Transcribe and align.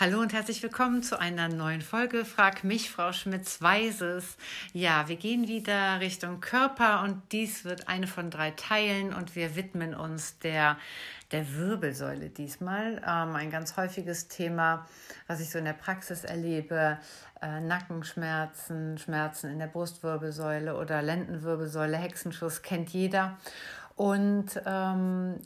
Hallo 0.00 0.20
und 0.20 0.32
herzlich 0.32 0.62
willkommen 0.62 1.02
zu 1.02 1.18
einer 1.18 1.48
neuen 1.48 1.82
Folge 1.82 2.24
Frag 2.24 2.62
mich, 2.62 2.88
Frau 2.88 3.10
Schmitz-Weises. 3.10 4.36
Ja, 4.72 5.08
wir 5.08 5.16
gehen 5.16 5.48
wieder 5.48 5.98
Richtung 5.98 6.40
Körper 6.40 7.02
und 7.02 7.20
dies 7.32 7.64
wird 7.64 7.88
eine 7.88 8.06
von 8.06 8.30
drei 8.30 8.52
Teilen 8.52 9.12
und 9.12 9.34
wir 9.34 9.56
widmen 9.56 9.96
uns 9.96 10.38
der, 10.38 10.76
der 11.32 11.52
Wirbelsäule 11.52 12.28
diesmal. 12.28 13.02
Ähm, 13.04 13.34
ein 13.34 13.50
ganz 13.50 13.76
häufiges 13.76 14.28
Thema, 14.28 14.86
was 15.26 15.40
ich 15.40 15.50
so 15.50 15.58
in 15.58 15.64
der 15.64 15.72
Praxis 15.72 16.22
erlebe. 16.22 16.98
Äh, 17.42 17.60
Nackenschmerzen, 17.60 18.98
Schmerzen 18.98 19.50
in 19.50 19.58
der 19.58 19.66
Brustwirbelsäule 19.66 20.76
oder 20.76 21.02
Lendenwirbelsäule, 21.02 21.96
Hexenschuss 21.96 22.62
kennt 22.62 22.90
jeder. 22.90 23.36
Und 23.98 24.62
ähm, 24.64 25.40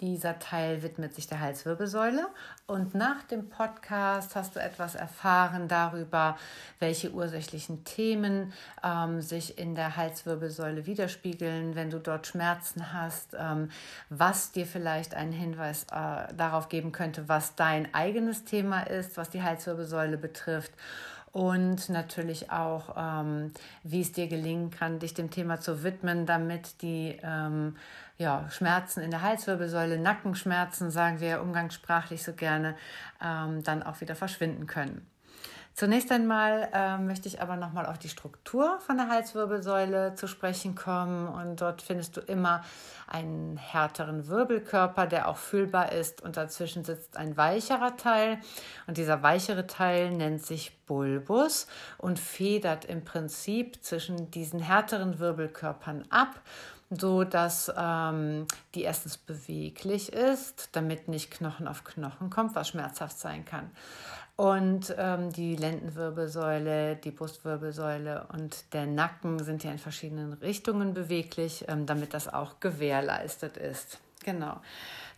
dieser 0.00 0.40
Teil 0.40 0.82
widmet 0.82 1.14
sich 1.14 1.28
der 1.28 1.38
Halswirbelsäule. 1.38 2.26
Und 2.66 2.96
nach 2.96 3.22
dem 3.22 3.48
Podcast 3.48 4.34
hast 4.34 4.56
du 4.56 4.60
etwas 4.60 4.96
erfahren 4.96 5.68
darüber, 5.68 6.36
welche 6.80 7.12
ursächlichen 7.12 7.84
Themen 7.84 8.52
ähm, 8.82 9.22
sich 9.22 9.56
in 9.56 9.76
der 9.76 9.96
Halswirbelsäule 9.96 10.84
widerspiegeln, 10.86 11.76
wenn 11.76 11.90
du 11.90 12.00
dort 12.00 12.26
Schmerzen 12.26 12.92
hast, 12.92 13.36
ähm, 13.38 13.70
was 14.10 14.50
dir 14.50 14.66
vielleicht 14.66 15.14
einen 15.14 15.32
Hinweis 15.32 15.84
äh, 15.84 16.34
darauf 16.34 16.68
geben 16.68 16.90
könnte, 16.90 17.28
was 17.28 17.54
dein 17.54 17.94
eigenes 17.94 18.44
Thema 18.44 18.82
ist, 18.82 19.16
was 19.16 19.30
die 19.30 19.44
Halswirbelsäule 19.44 20.18
betrifft 20.18 20.72
und 21.32 21.88
natürlich 21.88 22.50
auch, 22.50 22.94
ähm, 22.96 23.52
wie 23.82 24.02
es 24.02 24.12
dir 24.12 24.28
gelingen 24.28 24.70
kann, 24.70 24.98
dich 24.98 25.14
dem 25.14 25.30
Thema 25.30 25.60
zu 25.60 25.82
widmen, 25.82 26.26
damit 26.26 26.82
die 26.82 27.18
ähm, 27.22 27.76
ja, 28.18 28.48
Schmerzen 28.50 29.00
in 29.00 29.10
der 29.10 29.22
Halswirbelsäule, 29.22 29.98
Nackenschmerzen, 29.98 30.90
sagen 30.90 31.20
wir 31.20 31.40
umgangssprachlich 31.40 32.22
so 32.22 32.34
gerne, 32.34 32.76
ähm, 33.24 33.62
dann 33.62 33.82
auch 33.82 34.00
wieder 34.02 34.14
verschwinden 34.14 34.66
können. 34.66 35.06
Zunächst 35.74 36.12
einmal 36.12 36.68
äh, 36.74 36.98
möchte 36.98 37.28
ich 37.28 37.40
aber 37.40 37.56
nochmal 37.56 37.86
auf 37.86 37.98
die 37.98 38.10
Struktur 38.10 38.78
von 38.80 38.98
der 38.98 39.08
Halswirbelsäule 39.08 40.14
zu 40.14 40.26
sprechen 40.26 40.74
kommen. 40.74 41.28
Und 41.28 41.62
dort 41.62 41.80
findest 41.80 42.16
du 42.16 42.20
immer 42.20 42.62
einen 43.06 43.56
härteren 43.56 44.28
Wirbelkörper, 44.28 45.06
der 45.06 45.28
auch 45.28 45.38
fühlbar 45.38 45.92
ist. 45.92 46.20
Und 46.20 46.36
dazwischen 46.36 46.84
sitzt 46.84 47.16
ein 47.16 47.38
weicherer 47.38 47.96
Teil. 47.96 48.38
Und 48.86 48.98
dieser 48.98 49.22
weichere 49.22 49.66
Teil 49.66 50.10
nennt 50.10 50.44
sich 50.44 50.78
Bulbus 50.84 51.66
und 51.96 52.18
federt 52.18 52.84
im 52.84 53.04
Prinzip 53.04 53.82
zwischen 53.82 54.30
diesen 54.30 54.60
härteren 54.60 55.18
Wirbelkörpern 55.18 56.04
ab 56.10 56.40
so 56.94 57.24
dass 57.24 57.72
ähm, 57.76 58.46
die 58.74 58.82
erstens 58.82 59.16
beweglich 59.16 60.12
ist, 60.12 60.68
damit 60.72 61.08
nicht 61.08 61.30
Knochen 61.30 61.66
auf 61.66 61.84
Knochen 61.84 62.30
kommt, 62.30 62.54
was 62.54 62.68
schmerzhaft 62.68 63.18
sein 63.18 63.44
kann. 63.44 63.70
Und 64.36 64.94
ähm, 64.98 65.30
die 65.32 65.56
Lendenwirbelsäule, 65.56 66.96
die 66.96 67.10
Brustwirbelsäule 67.10 68.26
und 68.32 68.72
der 68.72 68.86
Nacken 68.86 69.38
sind 69.44 69.62
ja 69.62 69.70
in 69.70 69.78
verschiedenen 69.78 70.32
Richtungen 70.32 70.94
beweglich, 70.94 71.66
ähm, 71.68 71.84
damit 71.86 72.14
das 72.14 72.32
auch 72.32 72.58
gewährleistet 72.58 73.56
ist. 73.58 74.00
Genau. 74.24 74.60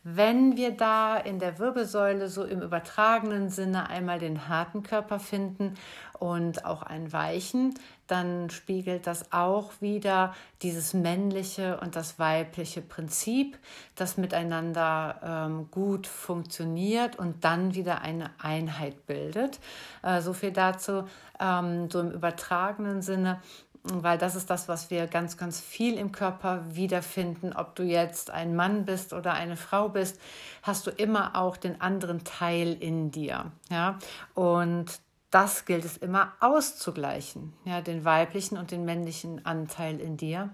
Wenn 0.06 0.58
wir 0.58 0.72
da 0.76 1.16
in 1.16 1.38
der 1.38 1.58
Wirbelsäule 1.58 2.28
so 2.28 2.44
im 2.44 2.60
übertragenen 2.60 3.48
Sinne 3.48 3.88
einmal 3.88 4.18
den 4.18 4.48
harten 4.48 4.82
Körper 4.82 5.18
finden 5.18 5.78
und 6.18 6.66
auch 6.66 6.82
einen 6.82 7.10
weichen, 7.10 7.72
dann 8.06 8.50
spiegelt 8.50 9.06
das 9.06 9.32
auch 9.32 9.72
wieder 9.80 10.34
dieses 10.60 10.92
männliche 10.92 11.80
und 11.80 11.96
das 11.96 12.18
weibliche 12.18 12.82
Prinzip, 12.82 13.58
das 13.94 14.18
miteinander 14.18 15.20
ähm, 15.24 15.70
gut 15.70 16.06
funktioniert 16.06 17.18
und 17.18 17.42
dann 17.42 17.74
wieder 17.74 18.02
eine 18.02 18.30
Einheit 18.38 19.06
bildet. 19.06 19.58
Äh, 20.02 20.20
so 20.20 20.34
viel 20.34 20.52
dazu, 20.52 21.04
ähm, 21.40 21.90
so 21.90 22.00
im 22.00 22.10
übertragenen 22.10 23.00
Sinne 23.00 23.40
weil 23.84 24.16
das 24.16 24.34
ist 24.34 24.48
das, 24.48 24.66
was 24.66 24.90
wir 24.90 25.06
ganz, 25.06 25.36
ganz 25.36 25.60
viel 25.60 25.98
im 25.98 26.10
Körper 26.10 26.62
wiederfinden. 26.70 27.52
Ob 27.52 27.74
du 27.74 27.82
jetzt 27.82 28.30
ein 28.30 28.56
Mann 28.56 28.86
bist 28.86 29.12
oder 29.12 29.34
eine 29.34 29.56
Frau 29.56 29.90
bist, 29.90 30.18
hast 30.62 30.86
du 30.86 30.90
immer 30.90 31.36
auch 31.36 31.56
den 31.56 31.80
anderen 31.80 32.24
Teil 32.24 32.72
in 32.72 33.10
dir. 33.10 33.52
Ja? 33.68 33.98
Und 34.34 35.00
das 35.30 35.66
gilt 35.66 35.84
es 35.84 35.96
immer 35.96 36.32
auszugleichen, 36.40 37.52
ja, 37.64 37.80
den 37.80 38.04
weiblichen 38.04 38.56
und 38.56 38.70
den 38.70 38.84
männlichen 38.84 39.44
Anteil 39.44 39.98
in 39.98 40.16
dir. 40.16 40.50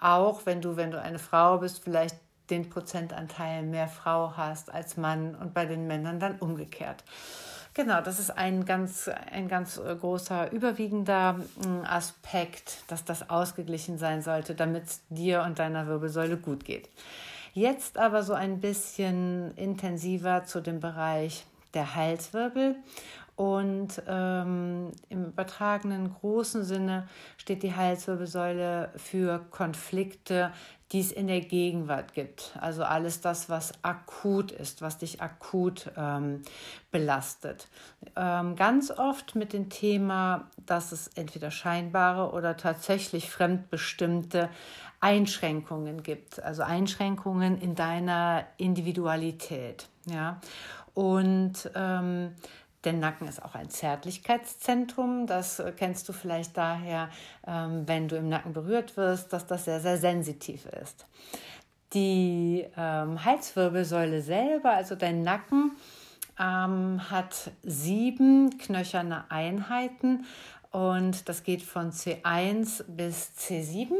Auch 0.00 0.44
wenn 0.44 0.60
du, 0.60 0.76
wenn 0.76 0.90
du 0.90 1.00
eine 1.00 1.20
Frau 1.20 1.58
bist, 1.58 1.84
vielleicht 1.84 2.16
den 2.50 2.68
Prozentanteil 2.68 3.62
mehr 3.62 3.88
Frau 3.88 4.36
hast 4.36 4.72
als 4.72 4.96
Mann 4.96 5.34
und 5.36 5.54
bei 5.54 5.66
den 5.66 5.86
Männern 5.86 6.18
dann 6.18 6.38
umgekehrt. 6.38 7.04
Genau, 7.76 8.00
das 8.00 8.18
ist 8.18 8.30
ein 8.30 8.64
ganz, 8.64 9.10
ein 9.30 9.48
ganz 9.48 9.76
äh, 9.76 9.94
großer, 9.94 10.50
überwiegender 10.50 11.34
mm, 11.34 11.84
Aspekt, 11.84 12.78
dass 12.88 13.04
das 13.04 13.28
ausgeglichen 13.28 13.98
sein 13.98 14.22
sollte, 14.22 14.54
damit 14.54 14.84
dir 15.10 15.42
und 15.42 15.58
deiner 15.58 15.86
Wirbelsäule 15.86 16.38
gut 16.38 16.64
geht. 16.64 16.88
Jetzt 17.52 17.98
aber 17.98 18.22
so 18.22 18.32
ein 18.32 18.62
bisschen 18.62 19.54
intensiver 19.56 20.44
zu 20.46 20.62
dem 20.62 20.80
Bereich 20.80 21.44
der 21.74 21.94
Halswirbel 21.94 22.76
und 23.36 24.02
ähm, 24.08 24.92
im 25.10 25.26
übertragenen 25.26 26.14
großen 26.14 26.64
Sinne 26.64 27.06
steht 27.36 27.62
die 27.62 27.74
Halswirbelsäule 27.76 28.88
für 28.96 29.44
Konflikte, 29.50 30.50
die 30.92 31.00
es 31.00 31.10
in 31.10 31.26
der 31.26 31.40
Gegenwart 31.40 32.14
gibt. 32.14 32.56
Also 32.60 32.84
alles 32.84 33.20
das, 33.20 33.48
was 33.48 33.72
akut 33.82 34.52
ist, 34.52 34.82
was 34.82 34.98
dich 34.98 35.20
akut 35.20 35.90
ähm, 35.96 36.42
belastet. 36.92 37.68
Ähm, 38.14 38.54
ganz 38.54 38.92
oft 38.92 39.34
mit 39.34 39.52
dem 39.52 39.68
Thema, 39.68 40.48
dass 40.64 40.92
es 40.92 41.08
entweder 41.08 41.50
scheinbare 41.50 42.32
oder 42.32 42.56
tatsächlich 42.56 43.30
fremdbestimmte 43.30 44.48
Einschränkungen 45.00 46.04
gibt. 46.04 46.40
Also 46.42 46.62
Einschränkungen 46.62 47.60
in 47.60 47.74
deiner 47.74 48.44
Individualität. 48.56 49.88
Ja. 50.08 50.40
Und 50.94 51.70
ähm, 51.74 52.32
der 52.86 52.94
Nacken 52.94 53.28
ist 53.28 53.42
auch 53.42 53.54
ein 53.54 53.68
Zärtlichkeitszentrum. 53.68 55.26
Das 55.26 55.58
äh, 55.58 55.72
kennst 55.76 56.08
du 56.08 56.12
vielleicht 56.12 56.56
daher, 56.56 57.10
ähm, 57.46 57.82
wenn 57.86 58.08
du 58.08 58.16
im 58.16 58.28
Nacken 58.28 58.52
berührt 58.52 58.96
wirst, 58.96 59.32
dass 59.32 59.46
das 59.46 59.64
sehr, 59.64 59.80
sehr 59.80 59.98
sensitiv 59.98 60.66
ist. 60.82 61.06
Die 61.92 62.66
ähm, 62.76 63.24
Halswirbelsäule 63.24 64.22
selber, 64.22 64.70
also 64.70 64.94
dein 64.94 65.22
Nacken, 65.22 65.72
ähm, 66.38 67.00
hat 67.10 67.50
sieben 67.62 68.56
knöcherne 68.58 69.30
Einheiten 69.30 70.24
und 70.70 71.28
das 71.28 71.42
geht 71.42 71.62
von 71.62 71.90
C1 71.90 72.84
bis 72.88 73.32
C7 73.38 73.94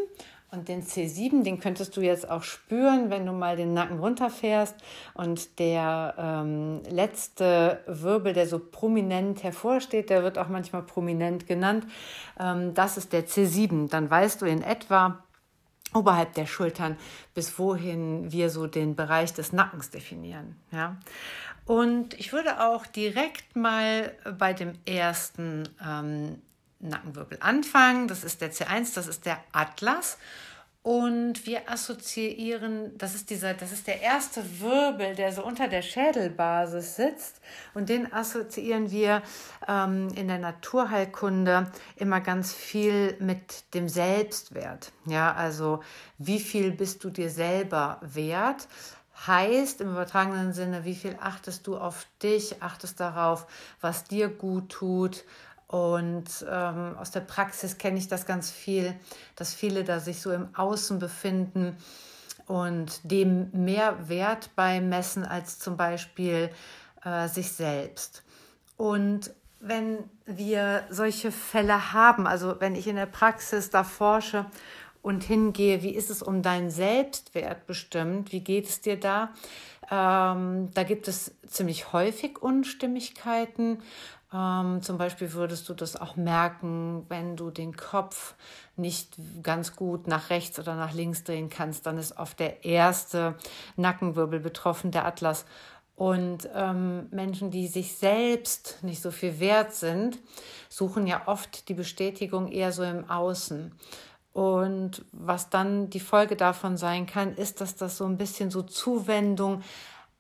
und 0.57 0.69
den 0.69 0.83
C7, 0.83 1.43
den 1.43 1.61
könntest 1.61 1.97
du 1.97 2.01
jetzt 2.01 2.29
auch 2.29 2.43
spüren, 2.43 3.11
wenn 3.11 3.27
du 3.27 3.33
mal 3.33 3.57
den 3.57 3.75
Nacken 3.75 3.99
runterfährst. 3.99 4.75
Und 5.15 5.59
der 5.59 6.15
ähm, 6.19 6.83
letzte 6.91 7.81
Wirbel, 7.87 8.33
der 8.33 8.47
so 8.47 8.59
prominent 8.59 9.43
hervorsteht, 9.43 10.11
der 10.11 10.23
wird 10.23 10.39
auch 10.39 10.49
manchmal 10.49 10.83
prominent 10.83 11.47
genannt. 11.47 11.87
Ähm, 12.41 12.75
das 12.75 12.97
ist 12.97 13.13
der 13.13 13.27
C7. 13.27 13.91
Dann 13.91 14.11
weißt 14.11 14.43
du 14.43 14.47
in 14.47 14.63
etwa, 14.63 15.23
oberhalb 15.95 16.35
der 16.35 16.47
Schultern, 16.47 16.97
bis 17.35 17.59
wohin 17.59 18.33
wir 18.33 18.51
so 18.51 18.67
den 18.67 18.97
Bereich 18.97 19.33
des 19.35 19.53
Nackens 19.53 19.91
definieren. 19.91 20.57
Ja? 20.73 20.97
Und 21.65 22.15
ich 22.15 22.33
würde 22.33 22.65
auch 22.65 22.87
direkt 22.87 23.57
mal 23.57 24.13
bei 24.39 24.53
dem 24.53 24.75
ersten 24.87 25.69
ähm, 25.85 26.41
Nackenwirbel 26.81 27.39
anfangen. 27.41 28.09
Das 28.09 28.25
ist 28.25 28.41
der 28.41 28.53
C1, 28.53 28.95
das 28.95 29.09
ist 29.09 29.27
der 29.27 29.39
Atlas. 29.53 30.19
Und 30.87 31.47
wir 31.47 31.69
assoziieren, 31.69 32.97
das 32.97 33.17
ist 33.17 33.31
dieser, 33.31 33.55
das 33.55 33.73
ist 33.73 33.89
der 33.89 34.03
erste 34.03 34.61
Wirbel, 34.61 35.17
der 35.17 35.33
so 35.33 35.45
unter 35.45 35.67
der 35.67 35.83
Schädelbasis 35.83 36.95
sitzt. 36.95 37.41
Und 37.75 37.89
den 37.89 38.13
assoziieren 38.13 38.93
wir 38.93 39.21
ähm, 39.67 40.11
in 40.15 40.29
der 40.29 40.39
Naturheilkunde 40.39 41.73
immer 41.97 42.21
ganz 42.21 42.55
viel 42.55 43.17
mit 43.19 43.75
dem 43.75 43.89
Selbstwert. 43.89 44.93
Ja, 45.07 45.35
also 45.35 45.83
wie 46.19 46.39
viel 46.39 46.71
bist 46.71 47.03
du 47.03 47.11
dir 47.11 47.31
selber 47.31 47.99
wert? 48.03 48.69
Heißt 49.27 49.81
im 49.81 49.91
übertragenen 49.91 50.53
Sinne, 50.53 50.85
wie 50.85 50.95
viel 50.95 51.17
achtest 51.21 51.67
du 51.67 51.79
auf 51.79 52.07
dich, 52.23 52.63
achtest 52.63 53.01
darauf, 53.01 53.49
was 53.81 54.05
dir 54.05 54.29
gut 54.29 54.69
tut, 54.69 55.25
und 55.69 56.25
ähm, 56.49 56.97
aus 56.97 57.11
der 57.11 57.21
Praxis 57.21 57.79
kenne 57.79 57.99
ich 57.99 58.07
das 58.07 58.25
ganz 58.25 58.51
viel, 58.51 58.95
dass 59.35 59.53
viele 59.53 59.83
da 59.83 59.99
sich 59.99 60.21
so 60.21 60.31
im 60.33 60.49
Außen 60.55 60.99
befinden 60.99 61.77
und 62.47 63.01
dem 63.03 63.51
mehr 63.53 64.09
Wert 64.09 64.55
beimessen 64.55 65.25
als 65.25 65.59
zum 65.59 65.77
Beispiel 65.77 66.51
äh, 67.05 67.27
sich 67.27 67.51
selbst. 67.51 68.23
Und 68.77 69.33
wenn 69.59 69.99
wir 70.27 70.85
solche 70.91 71.33
Fälle 71.33 71.93
haben, 71.93 72.29
also 72.29 72.61
wenn 72.61 72.77
ich 72.77 72.87
in 72.87 72.97
der 72.97 73.07
Praxis 73.07 73.71
da 73.71 73.83
forsche 73.83 74.47
und 75.03 75.25
hingehe, 75.25 75.83
wie 75.83 75.95
ist 75.95 76.11
es 76.11 76.23
um 76.23 76.43
deinen 76.43 76.71
Selbstwert 76.71 77.67
bestimmt, 77.67 78.31
wie 78.31 78.41
geht 78.41 78.69
es 78.69 78.81
dir 78.81 79.01
da, 79.01 79.31
Ähm, 79.89 80.71
da 80.75 80.83
gibt 80.83 81.07
es 81.07 81.33
ziemlich 81.47 81.93
häufig 81.93 82.43
Unstimmigkeiten. 82.43 83.79
Ähm, 84.33 84.83
zum 84.83 84.99
Beispiel 84.99 85.33
würdest 85.33 85.69
du 85.69 85.75
das 85.75 85.97
auch 85.97 86.17
merken, 86.17 87.07
wenn 87.09 87.37
du 87.37 87.51
den 87.51 87.77
Kopf 87.77 88.35
nicht 88.77 89.17
ganz 89.43 89.77
gut 89.77 90.09
nach 90.09 90.31
rechts 90.31 90.59
oder 90.59 90.75
nach 90.75 90.93
links 90.93 91.25
drehen 91.25 91.49
kannst. 91.49 91.87
Dann 91.87 91.97
ist 91.97 92.19
oft 92.19 92.39
der 92.41 92.65
erste 92.65 93.37
Nackenwirbel 93.77 94.41
betroffen, 94.41 94.91
der 94.91 95.07
Atlas. 95.07 95.45
Und 95.95 96.49
ähm, 96.55 97.09
Menschen, 97.11 97.51
die 97.51 97.69
sich 97.69 97.97
selbst 97.97 98.79
nicht 98.83 99.01
so 99.01 99.11
viel 99.11 99.41
wert 99.41 99.73
sind, 99.73 100.19
suchen 100.69 101.07
ja 101.07 101.23
oft 101.27 101.69
die 101.69 101.75
Bestätigung 101.75 102.49
eher 102.49 102.73
so 102.73 102.83
im 102.83 103.09
Außen. 103.09 103.73
Und 104.35 105.03
was 105.13 105.49
dann 105.49 105.89
die 105.89 106.01
Folge 106.01 106.37
davon 106.37 106.77
sein 106.77 107.07
kann, 107.07 107.35
ist, 107.35 107.63
dass 107.63 107.77
das 107.77 107.97
so 107.97 108.05
ein 108.05 108.19
bisschen 108.19 108.51
so 108.51 108.63
Zuwendung 108.63 109.63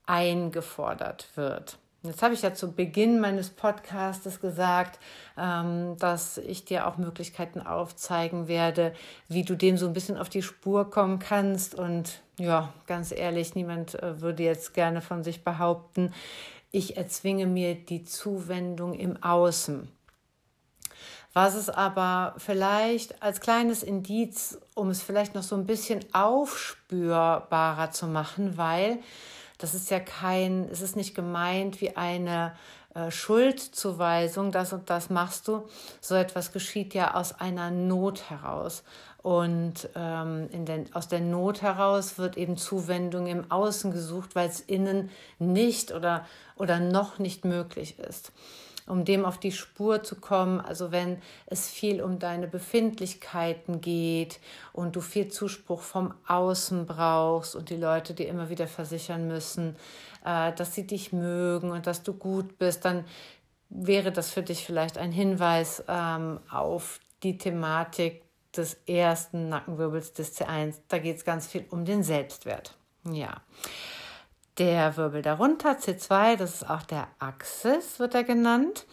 eingefordert 0.06 1.28
wird. 1.34 1.76
Jetzt 2.06 2.22
habe 2.22 2.34
ich 2.34 2.42
ja 2.42 2.54
zu 2.54 2.72
Beginn 2.72 3.20
meines 3.20 3.50
Podcastes 3.50 4.40
gesagt, 4.40 4.98
ähm, 5.36 5.96
dass 5.98 6.38
ich 6.38 6.64
dir 6.64 6.86
auch 6.86 6.96
Möglichkeiten 6.96 7.60
aufzeigen 7.60 8.48
werde, 8.48 8.94
wie 9.28 9.42
du 9.42 9.56
dem 9.56 9.76
so 9.76 9.86
ein 9.86 9.92
bisschen 9.92 10.16
auf 10.16 10.28
die 10.28 10.42
Spur 10.42 10.90
kommen 10.90 11.18
kannst. 11.18 11.74
Und 11.74 12.20
ja, 12.38 12.72
ganz 12.86 13.12
ehrlich, 13.12 13.54
niemand 13.54 13.94
äh, 14.02 14.20
würde 14.20 14.42
jetzt 14.42 14.74
gerne 14.74 15.00
von 15.00 15.24
sich 15.24 15.44
behaupten, 15.44 16.12
ich 16.70 16.96
erzwinge 16.96 17.46
mir 17.46 17.74
die 17.74 18.04
Zuwendung 18.04 18.94
im 18.94 19.22
Außen. 19.22 19.88
Was 21.32 21.54
es 21.54 21.68
aber 21.68 22.34
vielleicht 22.38 23.22
als 23.22 23.40
kleines 23.40 23.82
Indiz, 23.82 24.58
um 24.74 24.88
es 24.88 25.02
vielleicht 25.02 25.34
noch 25.34 25.42
so 25.42 25.54
ein 25.54 25.66
bisschen 25.66 26.00
aufspürbarer 26.14 27.90
zu 27.90 28.06
machen, 28.06 28.56
weil 28.56 29.00
das 29.58 29.74
ist 29.74 29.90
ja 29.90 30.00
kein, 30.00 30.68
es 30.70 30.80
ist 30.80 30.96
nicht 30.96 31.14
gemeint 31.14 31.80
wie 31.80 31.96
eine 31.96 32.54
äh, 32.94 33.10
Schuldzuweisung, 33.10 34.52
das 34.52 34.72
und 34.72 34.90
das 34.90 35.10
machst 35.10 35.48
du. 35.48 35.68
So 36.00 36.14
etwas 36.14 36.52
geschieht 36.52 36.94
ja 36.94 37.14
aus 37.14 37.38
einer 37.40 37.70
Not 37.70 38.30
heraus. 38.30 38.82
Und 39.22 39.88
ähm, 39.96 40.48
in 40.52 40.66
den, 40.66 40.94
aus 40.94 41.08
der 41.08 41.20
Not 41.20 41.62
heraus 41.62 42.16
wird 42.16 42.36
eben 42.36 42.56
Zuwendung 42.56 43.26
im 43.26 43.50
Außen 43.50 43.90
gesucht, 43.90 44.36
weil 44.36 44.48
es 44.48 44.60
innen 44.60 45.10
nicht 45.38 45.92
oder, 45.92 46.24
oder 46.56 46.78
noch 46.78 47.18
nicht 47.18 47.44
möglich 47.44 47.98
ist 47.98 48.32
um 48.86 49.04
dem 49.04 49.24
auf 49.24 49.38
die 49.38 49.52
Spur 49.52 50.02
zu 50.02 50.16
kommen. 50.16 50.60
Also 50.60 50.92
wenn 50.92 51.18
es 51.46 51.68
viel 51.68 52.02
um 52.02 52.18
deine 52.18 52.46
Befindlichkeiten 52.46 53.80
geht 53.80 54.40
und 54.72 54.96
du 54.96 55.00
viel 55.00 55.28
Zuspruch 55.28 55.80
vom 55.80 56.14
Außen 56.26 56.86
brauchst 56.86 57.56
und 57.56 57.70
die 57.70 57.76
Leute 57.76 58.14
dir 58.14 58.28
immer 58.28 58.48
wieder 58.48 58.68
versichern 58.68 59.26
müssen, 59.26 59.76
äh, 60.24 60.52
dass 60.52 60.74
sie 60.74 60.86
dich 60.86 61.12
mögen 61.12 61.70
und 61.70 61.86
dass 61.86 62.02
du 62.02 62.14
gut 62.14 62.58
bist, 62.58 62.84
dann 62.84 63.04
wäre 63.68 64.12
das 64.12 64.30
für 64.30 64.42
dich 64.42 64.64
vielleicht 64.64 64.98
ein 64.98 65.12
Hinweis 65.12 65.82
ähm, 65.88 66.40
auf 66.50 67.00
die 67.22 67.38
Thematik 67.38 68.22
des 68.56 68.74
ersten 68.86 69.48
Nackenwirbels 69.48 70.12
des 70.12 70.38
C1. 70.38 70.76
Da 70.88 70.98
geht 70.98 71.16
es 71.16 71.24
ganz 71.24 71.46
viel 71.46 71.64
um 71.70 71.84
den 71.84 72.02
Selbstwert. 72.02 72.74
Ja. 73.10 73.42
Der 74.58 74.96
Wirbel 74.96 75.20
darunter, 75.20 75.72
C2, 75.72 76.36
das 76.36 76.54
ist 76.54 76.70
auch 76.70 76.82
der 76.82 77.08
Axis, 77.18 77.98
wird 77.98 78.14
er 78.14 78.24
genannt. 78.24 78.86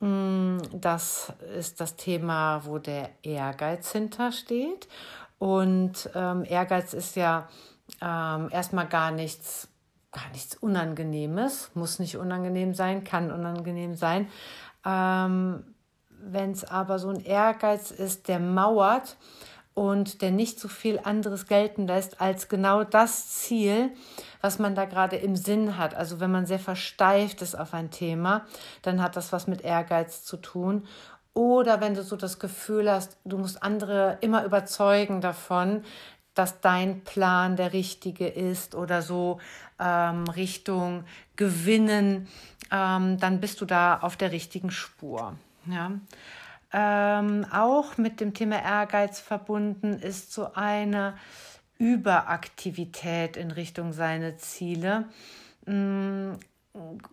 Mm, 0.00 0.58
das 0.72 1.32
ist 1.56 1.80
das 1.80 1.94
Thema, 1.94 2.62
wo 2.64 2.78
der 2.78 3.10
Ehrgeiz 3.22 3.92
hintersteht. 3.92 4.88
Und 5.38 6.10
ähm, 6.16 6.44
Ehrgeiz 6.44 6.94
ist 6.94 7.14
ja 7.14 7.48
ähm, 8.02 8.48
erstmal 8.50 8.88
gar 8.88 9.12
nichts, 9.12 9.68
gar 10.10 10.28
nichts 10.32 10.56
Unangenehmes, 10.56 11.70
muss 11.74 12.00
nicht 12.00 12.16
unangenehm 12.16 12.74
sein, 12.74 13.04
kann 13.04 13.30
unangenehm 13.30 13.94
sein. 13.94 14.28
Ähm, 14.84 15.76
Wenn 16.08 16.50
es 16.50 16.64
aber 16.64 16.98
so 16.98 17.10
ein 17.10 17.24
Ehrgeiz 17.24 17.92
ist, 17.92 18.26
der 18.26 18.40
mauert 18.40 19.16
und 19.74 20.22
der 20.22 20.30
nicht 20.30 20.60
so 20.60 20.68
viel 20.68 21.00
anderes 21.02 21.46
gelten 21.46 21.86
lässt 21.86 22.20
als 22.20 22.48
genau 22.48 22.84
das 22.84 23.28
Ziel, 23.28 23.90
was 24.40 24.58
man 24.58 24.74
da 24.74 24.84
gerade 24.84 25.16
im 25.16 25.34
Sinn 25.34 25.76
hat. 25.76 25.94
Also 25.94 26.20
wenn 26.20 26.30
man 26.30 26.46
sehr 26.46 26.60
versteift 26.60 27.42
ist 27.42 27.58
auf 27.58 27.74
ein 27.74 27.90
Thema, 27.90 28.46
dann 28.82 29.02
hat 29.02 29.16
das 29.16 29.32
was 29.32 29.48
mit 29.48 29.62
Ehrgeiz 29.62 30.24
zu 30.24 30.36
tun. 30.36 30.86
Oder 31.34 31.80
wenn 31.80 31.94
du 31.94 32.04
so 32.04 32.14
das 32.14 32.38
Gefühl 32.38 32.88
hast, 32.88 33.16
du 33.24 33.36
musst 33.36 33.62
andere 33.64 34.18
immer 34.20 34.44
überzeugen 34.44 35.20
davon, 35.20 35.82
dass 36.34 36.60
dein 36.60 37.02
Plan 37.02 37.56
der 37.56 37.72
richtige 37.72 38.28
ist 38.28 38.74
oder 38.76 39.02
so 39.02 39.40
ähm, 39.80 40.24
Richtung 40.28 41.04
Gewinnen, 41.36 42.28
ähm, 42.70 43.18
dann 43.18 43.40
bist 43.40 43.60
du 43.60 43.64
da 43.64 43.98
auf 43.98 44.16
der 44.16 44.30
richtigen 44.30 44.70
Spur. 44.70 45.34
Ja. 45.66 45.92
Ähm, 46.76 47.46
auch 47.52 47.98
mit 47.98 48.20
dem 48.20 48.34
Thema 48.34 48.60
Ehrgeiz 48.60 49.20
verbunden 49.20 49.92
ist 49.92 50.32
so 50.32 50.54
eine 50.54 51.16
Überaktivität 51.78 53.36
in 53.36 53.52
Richtung 53.52 53.92
seine 53.92 54.38
Ziele. 54.38 55.04
Ähm, 55.68 56.40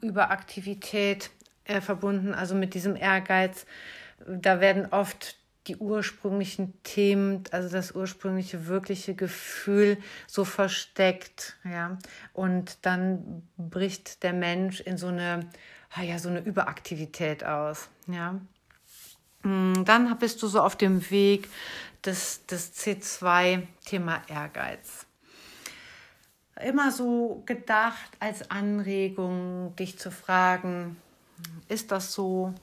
Überaktivität 0.02 1.30
äh, 1.66 1.80
verbunden, 1.80 2.34
also 2.34 2.56
mit 2.56 2.74
diesem 2.74 2.96
Ehrgeiz. 2.96 3.68
Da 4.28 4.62
werden 4.62 4.88
oft 4.90 5.36
die 5.68 5.78
ursprünglichen 5.78 6.82
Themen, 6.82 7.44
also 7.52 7.70
das 7.70 7.92
ursprüngliche 7.92 8.66
wirkliche 8.66 9.14
Gefühl 9.14 10.00
so 10.26 10.44
versteckt, 10.44 11.56
ja. 11.64 12.00
Und 12.34 12.84
dann 12.84 13.48
bricht 13.58 14.24
der 14.24 14.34
Mensch 14.34 14.80
in 14.80 14.98
so 14.98 15.08
eine, 15.08 15.52
ah 15.92 16.02
ja, 16.02 16.18
so 16.18 16.30
eine 16.30 16.40
Überaktivität 16.40 17.44
aus, 17.44 17.90
ja. 18.08 18.42
Mm, 19.44 19.84
dann 19.86 20.18
bist 20.18 20.42
du 20.44 20.48
so 20.48 20.62
auf 20.62 20.76
dem 20.76 21.10
Weg 21.10 21.50
des, 22.06 22.46
des 22.46 22.74
C2 22.74 23.64
Thema 23.86 24.22
Ehrgeiz. 24.28 25.06
Immer 26.64 26.92
so 26.92 27.42
gedacht 27.46 28.12
als 28.20 28.52
Anregung, 28.52 29.76
dich 29.78 29.98
zu 29.98 30.12
fragen, 30.12 30.98
ist 31.68 31.92
das 31.92 32.14
so? 32.14 32.54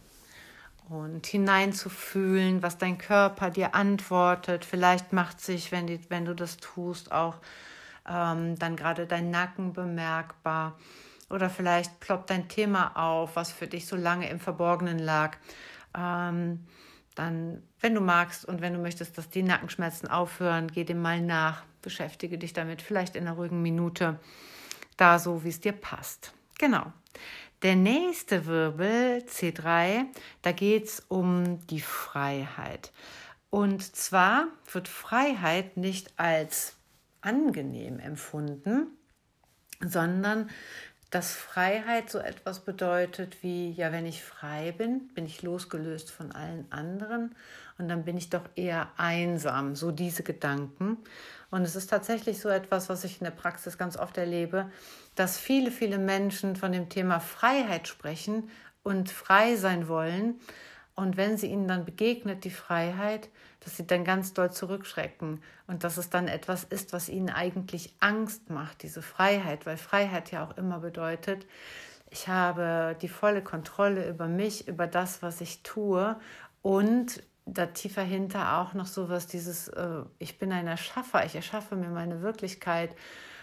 Und 0.88 1.26
hineinzufühlen, 1.26 2.62
was 2.62 2.78
dein 2.78 2.96
Körper 2.96 3.50
dir 3.50 3.74
antwortet. 3.74 4.64
Vielleicht 4.64 5.12
macht 5.12 5.40
sich, 5.40 5.70
wenn, 5.70 5.86
die, 5.86 6.00
wenn 6.08 6.24
du 6.24 6.34
das 6.34 6.56
tust, 6.56 7.12
auch 7.12 7.36
ähm, 8.08 8.58
dann 8.58 8.76
gerade 8.76 9.06
dein 9.06 9.30
Nacken 9.30 9.74
bemerkbar. 9.74 10.78
Oder 11.28 11.50
vielleicht 11.50 12.00
ploppt 12.00 12.30
dein 12.30 12.48
Thema 12.48 12.96
auf, 12.96 13.36
was 13.36 13.52
für 13.52 13.66
dich 13.66 13.86
so 13.86 13.96
lange 13.96 14.30
im 14.30 14.40
Verborgenen 14.40 14.98
lag 14.98 15.36
ähm, 15.96 16.66
dann, 17.14 17.62
wenn 17.80 17.94
du 17.94 18.00
magst 18.00 18.44
und 18.44 18.60
wenn 18.60 18.74
du 18.74 18.78
möchtest, 18.78 19.18
dass 19.18 19.28
die 19.28 19.42
Nackenschmerzen 19.42 20.08
aufhören, 20.08 20.68
geh 20.68 20.84
dem 20.84 21.02
mal 21.02 21.20
nach, 21.20 21.64
beschäftige 21.82 22.38
dich 22.38 22.52
damit, 22.52 22.80
vielleicht 22.82 23.16
in 23.16 23.26
einer 23.26 23.36
ruhigen 23.36 23.60
Minute, 23.60 24.20
da 24.96 25.18
so, 25.18 25.44
wie 25.44 25.48
es 25.48 25.60
dir 25.60 25.72
passt. 25.72 26.32
Genau. 26.58 26.92
Der 27.62 27.74
nächste 27.74 28.46
Wirbel, 28.46 29.24
C3, 29.26 30.04
da 30.42 30.52
geht 30.52 30.84
es 30.84 31.00
um 31.08 31.66
die 31.66 31.80
Freiheit. 31.80 32.92
Und 33.50 33.96
zwar 33.96 34.46
wird 34.70 34.86
Freiheit 34.86 35.76
nicht 35.76 36.12
als 36.20 36.76
angenehm 37.20 37.98
empfunden, 37.98 38.88
sondern 39.80 40.50
dass 41.10 41.32
Freiheit 41.32 42.10
so 42.10 42.18
etwas 42.18 42.60
bedeutet 42.60 43.42
wie, 43.42 43.72
ja, 43.72 43.92
wenn 43.92 44.04
ich 44.04 44.22
frei 44.22 44.72
bin, 44.72 45.08
bin 45.08 45.24
ich 45.24 45.42
losgelöst 45.42 46.10
von 46.10 46.32
allen 46.32 46.70
anderen 46.70 47.34
und 47.78 47.88
dann 47.88 48.04
bin 48.04 48.16
ich 48.18 48.28
doch 48.28 48.44
eher 48.56 48.88
einsam, 48.96 49.74
so 49.74 49.90
diese 49.90 50.22
Gedanken. 50.22 50.98
Und 51.50 51.62
es 51.62 51.76
ist 51.76 51.88
tatsächlich 51.88 52.40
so 52.40 52.50
etwas, 52.50 52.90
was 52.90 53.04
ich 53.04 53.20
in 53.20 53.24
der 53.24 53.30
Praxis 53.30 53.78
ganz 53.78 53.96
oft 53.96 54.18
erlebe, 54.18 54.70
dass 55.14 55.38
viele, 55.38 55.70
viele 55.70 55.98
Menschen 55.98 56.56
von 56.56 56.72
dem 56.72 56.90
Thema 56.90 57.20
Freiheit 57.20 57.88
sprechen 57.88 58.50
und 58.82 59.10
frei 59.10 59.56
sein 59.56 59.88
wollen. 59.88 60.40
Und 60.98 61.16
wenn 61.16 61.36
sie 61.36 61.46
ihnen 61.46 61.68
dann 61.68 61.84
begegnet, 61.84 62.42
die 62.42 62.50
Freiheit, 62.50 63.28
dass 63.60 63.76
sie 63.76 63.86
dann 63.86 64.02
ganz 64.02 64.34
doll 64.34 64.50
zurückschrecken 64.50 65.40
und 65.68 65.84
dass 65.84 65.96
es 65.96 66.10
dann 66.10 66.26
etwas 66.26 66.64
ist, 66.64 66.92
was 66.92 67.08
ihnen 67.08 67.30
eigentlich 67.30 67.94
Angst 68.00 68.50
macht, 68.50 68.82
diese 68.82 69.00
Freiheit, 69.00 69.64
weil 69.64 69.76
Freiheit 69.76 70.32
ja 70.32 70.44
auch 70.44 70.56
immer 70.56 70.80
bedeutet, 70.80 71.46
ich 72.10 72.26
habe 72.26 72.96
die 73.00 73.08
volle 73.08 73.44
Kontrolle 73.44 74.08
über 74.08 74.26
mich, 74.26 74.66
über 74.66 74.88
das, 74.88 75.22
was 75.22 75.40
ich 75.40 75.62
tue 75.62 76.16
und 76.62 77.22
da 77.46 77.66
tiefer 77.66 78.02
hinter 78.02 78.58
auch 78.58 78.74
noch 78.74 78.86
sowas, 78.86 79.28
dieses, 79.28 79.68
äh, 79.68 80.02
ich 80.18 80.40
bin 80.40 80.50
ein 80.50 80.66
Erschaffer, 80.66 81.24
ich 81.24 81.36
erschaffe 81.36 81.76
mir 81.76 81.90
meine 81.90 82.22
Wirklichkeit. 82.22 82.90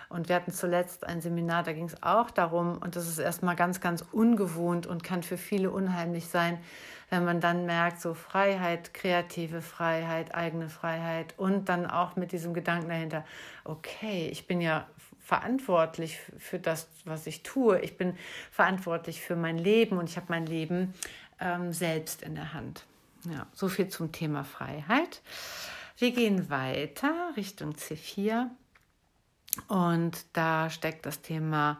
Und 0.07 0.29
wir 0.29 0.35
hatten 0.35 0.51
zuletzt 0.51 1.05
ein 1.07 1.19
Seminar, 1.19 1.63
da 1.63 1.73
ging 1.73 1.85
es 1.85 2.03
auch 2.03 2.29
darum, 2.29 2.77
und 2.77 2.95
das 2.95 3.07
ist 3.07 3.17
erstmal 3.17 3.55
ganz, 3.55 3.81
ganz 3.81 4.05
ungewohnt 4.11 4.85
und 4.85 5.03
kann 5.03 5.23
für 5.23 5.37
viele 5.37 5.71
unheimlich 5.71 6.27
sein, 6.27 6.59
wenn 7.09 7.25
man 7.25 7.39
dann 7.39 7.65
merkt, 7.65 8.01
so 8.01 8.13
Freiheit, 8.13 8.93
kreative 8.93 9.61
Freiheit, 9.61 10.33
eigene 10.33 10.69
Freiheit 10.69 11.33
und 11.37 11.69
dann 11.69 11.85
auch 11.85 12.15
mit 12.15 12.31
diesem 12.31 12.53
Gedanken 12.53 12.89
dahinter, 12.89 13.25
okay, 13.63 14.27
ich 14.31 14.47
bin 14.47 14.61
ja 14.61 14.87
verantwortlich 15.19 16.19
für 16.37 16.59
das, 16.59 16.87
was 17.03 17.25
ich 17.25 17.41
tue. 17.41 17.79
Ich 17.79 17.97
bin 17.97 18.15
verantwortlich 18.51 19.21
für 19.21 19.35
mein 19.35 19.57
Leben 19.57 19.97
und 19.97 20.09
ich 20.09 20.17
habe 20.17 20.27
mein 20.29 20.45
Leben 20.45 20.93
ähm, 21.39 21.73
selbst 21.73 22.21
in 22.21 22.35
der 22.35 22.53
Hand. 22.53 22.85
Ja, 23.23 23.47
so 23.53 23.67
viel 23.67 23.87
zum 23.87 24.11
Thema 24.11 24.43
Freiheit. 24.43 25.21
Wir 25.97 26.11
gehen 26.11 26.49
weiter 26.49 27.31
Richtung 27.35 27.73
C4 27.73 28.49
und 29.67 30.25
da 30.33 30.69
steckt 30.69 31.05
das 31.05 31.21
Thema 31.21 31.79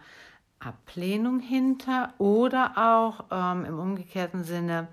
Ablehnung 0.60 1.40
hinter 1.40 2.14
oder 2.18 2.74
auch 2.78 3.26
ähm, 3.32 3.66
im 3.66 3.80
umgekehrten 3.80 4.44
Sinne 4.44 4.88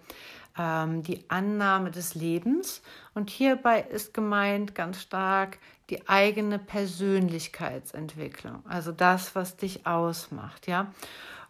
ähm, 0.59 1.03
die 1.03 1.25
Annahme 1.29 1.91
des 1.91 2.15
Lebens. 2.15 2.83
Und 3.15 3.31
hierbei 3.31 3.81
ist 3.81 4.13
gemeint 4.15 4.75
ganz 4.75 5.01
stark 5.01 5.59
die 5.91 6.09
eigene 6.09 6.59
Persönlichkeitsentwicklung, 6.59 8.65
also 8.67 8.93
das, 8.93 9.35
was 9.35 9.57
dich 9.57 9.87
ausmacht, 9.87 10.67
ja. 10.67 10.93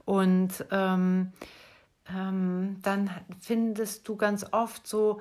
Und 0.05 0.65
ähm, 0.73 1.33
ähm, 2.09 2.79
dann 2.83 3.11
findest 3.41 4.09
du 4.09 4.17
ganz 4.17 4.45
oft 4.53 4.85
so, 4.87 5.21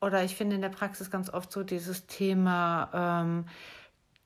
oder 0.00 0.24
ich 0.24 0.36
finde 0.36 0.56
in 0.56 0.62
der 0.62 0.70
Praxis 0.70 1.10
ganz 1.10 1.28
oft 1.28 1.52
so 1.52 1.62
dieses 1.62 2.06
Thema, 2.06 3.22
ähm, 3.22 3.44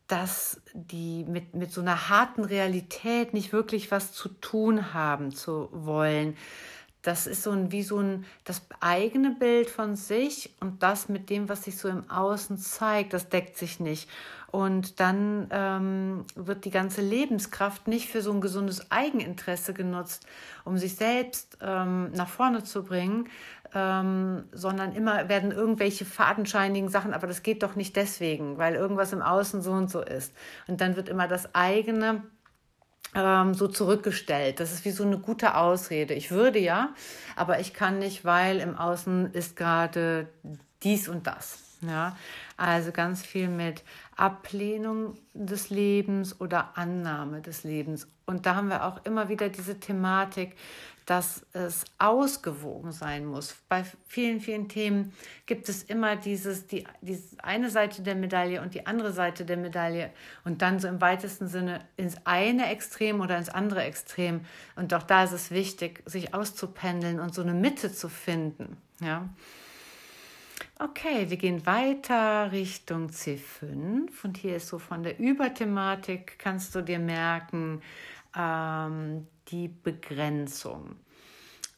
dass 0.08 0.60
die 0.72 1.24
mit, 1.24 1.54
mit 1.54 1.72
so 1.72 1.80
einer 1.80 2.08
harten 2.08 2.44
Realität 2.44 3.34
nicht 3.34 3.52
wirklich 3.52 3.90
was 3.90 4.12
zu 4.12 4.28
tun 4.28 4.94
haben 4.94 5.32
zu 5.32 5.68
wollen. 5.72 6.36
Das 7.02 7.26
ist 7.26 7.44
so 7.44 7.52
ein, 7.52 7.70
wie 7.70 7.82
so 7.82 7.98
ein, 7.98 8.24
das 8.44 8.62
eigene 8.80 9.30
Bild 9.30 9.70
von 9.70 9.94
sich 9.94 10.54
und 10.60 10.82
das 10.82 11.08
mit 11.08 11.30
dem, 11.30 11.48
was 11.48 11.64
sich 11.64 11.76
so 11.76 11.88
im 11.88 12.10
Außen 12.10 12.58
zeigt, 12.58 13.12
das 13.12 13.28
deckt 13.28 13.56
sich 13.56 13.78
nicht. 13.78 14.08
Und 14.50 15.00
dann 15.00 15.48
ähm, 15.50 16.24
wird 16.34 16.64
die 16.64 16.70
ganze 16.70 17.02
Lebenskraft 17.02 17.88
nicht 17.88 18.08
für 18.08 18.22
so 18.22 18.32
ein 18.32 18.40
gesundes 18.40 18.90
Eigeninteresse 18.90 19.74
genutzt, 19.74 20.26
um 20.64 20.78
sich 20.78 20.96
selbst 20.96 21.58
ähm, 21.60 22.10
nach 22.12 22.28
vorne 22.28 22.64
zu 22.64 22.84
bringen, 22.84 23.28
ähm, 23.76 24.44
sondern 24.52 24.94
immer 24.94 25.28
werden 25.28 25.52
irgendwelche 25.52 26.06
fadenscheinigen 26.06 26.88
Sachen, 26.88 27.12
aber 27.12 27.26
das 27.26 27.42
geht 27.42 27.62
doch 27.62 27.76
nicht 27.76 27.94
deswegen, 27.94 28.56
weil 28.56 28.74
irgendwas 28.74 29.12
im 29.12 29.20
Außen 29.20 29.60
so 29.60 29.72
und 29.72 29.90
so 29.90 30.00
ist. 30.00 30.32
Und 30.66 30.80
dann 30.80 30.96
wird 30.96 31.10
immer 31.10 31.28
das 31.28 31.54
eigene 31.54 32.22
ähm, 33.14 33.52
so 33.52 33.68
zurückgestellt. 33.68 34.60
Das 34.60 34.72
ist 34.72 34.86
wie 34.86 34.92
so 34.92 35.04
eine 35.04 35.18
gute 35.18 35.56
Ausrede. 35.56 36.14
Ich 36.14 36.30
würde 36.30 36.58
ja, 36.58 36.94
aber 37.36 37.60
ich 37.60 37.74
kann 37.74 37.98
nicht, 37.98 38.24
weil 38.24 38.60
im 38.60 38.78
Außen 38.78 39.32
ist 39.34 39.56
gerade 39.56 40.26
dies 40.82 41.06
und 41.06 41.26
das. 41.26 41.65
Ja, 41.82 42.16
also 42.56 42.90
ganz 42.90 43.22
viel 43.22 43.48
mit 43.48 43.84
Ablehnung 44.16 45.18
des 45.34 45.68
Lebens 45.68 46.40
oder 46.40 46.76
Annahme 46.78 47.42
des 47.42 47.64
Lebens. 47.64 48.08
Und 48.24 48.46
da 48.46 48.54
haben 48.54 48.68
wir 48.68 48.84
auch 48.84 49.04
immer 49.04 49.28
wieder 49.28 49.50
diese 49.50 49.78
Thematik, 49.78 50.56
dass 51.06 51.46
es 51.52 51.84
ausgewogen 51.98 52.90
sein 52.90 53.26
muss. 53.26 53.54
Bei 53.68 53.84
vielen, 54.08 54.40
vielen 54.40 54.68
Themen 54.68 55.12
gibt 55.46 55.68
es 55.68 55.84
immer 55.84 56.16
dieses, 56.16 56.66
die, 56.66 56.84
diese 57.00 57.42
eine 57.44 57.70
Seite 57.70 58.02
der 58.02 58.16
Medaille 58.16 58.60
und 58.60 58.74
die 58.74 58.86
andere 58.86 59.12
Seite 59.12 59.44
der 59.44 59.56
Medaille 59.56 60.10
und 60.44 60.62
dann 60.62 60.80
so 60.80 60.88
im 60.88 61.00
weitesten 61.00 61.46
Sinne 61.46 61.80
ins 61.96 62.16
eine 62.24 62.68
Extrem 62.70 63.20
oder 63.20 63.38
ins 63.38 63.48
andere 63.48 63.84
Extrem. 63.84 64.40
Und 64.74 64.92
auch 64.94 65.04
da 65.04 65.22
ist 65.22 65.32
es 65.32 65.52
wichtig, 65.52 66.02
sich 66.06 66.34
auszupendeln 66.34 67.20
und 67.20 67.32
so 67.32 67.42
eine 67.42 67.54
Mitte 67.54 67.92
zu 67.92 68.08
finden. 68.08 68.76
Ja. 69.00 69.28
Okay, 70.78 71.30
wir 71.30 71.38
gehen 71.38 71.64
weiter 71.64 72.52
Richtung 72.52 73.08
C5 73.08 74.10
und 74.22 74.36
hier 74.36 74.56
ist 74.56 74.68
so 74.68 74.78
von 74.78 75.02
der 75.02 75.18
Überthematik, 75.18 76.38
kannst 76.38 76.74
du 76.74 76.82
dir 76.82 76.98
merken, 76.98 77.80
ähm, 78.36 79.26
die 79.48 79.68
Begrenzung. 79.68 80.96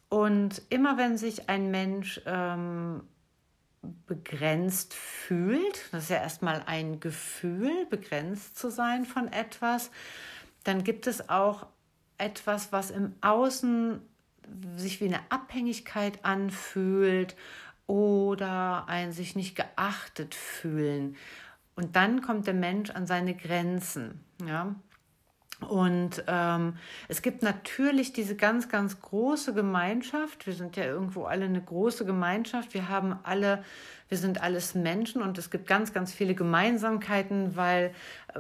Und 0.08 0.62
immer 0.68 0.98
wenn 0.98 1.16
sich 1.16 1.48
ein 1.48 1.70
Mensch 1.70 2.20
ähm, 2.26 3.02
begrenzt 4.08 4.94
fühlt, 4.94 5.92
das 5.92 6.04
ist 6.04 6.10
ja 6.10 6.16
erstmal 6.16 6.64
ein 6.66 6.98
Gefühl, 6.98 7.86
begrenzt 7.88 8.58
zu 8.58 8.68
sein 8.68 9.04
von 9.04 9.32
etwas, 9.32 9.92
dann 10.64 10.82
gibt 10.82 11.06
es 11.06 11.28
auch 11.28 11.66
etwas, 12.16 12.72
was 12.72 12.90
im 12.90 13.14
Außen 13.20 14.00
sich 14.76 15.00
wie 15.00 15.04
eine 15.04 15.20
Abhängigkeit 15.30 16.24
anfühlt 16.24 17.36
oder 17.88 18.84
ein 18.86 19.10
sich 19.10 19.34
nicht 19.34 19.56
geachtet 19.56 20.36
fühlen. 20.36 21.16
Und 21.74 21.96
dann 21.96 22.22
kommt 22.22 22.46
der 22.46 22.54
Mensch 22.54 22.90
an 22.90 23.06
seine 23.06 23.34
Grenzen. 23.34 24.24
Ja? 24.46 24.76
Und 25.66 26.22
ähm, 26.28 26.76
es 27.08 27.22
gibt 27.22 27.42
natürlich 27.42 28.12
diese 28.12 28.36
ganz, 28.36 28.68
ganz 28.68 29.00
große 29.00 29.54
Gemeinschaft. 29.54 30.46
Wir 30.46 30.52
sind 30.52 30.76
ja 30.76 30.84
irgendwo 30.84 31.24
alle 31.24 31.46
eine 31.46 31.60
große 31.60 32.04
Gemeinschaft. 32.04 32.74
Wir 32.74 32.88
haben 32.88 33.18
alle, 33.24 33.64
wir 34.08 34.18
sind 34.18 34.42
alles 34.42 34.74
Menschen 34.74 35.22
und 35.22 35.36
es 35.38 35.50
gibt 35.50 35.66
ganz, 35.66 35.92
ganz 35.92 36.12
viele 36.12 36.34
Gemeinsamkeiten, 36.34 37.56
weil 37.56 37.92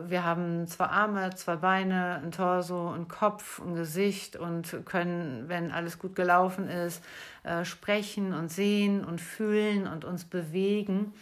wir 0.06 0.24
haben 0.24 0.66
zwei 0.66 0.86
Arme, 0.86 1.34
zwei 1.34 1.56
Beine, 1.56 2.20
ein 2.22 2.32
Torso, 2.32 2.90
ein 2.90 3.08
Kopf, 3.08 3.60
ein 3.60 3.74
Gesicht 3.74 4.36
und 4.36 4.86
können, 4.86 5.44
wenn 5.48 5.70
alles 5.70 5.98
gut 5.98 6.14
gelaufen 6.14 6.68
ist, 6.68 7.02
äh, 7.44 7.64
sprechen 7.64 8.32
und 8.32 8.50
sehen 8.50 9.04
und 9.04 9.20
fühlen 9.20 9.86
und 9.86 10.04
uns 10.04 10.24
bewegen. 10.24 11.12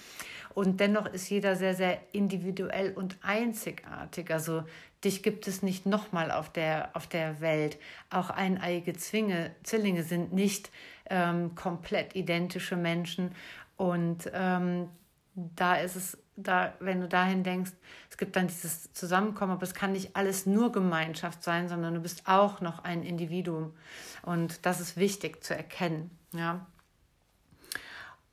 Und 0.54 0.80
dennoch 0.80 1.06
ist 1.06 1.28
jeder 1.28 1.54
sehr, 1.54 1.74
sehr 1.74 1.98
individuell 2.12 2.94
und 2.94 3.18
einzigartig. 3.22 4.30
Also 4.30 4.62
Dich 5.04 5.22
gibt 5.22 5.46
es 5.46 5.62
nicht 5.62 5.86
nochmal 5.86 6.30
auf 6.30 6.50
der, 6.50 6.90
auf 6.94 7.06
der 7.06 7.40
Welt. 7.40 7.78
Auch 8.10 8.30
eineiige 8.30 8.94
Zwinge, 8.94 9.54
Zwillinge 9.62 10.02
sind 10.02 10.32
nicht 10.32 10.70
ähm, 11.10 11.54
komplett 11.54 12.16
identische 12.16 12.76
Menschen. 12.76 13.32
Und 13.76 14.30
ähm, 14.32 14.88
da 15.34 15.76
ist 15.76 15.96
es, 15.96 16.18
da, 16.36 16.72
wenn 16.80 17.00
du 17.00 17.08
dahin 17.08 17.42
denkst, 17.42 17.72
es 18.10 18.16
gibt 18.16 18.36
dann 18.36 18.48
dieses 18.48 18.92
Zusammenkommen, 18.92 19.52
aber 19.52 19.62
es 19.62 19.74
kann 19.74 19.92
nicht 19.92 20.16
alles 20.16 20.46
nur 20.46 20.72
Gemeinschaft 20.72 21.42
sein, 21.42 21.68
sondern 21.68 21.94
du 21.94 22.00
bist 22.00 22.22
auch 22.26 22.60
noch 22.60 22.84
ein 22.84 23.02
Individuum. 23.02 23.74
Und 24.22 24.64
das 24.64 24.80
ist 24.80 24.96
wichtig 24.96 25.44
zu 25.44 25.54
erkennen. 25.54 26.10
Ja. 26.32 26.66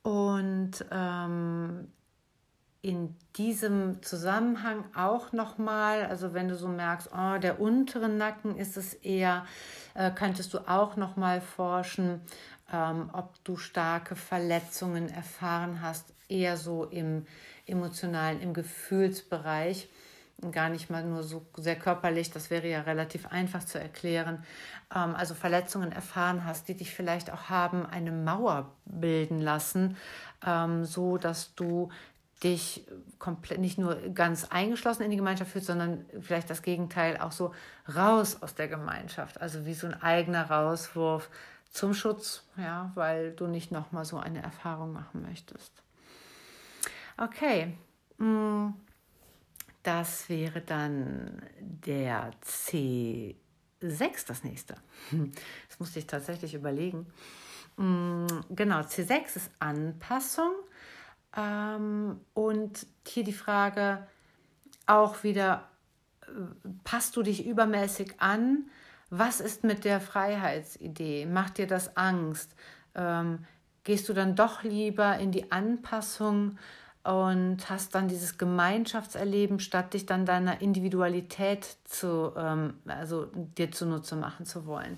Und 0.02 0.86
ähm, 0.92 1.88
in 2.84 3.16
diesem 3.38 4.04
Zusammenhang 4.04 4.84
auch 4.94 5.32
nochmal, 5.32 6.06
also 6.06 6.34
wenn 6.34 6.50
du 6.50 6.58
so 6.58 6.68
merkst, 6.68 7.10
oh, 7.18 7.38
der 7.38 7.62
untere 7.62 8.10
Nacken 8.10 8.58
ist 8.58 8.76
es 8.76 8.94
eher, 8.94 9.46
äh, 9.94 10.12
könntest 10.12 10.54
du 10.54 10.60
auch 10.68 10.98
nochmal 10.98 11.40
forschen, 11.40 12.20
ähm, 12.74 13.10
ob 13.14 13.32
du 13.44 13.56
starke 13.56 14.16
Verletzungen 14.16 15.10
erfahren 15.10 15.82
hast, 15.82 16.14
eher 16.28 16.58
so 16.58 16.86
im 16.86 17.26
emotionalen, 17.66 18.42
im 18.42 18.54
Gefühlsbereich 18.54 19.88
gar 20.52 20.70
nicht 20.70 20.90
mal 20.90 21.04
nur 21.04 21.24
so 21.24 21.46
sehr 21.56 21.78
körperlich, 21.78 22.32
das 22.32 22.50
wäre 22.50 22.68
ja 22.68 22.82
relativ 22.82 23.28
einfach 23.28 23.64
zu 23.64 23.80
erklären. 23.80 24.44
Ähm, 24.94 25.16
also 25.16 25.36
Verletzungen 25.36 25.92
erfahren 25.92 26.46
hast, 26.46 26.68
die 26.68 26.76
dich 26.76 26.94
vielleicht 26.94 27.32
auch 27.32 27.50
haben 27.50 27.86
eine 27.86 28.12
Mauer 28.12 28.72
bilden 28.86 29.40
lassen, 29.40 29.96
ähm, 30.46 30.84
so 30.84 31.18
dass 31.18 31.56
du 31.56 31.90
dich 32.44 32.86
komplett 33.20 33.60
nicht 33.60 33.78
nur 33.78 33.96
ganz 34.14 34.46
eingeschlossen 34.50 35.04
in 35.04 35.12
die 35.12 35.18
Gemeinschaft 35.18 35.52
fühlst, 35.52 35.68
sondern 35.68 36.06
vielleicht 36.20 36.50
das 36.50 36.62
Gegenteil 36.62 37.18
auch 37.18 37.32
so 37.32 37.54
raus 37.96 38.42
aus 38.42 38.54
der 38.56 38.68
Gemeinschaft, 38.68 39.40
also 39.40 39.66
wie 39.66 39.74
so 39.74 39.88
ein 39.88 40.02
eigener 40.02 40.50
Rauswurf 40.50 41.30
zum 41.74 41.96
Schutz, 41.96 42.44
ja, 42.56 42.92
weil 42.94 43.32
du 43.32 43.48
nicht 43.48 43.72
nochmal 43.72 44.06
so 44.06 44.18
eine 44.18 44.44
Erfahrung 44.44 44.94
machen 44.94 45.24
möchtest. 45.24 45.74
Okay, 47.18 47.76
mm, 48.20 48.70
das 49.82 50.30
wäre 50.30 50.62
dann 50.62 51.42
der 51.60 52.32
C6, 52.44 53.36
das 54.28 54.44
nächste. 54.44 54.76
Das 55.68 55.80
musste 55.80 56.00
ich 56.00 56.06
tatsächlich 56.06 56.54
überlegen. 56.54 57.08
Mm, 57.78 58.28
genau, 58.52 58.82
C6 58.82 59.36
ist 59.36 59.52
Anpassung. 59.58 60.54
Ähm, 61.36 62.22
und 62.36 62.86
hier 63.08 63.24
die 63.24 63.34
Frage 63.34 64.08
auch 64.86 65.24
wieder, 65.24 65.68
äh, 66.22 66.70
passt 66.84 67.16
du 67.16 67.24
dich 67.24 67.48
übermäßig 67.48 68.22
an? 68.22 68.70
Was 69.16 69.42
ist 69.42 69.64
mit 69.64 69.86
der 69.86 70.02
Freiheitsidee? 70.02 71.28
Macht 71.28 71.60
dir 71.60 71.68
das 71.68 71.96
Angst? 71.96 72.56
Ähm, 72.96 73.46
gehst 73.84 74.10
du 74.10 74.14
dann 74.14 74.36
doch 74.36 74.64
lieber 74.64 75.20
in 75.20 75.32
die 75.32 75.52
Anpassung 75.52 76.58
und 77.04 77.70
hast 77.70 77.94
dann 77.94 78.08
dieses 78.08 78.40
Gemeinschaftserleben, 78.40 79.60
statt 79.60 79.94
dich 79.94 80.08
dann 80.08 80.26
deiner 80.26 80.62
Individualität 80.62 81.78
zu, 81.84 82.34
ähm, 82.36 82.74
also 82.88 83.28
dir 83.36 83.72
zunutze 83.72 84.16
machen 84.16 84.48
zu 84.48 84.66
wollen? 84.66 84.98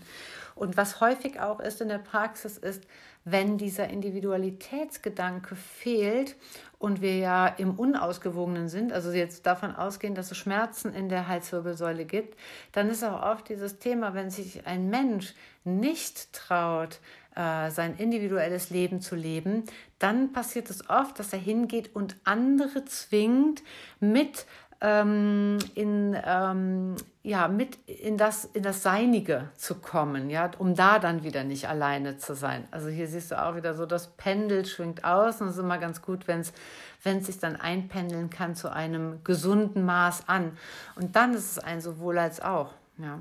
Und 0.55 0.77
was 0.77 1.01
häufig 1.01 1.41
auch 1.41 1.59
ist 1.59 1.81
in 1.81 1.89
der 1.89 1.97
Praxis, 1.97 2.57
ist, 2.57 2.85
wenn 3.25 3.57
dieser 3.57 3.89
Individualitätsgedanke 3.89 5.57
fehlt 5.57 6.37
und 6.85 7.01
wir 7.01 7.17
ja 7.17 7.47
im 7.47 7.79
Unausgewogenen 7.79 8.69
sind, 8.69 8.93
also 8.93 9.11
jetzt 9.11 9.47
davon 9.47 9.75
ausgehen, 9.75 10.13
dass 10.13 10.29
es 10.29 10.37
Schmerzen 10.37 10.93
in 10.93 11.09
der 11.09 11.27
Halswirbelsäule 11.27 12.05
gibt, 12.05 12.37
dann 12.73 12.91
ist 12.91 13.03
auch 13.03 13.23
oft 13.23 13.49
dieses 13.49 13.79
Thema, 13.79 14.13
wenn 14.13 14.29
sich 14.29 14.67
ein 14.67 14.91
Mensch 14.91 15.33
nicht 15.63 16.31
traut, 16.31 16.99
äh, 17.35 17.71
sein 17.71 17.95
individuelles 17.97 18.69
Leben 18.69 19.01
zu 19.01 19.15
leben, 19.15 19.63
dann 19.97 20.31
passiert 20.31 20.69
es 20.69 20.87
oft, 20.87 21.17
dass 21.17 21.33
er 21.33 21.39
hingeht 21.39 21.95
und 21.95 22.17
andere 22.23 22.85
zwingt, 22.85 23.63
mit 23.99 24.45
ähm, 24.81 25.57
in, 25.73 26.17
ähm, 26.25 26.95
ja, 27.23 27.47
mit 27.47 27.77
in 27.87 28.17
das, 28.17 28.45
in 28.45 28.63
das 28.63 28.83
Seinige 28.83 29.49
zu 29.55 29.75
kommen, 29.75 30.29
ja, 30.29 30.51
um 30.57 30.75
da 30.75 30.99
dann 30.99 31.23
wieder 31.23 31.43
nicht 31.43 31.67
alleine 31.67 32.17
zu 32.17 32.35
sein. 32.35 32.67
Also 32.71 32.89
hier 32.89 33.07
siehst 33.07 33.31
du 33.31 33.41
auch 33.41 33.55
wieder 33.55 33.73
so, 33.73 33.85
das 33.85 34.09
Pendel 34.15 34.65
schwingt 34.65 35.03
aus 35.03 35.41
und 35.41 35.47
es 35.47 35.55
ist 35.55 35.59
immer 35.59 35.77
ganz 35.77 36.01
gut, 36.01 36.27
wenn 36.27 36.41
es 36.41 37.25
sich 37.25 37.39
dann 37.39 37.55
einpendeln 37.55 38.29
kann 38.29 38.55
zu 38.55 38.71
einem 38.71 39.23
gesunden 39.23 39.85
Maß 39.85 40.27
an. 40.27 40.57
Und 40.95 41.15
dann 41.15 41.33
ist 41.33 41.51
es 41.51 41.59
ein 41.59 41.81
sowohl 41.81 42.17
als 42.17 42.41
auch. 42.41 42.73
Ja. 42.97 43.19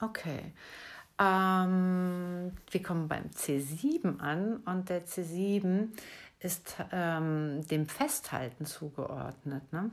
Okay. 0.00 0.52
Ähm, 1.18 2.52
wir 2.70 2.82
kommen 2.82 3.08
beim 3.08 3.24
C7 3.30 4.18
an 4.18 4.56
und 4.64 4.88
der 4.88 5.06
C7 5.06 5.88
ist 6.42 6.76
ähm, 6.92 7.66
dem 7.68 7.86
Festhalten 7.86 8.66
zugeordnet. 8.66 9.72
Ne? 9.72 9.90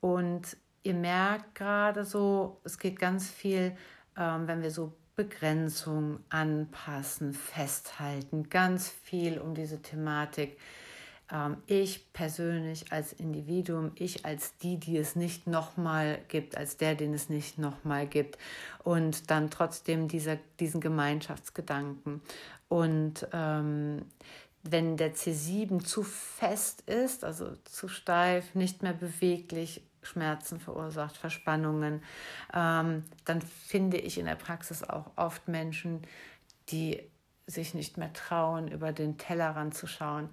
Und 0.00 0.56
ihr 0.82 0.94
merkt 0.94 1.54
gerade 1.54 2.04
so, 2.04 2.60
es 2.64 2.78
geht 2.78 2.98
ganz 2.98 3.30
viel, 3.30 3.76
ähm, 4.16 4.46
wenn 4.46 4.62
wir 4.62 4.70
so 4.70 4.92
Begrenzung 5.16 6.20
anpassen, 6.28 7.32
festhalten, 7.32 8.48
ganz 8.48 8.88
viel 8.88 9.38
um 9.38 9.54
diese 9.54 9.80
Thematik. 9.80 10.58
Ähm, 11.30 11.58
ich 11.66 12.12
persönlich 12.12 12.92
als 12.92 13.12
Individuum, 13.12 13.92
ich 13.94 14.26
als 14.26 14.56
die, 14.58 14.78
die 14.78 14.98
es 14.98 15.16
nicht 15.16 15.46
nochmal 15.46 16.18
gibt, 16.28 16.56
als 16.56 16.76
der, 16.76 16.94
den 16.94 17.14
es 17.14 17.28
nicht 17.28 17.58
nochmal 17.58 18.06
gibt 18.06 18.38
und 18.82 19.30
dann 19.30 19.50
trotzdem 19.50 20.08
dieser, 20.08 20.36
diesen 20.58 20.80
Gemeinschaftsgedanken. 20.80 22.20
Und 22.68 23.28
ähm, 23.32 24.06
wenn 24.64 24.96
der 24.96 25.14
C7 25.14 25.84
zu 25.84 26.02
fest 26.02 26.82
ist, 26.82 27.24
also 27.24 27.54
zu 27.64 27.88
steif, 27.88 28.54
nicht 28.54 28.82
mehr 28.82 28.94
beweglich, 28.94 29.82
Schmerzen 30.02 30.60
verursacht, 30.60 31.16
Verspannungen, 31.16 32.02
ähm, 32.52 33.04
dann 33.24 33.40
finde 33.42 33.98
ich 33.98 34.18
in 34.18 34.26
der 34.26 34.34
Praxis 34.34 34.82
auch 34.82 35.12
oft 35.16 35.48
Menschen, 35.48 36.02
die 36.68 37.02
sich 37.46 37.74
nicht 37.74 37.98
mehr 37.98 38.12
trauen, 38.12 38.68
über 38.68 38.92
den 38.92 39.18
Tellerrand 39.18 39.74
zu 39.74 39.86
schauen. 39.86 40.30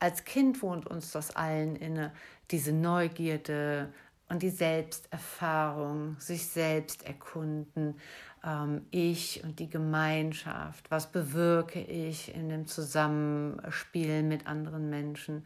Als 0.00 0.24
Kind 0.24 0.62
wohnt 0.62 0.86
uns 0.86 1.12
das 1.12 1.36
allen 1.36 1.76
inne, 1.76 2.12
diese 2.50 2.72
Neugierde 2.72 3.92
und 4.28 4.42
die 4.42 4.50
Selbsterfahrung, 4.50 6.18
sich 6.18 6.48
selbst 6.48 7.04
erkunden, 7.04 8.00
ähm, 8.44 8.86
ich 8.90 9.42
und 9.44 9.58
die 9.58 9.68
Gemeinschaft, 9.68 10.90
was 10.90 11.10
bewirke 11.10 11.80
ich 11.80 12.34
in 12.34 12.48
dem 12.48 12.66
Zusammenspiel 12.66 14.22
mit 14.22 14.46
anderen 14.46 14.90
Menschen. 14.90 15.44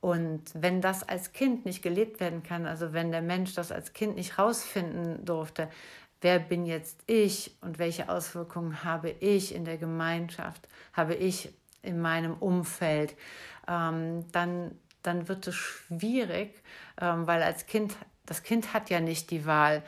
Und 0.00 0.42
wenn 0.54 0.80
das 0.80 1.08
als 1.08 1.32
Kind 1.32 1.64
nicht 1.64 1.82
gelebt 1.82 2.18
werden 2.18 2.42
kann, 2.42 2.66
also 2.66 2.92
wenn 2.92 3.12
der 3.12 3.22
Mensch 3.22 3.54
das 3.54 3.70
als 3.70 3.92
Kind 3.92 4.16
nicht 4.16 4.38
rausfinden 4.38 5.24
durfte, 5.24 5.68
wer 6.20 6.38
bin 6.38 6.66
jetzt 6.66 7.00
ich 7.06 7.56
und 7.60 7.78
welche 7.78 8.08
Auswirkungen 8.08 8.84
habe 8.84 9.10
ich 9.10 9.54
in 9.54 9.64
der 9.64 9.76
Gemeinschaft, 9.76 10.68
habe 10.92 11.14
ich 11.14 11.52
in 11.82 12.00
meinem 12.00 12.34
Umfeld, 12.34 13.14
ähm, 13.68 14.24
dann, 14.32 14.76
dann 15.02 15.28
wird 15.28 15.46
es 15.46 15.54
schwierig, 15.54 16.54
ähm, 17.00 17.26
weil 17.26 17.42
als 17.42 17.66
Kind, 17.66 17.94
das 18.26 18.42
Kind 18.42 18.72
hat 18.72 18.90
ja 18.90 19.00
nicht 19.00 19.30
die 19.30 19.46
Wahl, 19.46 19.82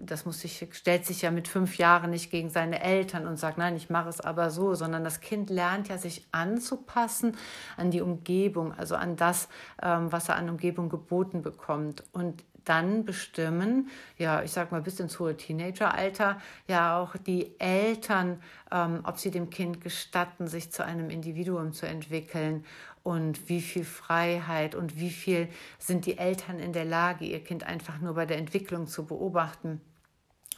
das 0.00 0.24
muss 0.24 0.40
sich, 0.40 0.66
stellt 0.72 1.04
sich 1.04 1.22
ja 1.22 1.30
mit 1.30 1.48
fünf 1.48 1.78
Jahren 1.78 2.10
nicht 2.10 2.30
gegen 2.30 2.50
seine 2.50 2.82
Eltern 2.82 3.26
und 3.26 3.38
sagt, 3.38 3.58
nein, 3.58 3.76
ich 3.76 3.90
mache 3.90 4.08
es 4.08 4.20
aber 4.20 4.50
so, 4.50 4.74
sondern 4.74 5.04
das 5.04 5.20
Kind 5.20 5.50
lernt 5.50 5.88
ja, 5.88 5.98
sich 5.98 6.26
anzupassen 6.32 7.36
an 7.76 7.90
die 7.90 8.00
Umgebung, 8.00 8.72
also 8.72 8.96
an 8.96 9.16
das, 9.16 9.48
ähm, 9.82 10.10
was 10.10 10.28
er 10.28 10.36
an 10.36 10.48
Umgebung 10.48 10.88
geboten 10.88 11.42
bekommt. 11.42 12.04
Und 12.12 12.44
dann 12.64 13.04
bestimmen, 13.04 13.88
ja, 14.18 14.42
ich 14.42 14.52
sag 14.52 14.70
mal 14.70 14.82
bis 14.82 15.00
ins 15.00 15.18
hohe 15.18 15.36
Teenageralter, 15.36 16.40
ja 16.68 17.00
auch 17.00 17.16
die 17.16 17.58
Eltern, 17.58 18.42
ähm, 18.70 19.00
ob 19.04 19.18
sie 19.18 19.30
dem 19.30 19.50
Kind 19.50 19.80
gestatten, 19.80 20.46
sich 20.46 20.70
zu 20.70 20.84
einem 20.84 21.10
Individuum 21.10 21.72
zu 21.72 21.86
entwickeln 21.86 22.64
und 23.02 23.48
wie 23.48 23.60
viel 23.60 23.84
Freiheit 23.84 24.74
und 24.74 24.98
wie 24.98 25.10
viel 25.10 25.48
sind 25.78 26.06
die 26.06 26.18
Eltern 26.18 26.58
in 26.58 26.72
der 26.72 26.84
Lage, 26.84 27.24
ihr 27.24 27.42
Kind 27.42 27.64
einfach 27.64 27.98
nur 28.00 28.14
bei 28.14 28.26
der 28.26 28.38
Entwicklung 28.38 28.86
zu 28.86 29.06
beobachten. 29.06 29.80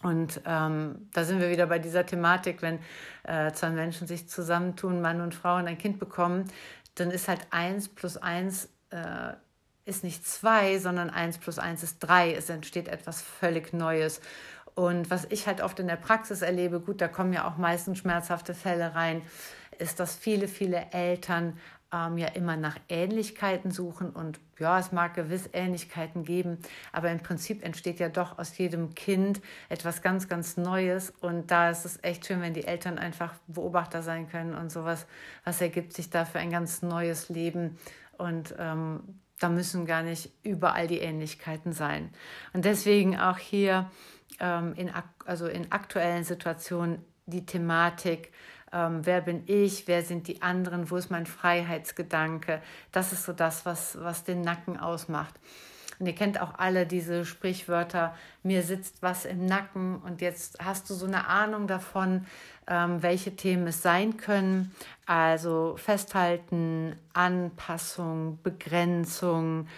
Und 0.02 0.40
ähm, 0.46 1.08
da 1.12 1.24
sind 1.24 1.40
wir 1.40 1.50
wieder 1.50 1.66
bei 1.66 1.78
dieser 1.78 2.04
Thematik, 2.04 2.60
wenn 2.60 2.80
äh, 3.22 3.52
zwei 3.52 3.70
Menschen 3.70 4.06
sich 4.06 4.28
zusammentun, 4.28 5.00
Mann 5.00 5.20
und 5.20 5.34
Frau 5.34 5.56
und 5.56 5.66
ein 5.68 5.78
Kind 5.78 5.98
bekommen, 5.98 6.50
dann 6.96 7.10
ist 7.10 7.28
halt 7.28 7.46
eins 7.50 7.88
plus 7.88 8.16
eins 8.16 8.68
äh, 8.90 9.34
ist 9.84 10.04
nicht 10.04 10.26
zwei, 10.26 10.78
sondern 10.78 11.10
eins 11.10 11.38
plus 11.38 11.58
eins 11.58 11.82
ist 11.82 11.98
drei. 12.00 12.32
Es 12.34 12.48
entsteht 12.48 12.88
etwas 12.88 13.20
völlig 13.22 13.72
Neues. 13.72 14.20
Und 14.74 15.10
was 15.10 15.26
ich 15.28 15.46
halt 15.46 15.60
oft 15.60 15.78
in 15.80 15.86
der 15.86 15.96
Praxis 15.96 16.42
erlebe, 16.42 16.80
gut, 16.80 17.00
da 17.00 17.08
kommen 17.08 17.32
ja 17.32 17.46
auch 17.46 17.56
meistens 17.56 17.98
schmerzhafte 17.98 18.54
Fälle 18.54 18.94
rein, 18.94 19.22
ist, 19.78 20.00
dass 20.00 20.14
viele, 20.14 20.48
viele 20.48 20.86
Eltern 20.92 21.58
ähm, 21.92 22.18
ja 22.18 22.28
immer 22.28 22.56
nach 22.56 22.76
Ähnlichkeiten 22.88 23.70
suchen 23.70 24.10
und 24.10 24.40
ja, 24.58 24.78
es 24.78 24.92
mag 24.92 25.14
gewiss 25.14 25.50
Ähnlichkeiten 25.52 26.24
geben, 26.24 26.58
aber 26.92 27.10
im 27.10 27.20
Prinzip 27.20 27.64
entsteht 27.64 28.00
ja 28.00 28.08
doch 28.08 28.38
aus 28.38 28.56
jedem 28.58 28.94
Kind 28.94 29.40
etwas 29.68 30.02
ganz, 30.02 30.28
ganz 30.28 30.56
Neues 30.56 31.10
und 31.20 31.50
da 31.50 31.70
ist 31.70 31.84
es 31.84 32.02
echt 32.02 32.26
schön, 32.26 32.40
wenn 32.40 32.54
die 32.54 32.64
Eltern 32.64 32.98
einfach 32.98 33.34
Beobachter 33.46 34.02
sein 34.02 34.28
können 34.28 34.54
und 34.54 34.72
sowas, 34.72 35.06
was 35.44 35.60
ergibt 35.60 35.92
sich 35.92 36.10
da 36.10 36.24
für 36.24 36.38
ein 36.38 36.50
ganz 36.50 36.82
neues 36.82 37.28
Leben 37.28 37.78
und 38.16 38.54
ähm, 38.58 39.00
da 39.38 39.48
müssen 39.48 39.86
gar 39.86 40.02
nicht 40.02 40.30
überall 40.44 40.86
die 40.86 41.00
Ähnlichkeiten 41.00 41.72
sein. 41.72 42.10
Und 42.52 42.64
deswegen 42.64 43.18
auch 43.18 43.38
hier 43.38 43.90
ähm, 44.38 44.74
in, 44.76 44.90
also 45.26 45.46
in 45.46 45.72
aktuellen 45.72 46.24
Situationen 46.24 47.04
die 47.26 47.46
Thematik, 47.46 48.32
ähm, 48.72 49.04
wer 49.04 49.20
bin 49.20 49.42
ich, 49.46 49.86
wer 49.86 50.02
sind 50.02 50.28
die 50.28 50.42
anderen, 50.42 50.90
wo 50.90 50.96
ist 50.96 51.10
mein 51.10 51.26
Freiheitsgedanke. 51.26 52.60
Das 52.90 53.12
ist 53.12 53.24
so 53.24 53.32
das, 53.32 53.66
was, 53.66 53.98
was 54.00 54.24
den 54.24 54.40
Nacken 54.40 54.78
ausmacht. 54.78 55.34
Und 55.98 56.06
ihr 56.06 56.14
kennt 56.14 56.40
auch 56.40 56.58
alle 56.58 56.86
diese 56.86 57.24
Sprichwörter, 57.24 58.14
mir 58.42 58.62
sitzt 58.62 59.02
was 59.02 59.24
im 59.24 59.46
Nacken 59.46 59.98
und 59.98 60.20
jetzt 60.20 60.58
hast 60.58 60.90
du 60.90 60.94
so 60.94 61.06
eine 61.06 61.28
Ahnung 61.28 61.68
davon, 61.68 62.26
ähm, 62.66 63.02
welche 63.02 63.36
Themen 63.36 63.68
es 63.68 63.82
sein 63.82 64.16
können. 64.16 64.74
Also 65.06 65.76
festhalten, 65.76 66.96
Anpassung, 67.12 68.38
Begrenzung, 68.42 69.68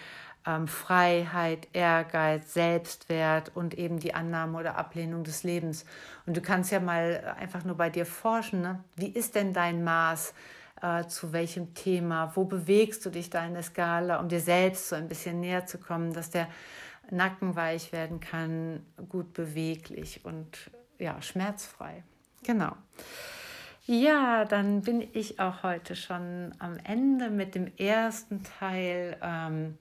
ähm, 0.45 0.67
Freiheit, 0.67 1.67
Ehrgeiz, 1.73 2.53
Selbstwert 2.53 3.51
und 3.55 3.77
eben 3.77 3.99
die 3.99 4.13
Annahme 4.13 4.57
oder 4.57 4.77
Ablehnung 4.77 5.23
des 5.23 5.43
Lebens. 5.43 5.85
Und 6.25 6.37
du 6.37 6.41
kannst 6.41 6.71
ja 6.71 6.79
mal 6.79 7.35
einfach 7.39 7.63
nur 7.63 7.75
bei 7.75 7.89
dir 7.89 8.05
forschen, 8.05 8.61
ne? 8.61 8.83
wie 8.95 9.09
ist 9.09 9.35
denn 9.35 9.53
dein 9.53 9.83
Maß? 9.83 10.33
Äh, 10.81 11.07
zu 11.07 11.31
welchem 11.31 11.73
Thema, 11.73 12.35
wo 12.35 12.43
bewegst 12.43 13.05
du 13.05 13.09
dich 13.09 13.29
da 13.29 13.45
in 13.45 13.53
der 13.53 13.63
Skala, 13.63 14.19
um 14.19 14.27
dir 14.27 14.41
selbst 14.41 14.89
so 14.89 14.95
ein 14.95 15.07
bisschen 15.07 15.39
näher 15.39 15.65
zu 15.65 15.77
kommen, 15.77 16.11
dass 16.11 16.31
der 16.31 16.49
Nacken 17.09 17.55
weich 17.55 17.93
werden 17.93 18.19
kann, 18.19 18.85
gut 19.09 19.33
beweglich 19.33 20.25
und 20.25 20.71
ja, 20.99 21.21
schmerzfrei. 21.21 22.03
Genau. 22.43 22.73
Ja, 23.85 24.45
dann 24.45 24.81
bin 24.81 25.07
ich 25.13 25.39
auch 25.39 25.63
heute 25.63 25.95
schon 25.95 26.53
am 26.59 26.77
Ende 26.83 27.29
mit 27.29 27.55
dem 27.55 27.71
ersten 27.77 28.43
Teil 28.43 29.17
ähm, 29.21 29.77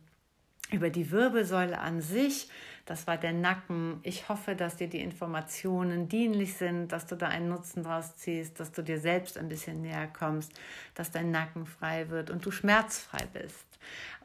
über 0.74 0.90
die 0.90 1.10
Wirbelsäule 1.10 1.78
an 1.78 2.00
sich. 2.02 2.48
Das 2.84 3.06
war 3.06 3.16
der 3.16 3.32
Nacken. 3.32 4.00
Ich 4.02 4.28
hoffe, 4.28 4.54
dass 4.54 4.76
dir 4.76 4.88
die 4.88 5.00
Informationen 5.00 6.08
dienlich 6.08 6.54
sind, 6.54 6.88
dass 6.88 7.06
du 7.06 7.16
da 7.16 7.28
einen 7.28 7.48
Nutzen 7.48 7.84
draus 7.84 8.16
ziehst, 8.16 8.60
dass 8.60 8.72
du 8.72 8.82
dir 8.82 9.00
selbst 9.00 9.38
ein 9.38 9.48
bisschen 9.48 9.80
näher 9.80 10.06
kommst, 10.06 10.52
dass 10.94 11.10
dein 11.10 11.30
Nacken 11.30 11.64
frei 11.64 12.10
wird 12.10 12.28
und 12.28 12.44
du 12.44 12.50
schmerzfrei 12.50 13.26
bist. 13.32 13.64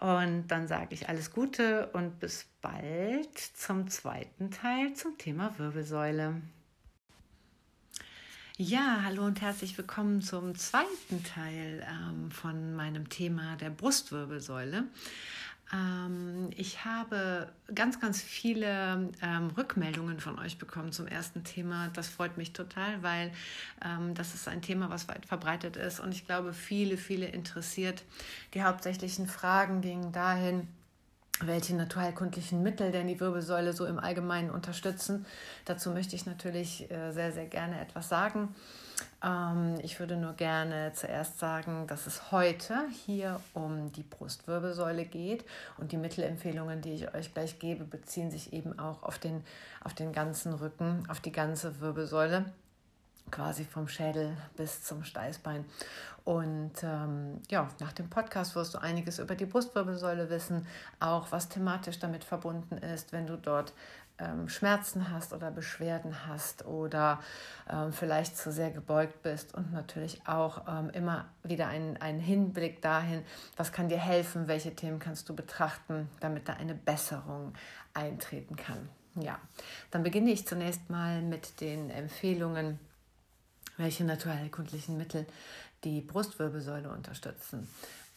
Und 0.02 0.48
dann 0.48 0.68
sage 0.68 0.88
ich 0.92 1.08
alles 1.08 1.32
Gute 1.32 1.88
und 1.94 2.20
bis 2.20 2.48
bald 2.62 3.38
zum 3.38 3.90
zweiten 3.90 4.52
Teil 4.52 4.94
zum 4.94 5.18
Thema 5.18 5.58
Wirbelsäule. 5.58 6.42
Ja, 8.58 9.04
hallo 9.06 9.24
und 9.24 9.40
herzlich 9.40 9.78
willkommen 9.78 10.22
zum 10.22 10.54
zweiten 10.54 11.24
Teil 11.24 11.82
ähm, 11.90 12.30
von 12.30 12.76
meinem 12.76 13.08
Thema 13.08 13.56
der 13.56 13.70
Brustwirbelsäule. 13.70 14.84
Ähm, 15.72 16.50
ich 16.56 16.84
habe 16.86 17.52
ganz, 17.74 18.00
ganz 18.00 18.22
viele 18.22 19.10
ähm, 19.22 19.52
Rückmeldungen 19.56 20.20
von 20.20 20.40
euch 20.40 20.58
bekommen 20.58 20.92
zum 20.92 21.08
ersten 21.08 21.44
Thema. 21.44 21.90
Das 21.94 22.08
freut 22.08 22.38
mich 22.38 22.54
total, 22.54 23.04
weil 23.04 23.32
ähm, 23.86 24.16
das 24.16 24.34
ist 24.34 24.48
ein 24.48 24.62
Thema, 24.62 24.90
was 24.90 25.08
weit 25.08 25.26
verbreitet 25.26 25.76
ist 25.76 26.00
und 26.00 26.12
ich 26.12 26.26
glaube, 26.26 26.54
viele, 26.54 26.98
viele 26.98 27.28
interessiert. 27.28 28.04
Die 28.54 28.64
hauptsächlichen 28.64 29.28
Fragen 29.28 29.82
gingen 29.82 30.12
dahin, 30.12 30.68
welche 31.42 31.76
naturheilkundlichen 31.76 32.64
Mittel 32.64 32.92
denn 32.92 33.08
die 33.08 33.20
Wirbelsäule 33.20 33.74
so 33.74 33.86
im 33.86 34.00
Allgemeinen 34.00 34.50
unterstützen. 34.50 35.26
Dazu 35.66 35.92
möchte 35.92 36.16
ich 36.16 36.26
natürlich 36.26 36.90
äh, 36.92 37.12
sehr, 37.12 37.32
sehr 37.32 37.46
gerne 37.46 37.80
etwas 37.80 38.10
sagen. 38.10 38.56
Ähm, 39.24 39.76
ich 39.82 40.00
würde 40.00 40.16
nur 40.16 40.34
gerne 40.34 40.92
zuerst 40.94 41.40
sagen, 41.40 41.88
dass 41.88 42.08
es 42.08 42.32
heute 42.32 42.76
hier 43.06 43.40
um 43.54 43.92
die 43.92 44.04
Brustwirbelsäule 44.04 45.06
geht 45.06 45.46
und 45.78 45.92
die 45.92 45.98
Mittelempfehlungen, 45.98 46.82
die 46.82 46.94
ich 46.94 47.14
euch 47.14 47.34
gleich 47.34 47.60
gebe, 47.60 47.84
beziehen 47.84 48.32
sich 48.32 48.54
eben 48.54 48.78
auch 48.80 49.04
auf 49.04 49.20
den, 49.20 49.44
auf 49.84 49.94
den 49.94 50.14
ganzen 50.14 50.54
Rücken, 50.54 51.04
auf 51.10 51.20
die 51.20 51.32
ganze 51.32 51.80
Wirbelsäule 51.82 52.46
quasi 53.32 53.64
vom 53.64 53.88
Schädel 53.88 54.36
bis 54.58 54.84
zum 54.84 55.04
Steißbein. 55.04 55.66
Und 56.26 56.84
ähm, 56.84 57.42
ja, 57.50 57.68
nach 57.80 57.94
dem 57.94 58.10
Podcast 58.10 58.56
wirst 58.56 58.74
du 58.74 58.80
einiges 58.80 59.20
über 59.20 59.36
die 59.36 59.46
Brustwirbelsäule 59.46 60.30
wissen, 60.30 60.68
auch 61.00 61.32
was 61.32 61.50
thematisch 61.50 62.00
damit 62.00 62.24
verbunden 62.24 62.78
ist, 62.78 63.14
wenn 63.14 63.28
du 63.28 63.38
dort 63.38 63.74
ähm, 64.20 64.50
Schmerzen 64.50 65.12
hast 65.12 65.34
oder 65.34 65.52
Beschwerden 65.52 66.28
hast 66.28 66.66
oder 66.66 67.20
ähm, 67.70 67.94
vielleicht 67.94 68.38
zu 68.38 68.52
sehr 68.52 68.72
gebeugt 68.72 69.22
bist 69.22 69.54
und 69.54 69.72
natürlich 69.72 70.22
auch 70.28 70.68
ähm, 70.68 70.90
immer 70.92 71.26
wieder 71.44 71.68
einen, 71.68 72.20
Hinblick 72.20 72.82
dahin, 72.82 73.24
was 73.58 73.72
kann 73.72 73.90
dir 73.90 73.98
helfen, 73.98 74.48
welche 74.48 74.76
Themen 74.76 75.00
kannst 75.00 75.30
du 75.30 75.36
betrachten, 75.36 76.10
damit 76.20 76.50
da 76.50 76.54
eine 76.54 76.76
Besserung 76.76 77.54
eintreten 77.94 78.56
kann. 78.56 78.90
Ja, 79.16 79.40
dann 79.92 80.04
beginne 80.04 80.32
ich 80.32 80.48
zunächst 80.48 80.90
mal 80.90 81.22
mit 81.22 81.62
den 81.62 81.90
Empfehlungen, 81.90 82.80
welche 83.78 84.04
naturheilkundlichen 84.04 84.98
Mittel 84.98 85.26
die 85.84 86.02
Brustwirbelsäule 86.02 86.90
unterstützen 86.90 87.68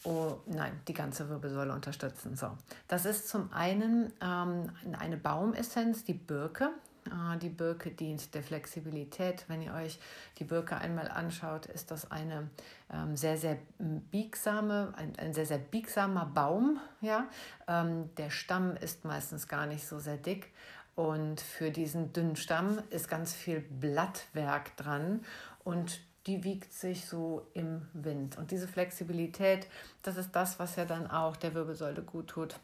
oh, 0.03 0.37
nein, 0.45 0.79
die 0.87 0.93
ganze 0.93 1.29
Wirbelsäule 1.29 1.73
unterstützen. 1.73 2.35
So, 2.35 2.51
das 2.87 3.05
ist 3.05 3.27
zum 3.27 3.51
einen 3.53 4.11
ähm, 4.21 4.69
eine 4.97 5.17
Baumessenz, 5.17 6.03
die 6.03 6.13
Birke. 6.13 6.69
Äh, 7.07 7.37
die 7.37 7.49
Birke 7.49 7.91
dient 7.91 8.33
der 8.33 8.43
Flexibilität. 8.43 9.45
Wenn 9.47 9.61
ihr 9.61 9.73
euch 9.73 9.99
die 10.39 10.43
Birke 10.43 10.77
einmal 10.77 11.09
anschaut, 11.09 11.65
ist 11.67 11.91
das 11.91 12.11
eine 12.11 12.49
ähm, 12.91 13.15
sehr, 13.15 13.37
sehr 13.37 13.57
biegsame, 13.77 14.93
ein, 14.95 15.13
ein 15.17 15.33
sehr, 15.33 15.45
sehr 15.45 15.57
biegsamer 15.57 16.25
Baum. 16.25 16.79
Ja? 17.01 17.27
Ähm, 17.67 18.13
der 18.15 18.29
Stamm 18.29 18.75
ist 18.75 19.05
meistens 19.05 19.47
gar 19.47 19.65
nicht 19.65 19.87
so 19.87 19.99
sehr 19.99 20.17
dick. 20.17 20.51
Und 20.95 21.41
für 21.41 21.71
diesen 21.71 22.13
dünnen 22.13 22.35
Stamm 22.35 22.79
ist 22.91 23.09
ganz 23.09 23.33
viel 23.33 23.61
Blattwerk 23.61 24.77
dran. 24.77 25.25
Und 25.63 26.01
die 26.27 26.43
wiegt 26.43 26.73
sich 26.73 27.05
so 27.05 27.47
im 27.53 27.87
Wind. 27.93 28.37
Und 28.37 28.51
diese 28.51 28.67
Flexibilität, 28.67 29.67
das 30.03 30.17
ist 30.17 30.31
das, 30.31 30.59
was 30.59 30.75
ja 30.75 30.85
dann 30.85 31.09
auch 31.09 31.35
der 31.35 31.53
Wirbelsäule 31.53 32.01
gut 32.01 32.27
tut, 32.27 32.55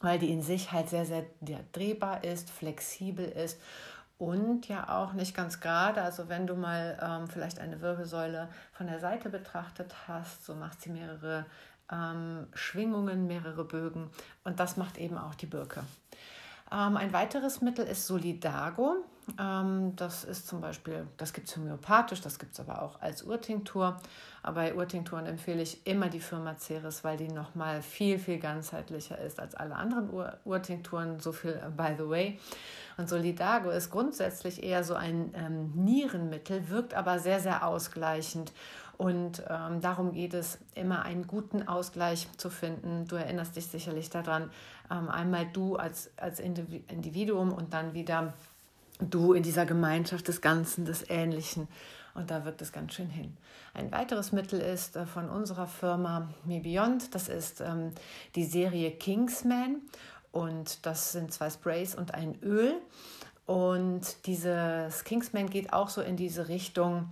weil 0.00 0.18
die 0.18 0.30
in 0.30 0.42
sich 0.42 0.72
halt 0.72 0.88
sehr, 0.88 1.04
sehr 1.04 1.24
drehbar 1.72 2.24
ist, 2.24 2.50
flexibel 2.50 3.26
ist 3.26 3.60
und 4.18 4.66
ja 4.66 4.88
auch 4.98 5.12
nicht 5.12 5.34
ganz 5.36 5.60
gerade. 5.60 6.02
Also 6.02 6.28
wenn 6.28 6.46
du 6.46 6.54
mal 6.54 6.98
ähm, 7.00 7.28
vielleicht 7.28 7.60
eine 7.60 7.80
Wirbelsäule 7.80 8.48
von 8.72 8.88
der 8.88 9.00
Seite 9.00 9.30
betrachtet 9.30 9.94
hast, 10.08 10.44
so 10.44 10.54
macht 10.54 10.82
sie 10.82 10.90
mehrere 10.90 11.46
ähm, 11.90 12.48
Schwingungen, 12.54 13.26
mehrere 13.26 13.64
Bögen 13.64 14.10
und 14.44 14.60
das 14.60 14.76
macht 14.76 14.98
eben 14.98 15.16
auch 15.16 15.34
die 15.34 15.46
Birke. 15.46 15.84
Ähm, 16.70 16.96
ein 16.96 17.12
weiteres 17.12 17.62
Mittel 17.62 17.86
ist 17.86 18.06
Solidago. 18.06 19.04
Ähm, 19.38 19.94
das 19.96 20.24
ist 20.24 20.48
zum 20.48 20.60
Beispiel, 20.60 21.06
das 21.16 21.32
gibt 21.32 21.48
es 21.48 21.56
homöopathisch, 21.56 22.20
das 22.20 22.38
gibt 22.38 22.54
es 22.54 22.60
aber 22.60 22.82
auch 22.82 23.00
als 23.00 23.22
Urtinktur. 23.22 23.98
Aber 24.42 24.54
bei 24.62 24.74
Urtinkturen 24.74 25.26
empfehle 25.26 25.62
ich 25.62 25.86
immer 25.86 26.08
die 26.08 26.20
Firma 26.20 26.56
Ceres, 26.56 27.04
weil 27.04 27.16
die 27.16 27.28
nochmal 27.28 27.82
viel, 27.82 28.18
viel 28.18 28.38
ganzheitlicher 28.38 29.18
ist 29.18 29.40
als 29.40 29.54
alle 29.54 29.74
anderen 29.74 30.10
Ur 30.10 30.38
Urtinkturen. 30.44 31.20
So 31.20 31.32
viel 31.32 31.50
äh, 31.50 31.70
by 31.70 31.94
the 31.96 32.08
way. 32.08 32.38
Und 32.96 33.08
Solidago 33.08 33.70
ist 33.70 33.90
grundsätzlich 33.90 34.62
eher 34.62 34.82
so 34.82 34.94
ein 34.94 35.32
ähm, 35.34 35.72
Nierenmittel, 35.74 36.68
wirkt 36.68 36.94
aber 36.94 37.18
sehr, 37.18 37.40
sehr 37.40 37.66
ausgleichend. 37.66 38.52
Und 38.96 39.44
ähm, 39.48 39.80
darum 39.80 40.12
geht 40.12 40.34
es, 40.34 40.58
immer 40.74 41.02
einen 41.02 41.28
guten 41.28 41.68
Ausgleich 41.68 42.26
zu 42.36 42.50
finden. 42.50 43.06
Du 43.06 43.14
erinnerst 43.14 43.54
dich 43.54 43.68
sicherlich 43.68 44.10
daran, 44.10 44.50
ähm, 44.90 45.08
einmal 45.08 45.46
du 45.46 45.76
als, 45.76 46.10
als 46.16 46.40
Individuum 46.40 47.52
und 47.52 47.74
dann 47.74 47.94
wieder 47.94 48.34
du 48.98 49.32
in 49.32 49.42
dieser 49.42 49.66
Gemeinschaft 49.66 50.28
des 50.28 50.40
Ganzen, 50.40 50.84
des 50.84 51.08
Ähnlichen. 51.08 51.68
Und 52.14 52.30
da 52.30 52.44
wirkt 52.44 52.62
es 52.62 52.72
ganz 52.72 52.94
schön 52.94 53.10
hin. 53.10 53.36
Ein 53.74 53.92
weiteres 53.92 54.32
Mittel 54.32 54.60
ist 54.60 54.96
äh, 54.96 55.06
von 55.06 55.28
unserer 55.28 55.66
Firma 55.66 56.28
Me 56.44 56.60
Beyond. 56.60 57.14
Das 57.14 57.28
ist 57.28 57.60
ähm, 57.60 57.92
die 58.34 58.44
Serie 58.44 58.90
Kingsman. 58.90 59.82
Und 60.32 60.84
das 60.84 61.12
sind 61.12 61.32
zwei 61.32 61.50
Sprays 61.50 61.94
und 61.94 62.14
ein 62.14 62.38
Öl. 62.42 62.74
Und 63.46 64.26
dieses 64.26 65.04
Kingsman 65.04 65.48
geht 65.48 65.72
auch 65.72 65.88
so 65.88 66.02
in 66.02 66.16
diese 66.16 66.48
Richtung, 66.48 67.08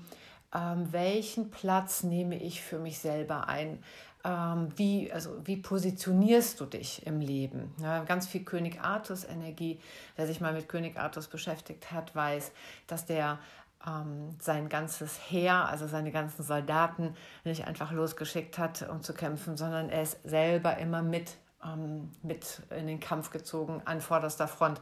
ähm, 0.55 0.93
welchen 0.93 1.51
Platz 1.51 2.03
nehme 2.03 2.37
ich 2.37 2.63
für 2.63 2.79
mich 2.79 2.99
selber 2.99 3.49
ein? 3.49 3.83
Ähm, 4.27 4.73
wie, 4.77 5.13
also, 5.13 5.31
wie 5.47 5.57
positionierst 5.57 6.61
du 6.61 6.67
dich 6.67 7.07
im 7.07 7.21
Leben? 7.21 7.73
Ja, 7.81 8.03
ganz 8.03 8.27
viel 8.27 8.43
König 8.43 8.81
Artus 8.81 9.25
Energie. 9.25 9.81
Wer 10.17 10.27
sich 10.27 10.41
mal 10.41 10.53
mit 10.53 10.69
König 10.69 10.99
Artus 10.99 11.29
beschäftigt 11.29 11.93
hat, 11.93 12.15
weiß, 12.17 12.51
dass 12.89 13.07
der 13.07 13.39
ähm, 13.87 14.35
sein 14.41 14.69
ganzes 14.69 15.17
Heer, 15.31 15.69
also 15.69 15.87
seine 15.87 16.11
ganzen 16.11 16.43
Soldaten, 16.43 17.15
nicht 17.45 17.69
einfach 17.69 17.93
losgeschickt 17.93 18.59
hat, 18.59 18.89
um 18.91 19.01
zu 19.01 19.15
kämpfen, 19.15 19.57
sondern 19.57 19.91
er 19.91 20.03
ist 20.03 20.19
selber 20.25 20.77
immer 20.79 21.03
mit, 21.03 21.37
ähm, 21.65 22.11
mit 22.23 22.63
in 22.77 22.89
den 22.89 22.99
Kampf 22.99 23.31
gezogen, 23.31 23.81
an 23.85 24.01
vorderster 24.01 24.49
Front 24.49 24.81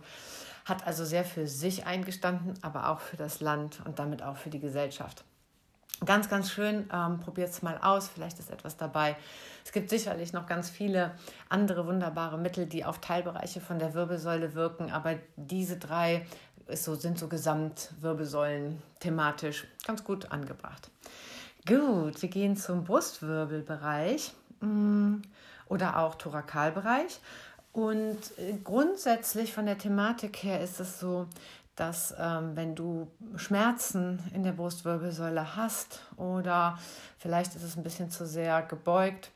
hat 0.64 0.86
also 0.86 1.04
sehr 1.04 1.24
für 1.24 1.46
sich 1.46 1.84
eingestanden, 1.84 2.54
aber 2.62 2.88
auch 2.88 3.00
für 3.00 3.18
das 3.18 3.40
Land 3.40 3.82
und 3.84 3.98
damit 3.98 4.22
auch 4.22 4.38
für 4.38 4.48
die 4.48 4.60
Gesellschaft. 4.60 5.22
Ganz, 6.04 6.28
ganz 6.28 6.50
schön. 6.50 6.88
Ähm, 6.92 7.20
Probiert 7.20 7.50
es 7.50 7.62
mal 7.62 7.78
aus. 7.78 8.08
Vielleicht 8.08 8.38
ist 8.38 8.50
etwas 8.50 8.76
dabei. 8.76 9.16
Es 9.64 9.72
gibt 9.72 9.90
sicherlich 9.90 10.32
noch 10.32 10.46
ganz 10.46 10.68
viele 10.70 11.12
andere 11.48 11.86
wunderbare 11.86 12.38
Mittel, 12.38 12.66
die 12.66 12.84
auf 12.84 12.98
Teilbereiche 13.00 13.60
von 13.60 13.78
der 13.78 13.94
Wirbelsäule 13.94 14.54
wirken. 14.54 14.90
Aber 14.90 15.14
diese 15.36 15.76
drei 15.76 16.26
so, 16.72 16.94
sind 16.94 17.18
so 17.18 17.28
Gesamtwirbelsäulen 17.28 18.82
thematisch 19.00 19.66
ganz 19.86 20.04
gut 20.04 20.30
angebracht. 20.32 20.90
Gut, 21.66 22.20
wir 22.20 22.28
gehen 22.28 22.56
zum 22.56 22.84
Brustwirbelbereich 22.84 24.32
mm, 24.60 25.16
oder 25.68 25.98
auch 25.98 26.16
Thorakalbereich. 26.16 27.20
Und 27.72 28.18
äh, 28.38 28.56
grundsätzlich 28.62 29.52
von 29.52 29.66
der 29.66 29.78
Thematik 29.78 30.42
her 30.42 30.60
ist 30.60 30.78
es 30.78 31.00
so, 31.00 31.26
dass 31.76 32.14
ähm, 32.18 32.52
wenn 32.54 32.74
du 32.74 33.10
Schmerzen 33.36 34.20
in 34.32 34.42
der 34.42 34.52
Brustwirbelsäule 34.52 35.56
hast 35.56 36.00
oder 36.16 36.78
vielleicht 37.18 37.56
ist 37.56 37.62
es 37.62 37.76
ein 37.76 37.82
bisschen 37.82 38.10
zu 38.10 38.26
sehr 38.26 38.62
gebeugt 38.62 39.30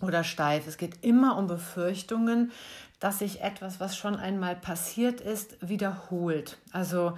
oder 0.00 0.24
steif, 0.24 0.66
es 0.66 0.78
geht 0.78 1.04
immer 1.04 1.36
um 1.36 1.46
Befürchtungen, 1.46 2.52
dass 2.98 3.18
sich 3.18 3.42
etwas, 3.42 3.80
was 3.80 3.96
schon 3.96 4.16
einmal 4.16 4.56
passiert 4.56 5.20
ist, 5.20 5.56
wiederholt. 5.66 6.58
Also 6.72 7.14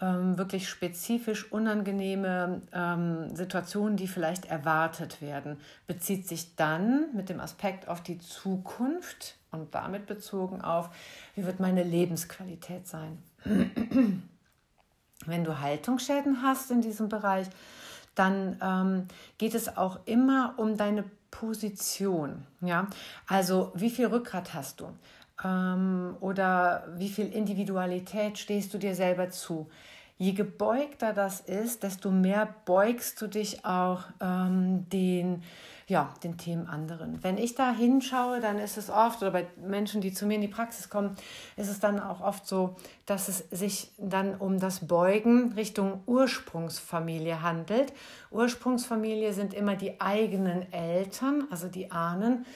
ähm, 0.00 0.36
wirklich 0.36 0.68
spezifisch 0.68 1.50
unangenehme 1.52 2.62
ähm, 2.72 3.34
Situationen, 3.34 3.96
die 3.96 4.08
vielleicht 4.08 4.46
erwartet 4.46 5.22
werden, 5.22 5.58
bezieht 5.86 6.26
sich 6.26 6.56
dann 6.56 7.14
mit 7.14 7.28
dem 7.28 7.40
Aspekt 7.40 7.88
auf 7.88 8.02
die 8.02 8.18
Zukunft 8.18 9.36
und 9.50 9.74
damit 9.74 10.06
bezogen 10.06 10.60
auf, 10.60 10.90
wie 11.36 11.46
wird 11.46 11.60
meine 11.60 11.84
Lebensqualität 11.84 12.86
sein. 12.88 13.22
Wenn 15.26 15.44
du 15.44 15.60
Haltungsschäden 15.60 16.42
hast 16.42 16.70
in 16.70 16.80
diesem 16.82 17.08
Bereich, 17.08 17.48
dann 18.14 18.58
ähm, 18.62 19.08
geht 19.38 19.54
es 19.54 19.76
auch 19.76 20.00
immer 20.06 20.54
um 20.56 20.76
deine 20.76 21.04
Position. 21.30 22.46
Ja? 22.60 22.88
Also 23.26 23.72
wie 23.74 23.90
viel 23.90 24.06
Rückgrat 24.06 24.54
hast 24.54 24.80
du? 24.80 24.88
Ähm, 25.44 26.16
oder 26.20 26.86
wie 26.96 27.08
viel 27.08 27.26
Individualität 27.26 28.38
stehst 28.38 28.72
du 28.72 28.78
dir 28.78 28.94
selber 28.94 29.30
zu? 29.30 29.68
Je 30.16 30.32
gebeugter 30.32 31.12
das 31.12 31.40
ist, 31.40 31.82
desto 31.82 32.10
mehr 32.10 32.54
beugst 32.64 33.20
du 33.20 33.26
dich 33.26 33.64
auch 33.64 34.04
ähm, 34.20 34.88
den 34.90 35.42
ja, 35.86 36.14
den 36.22 36.38
Themen 36.38 36.66
anderen. 36.66 37.22
Wenn 37.22 37.36
ich 37.36 37.54
da 37.54 37.72
hinschaue, 37.72 38.40
dann 38.40 38.58
ist 38.58 38.78
es 38.78 38.88
oft, 38.88 39.20
oder 39.20 39.32
bei 39.32 39.46
Menschen, 39.62 40.00
die 40.00 40.14
zu 40.14 40.24
mir 40.24 40.36
in 40.36 40.40
die 40.40 40.48
Praxis 40.48 40.88
kommen, 40.88 41.14
ist 41.56 41.68
es 41.68 41.78
dann 41.78 42.00
auch 42.00 42.22
oft 42.22 42.46
so, 42.46 42.76
dass 43.04 43.28
es 43.28 43.38
sich 43.50 43.92
dann 43.98 44.34
um 44.36 44.58
das 44.58 44.86
Beugen 44.86 45.52
Richtung 45.52 46.02
Ursprungsfamilie 46.06 47.42
handelt. 47.42 47.92
Ursprungsfamilie 48.30 49.34
sind 49.34 49.52
immer 49.52 49.76
die 49.76 50.00
eigenen 50.00 50.72
Eltern, 50.72 51.46
also 51.50 51.68
die 51.68 51.90
Ahnen. 51.90 52.46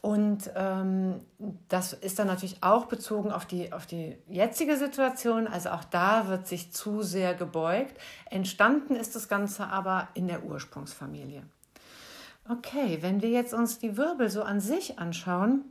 Und 0.00 0.50
ähm, 0.54 1.20
das 1.68 1.92
ist 1.92 2.18
dann 2.18 2.28
natürlich 2.28 2.62
auch 2.62 2.86
bezogen 2.86 3.32
auf 3.32 3.46
die, 3.46 3.72
auf 3.72 3.86
die 3.86 4.16
jetzige 4.28 4.76
Situation. 4.76 5.48
Also 5.48 5.70
auch 5.70 5.84
da 5.84 6.28
wird 6.28 6.46
sich 6.46 6.72
zu 6.72 7.02
sehr 7.02 7.34
gebeugt. 7.34 7.98
Entstanden 8.30 8.94
ist 8.94 9.16
das 9.16 9.28
Ganze 9.28 9.66
aber 9.66 10.08
in 10.14 10.28
der 10.28 10.44
Ursprungsfamilie. 10.44 11.42
Okay, 12.48 12.98
wenn 13.00 13.22
wir 13.22 13.30
jetzt 13.30 13.52
uns 13.52 13.78
die 13.78 13.96
Wirbel 13.96 14.30
so 14.30 14.42
an 14.42 14.60
sich 14.60 14.98
anschauen, 14.98 15.64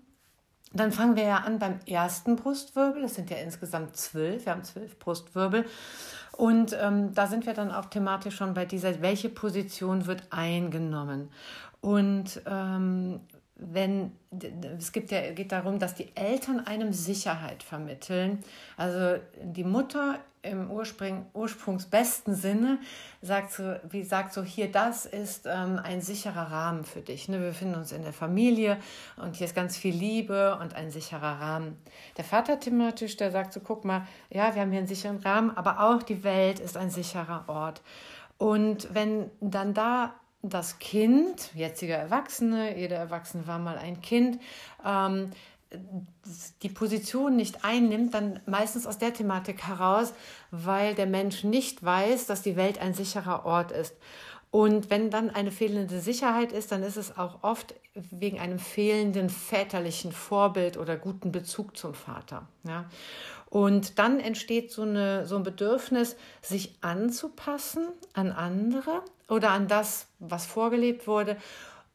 dann 0.73 0.91
fangen 0.91 1.15
wir 1.15 1.23
ja 1.23 1.37
an 1.37 1.59
beim 1.59 1.79
ersten 1.85 2.35
Brustwirbel. 2.35 3.01
Das 3.01 3.15
sind 3.15 3.29
ja 3.29 3.37
insgesamt 3.37 3.95
zwölf. 3.95 4.45
Wir 4.45 4.51
haben 4.51 4.63
zwölf 4.63 4.99
Brustwirbel. 4.99 5.65
Und 6.33 6.77
ähm, 6.79 7.13
da 7.13 7.27
sind 7.27 7.45
wir 7.45 7.53
dann 7.53 7.71
auch 7.71 7.85
thematisch 7.85 8.35
schon 8.35 8.53
bei 8.53 8.65
dieser, 8.65 9.01
welche 9.01 9.29
Position 9.29 10.05
wird 10.05 10.23
eingenommen. 10.29 11.31
Und 11.81 12.41
ähm, 12.45 13.21
wenn 13.59 14.11
es 14.77 14.91
gibt 14.91 15.11
ja, 15.11 15.31
geht 15.31 15.51
darum, 15.51 15.79
dass 15.79 15.95
die 15.95 16.15
Eltern 16.15 16.59
einem 16.59 16.93
Sicherheit 16.93 17.63
vermitteln. 17.63 18.43
Also 18.77 19.19
die 19.41 19.63
Mutter 19.63 20.19
im 20.43 20.69
Ursprung, 20.71 21.25
ursprungsbesten 21.33 22.35
Sinne 22.35 22.79
sagt 23.21 23.51
so, 23.51 23.75
wie 23.89 24.03
sagt 24.03 24.33
so, 24.33 24.43
hier, 24.43 24.71
das 24.71 25.05
ist 25.05 25.45
ähm, 25.45 25.79
ein 25.83 26.01
sicherer 26.01 26.51
Rahmen 26.51 26.85
für 26.85 27.01
dich. 27.01 27.27
Ne? 27.27 27.39
Wir 27.39 27.49
befinden 27.49 27.75
uns 27.75 27.91
in 27.91 28.03
der 28.03 28.13
Familie 28.13 28.77
und 29.17 29.35
hier 29.35 29.47
ist 29.47 29.55
ganz 29.55 29.75
viel 29.75 29.95
Liebe 29.95 30.57
und 30.61 30.75
ein 30.75 30.91
sicherer 30.91 31.41
Rahmen. 31.41 31.77
Der 32.17 32.23
Vater 32.23 32.59
thematisch, 32.59 33.17
der 33.17 33.31
sagt 33.31 33.53
so, 33.53 33.59
guck 33.59 33.83
mal, 33.83 34.07
ja, 34.29 34.53
wir 34.53 34.61
haben 34.61 34.71
hier 34.71 34.79
einen 34.79 34.87
sicheren 34.87 35.17
Rahmen, 35.17 35.55
aber 35.57 35.81
auch 35.81 36.03
die 36.03 36.23
Welt 36.23 36.59
ist 36.59 36.77
ein 36.77 36.91
sicherer 36.91 37.45
Ort. 37.47 37.81
Und 38.37 38.93
wenn 38.93 39.31
dann 39.41 39.73
da 39.73 40.13
das 40.41 40.79
Kind, 40.79 41.51
jetziger 41.55 41.95
Erwachsene, 41.95 42.77
jeder 42.77 42.97
Erwachsene 42.97 43.47
war 43.47 43.59
mal 43.59 43.77
ein 43.77 44.01
Kind, 44.01 44.39
ähm, 44.85 45.31
die 46.61 46.69
Position 46.69 47.35
nicht 47.35 47.65
einnimmt, 47.65 48.13
dann 48.13 48.39
meistens 48.45 48.87
aus 48.87 48.97
der 48.97 49.13
Thematik 49.13 49.67
heraus, 49.67 50.13
weil 50.49 50.95
der 50.95 51.07
Mensch 51.07 51.43
nicht 51.43 51.83
weiß, 51.83 52.25
dass 52.25 52.41
die 52.41 52.55
Welt 52.55 52.79
ein 52.79 52.93
sicherer 52.93 53.45
Ort 53.45 53.71
ist. 53.71 53.95
Und 54.49 54.89
wenn 54.89 55.09
dann 55.09 55.29
eine 55.29 55.51
fehlende 55.51 55.99
Sicherheit 55.99 56.53
ist, 56.53 56.71
dann 56.71 56.81
ist 56.83 56.95
es 56.95 57.17
auch 57.17 57.43
oft 57.43 57.75
wegen 57.93 58.39
einem 58.39 58.59
fehlenden 58.59 59.29
väterlichen 59.29 60.13
Vorbild 60.13 60.77
oder 60.77 60.95
guten 60.95 61.33
Bezug 61.33 61.75
zum 61.75 61.93
Vater. 61.93 62.47
Ja. 62.63 62.85
Und 63.49 63.97
dann 63.97 64.19
entsteht 64.19 64.71
so, 64.71 64.81
eine, 64.81 65.25
so 65.25 65.37
ein 65.37 65.43
Bedürfnis, 65.43 66.15
sich 66.41 66.75
anzupassen 66.81 67.87
an 68.13 68.31
andere 68.31 69.03
oder 69.29 69.51
an 69.51 69.67
das, 69.67 70.07
was 70.19 70.45
vorgelebt 70.45 71.07
wurde, 71.07 71.37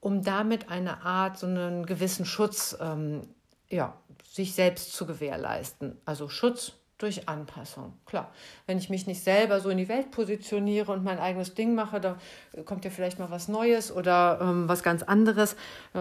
um 0.00 0.22
damit 0.22 0.70
eine 0.70 1.04
Art, 1.04 1.38
so 1.38 1.46
einen 1.46 1.86
gewissen 1.86 2.24
Schutz, 2.24 2.76
ähm, 2.80 3.22
ja, 3.68 3.94
sich 4.30 4.54
selbst 4.54 4.92
zu 4.94 5.06
gewährleisten. 5.06 5.98
Also 6.04 6.28
Schutz 6.28 6.72
durch 7.02 7.28
Anpassung. 7.28 7.94
Klar, 8.06 8.32
wenn 8.66 8.78
ich 8.78 8.88
mich 8.88 9.06
nicht 9.06 9.22
selber 9.22 9.60
so 9.60 9.68
in 9.70 9.78
die 9.78 9.88
Welt 9.88 10.10
positioniere 10.12 10.92
und 10.92 11.02
mein 11.02 11.18
eigenes 11.18 11.54
Ding 11.54 11.74
mache, 11.74 12.00
da 12.00 12.16
kommt 12.64 12.84
ja 12.84 12.90
vielleicht 12.90 13.18
mal 13.18 13.30
was 13.30 13.48
Neues 13.48 13.90
oder 13.90 14.38
ähm, 14.40 14.68
was 14.68 14.82
ganz 14.82 15.02
anderes, 15.02 15.56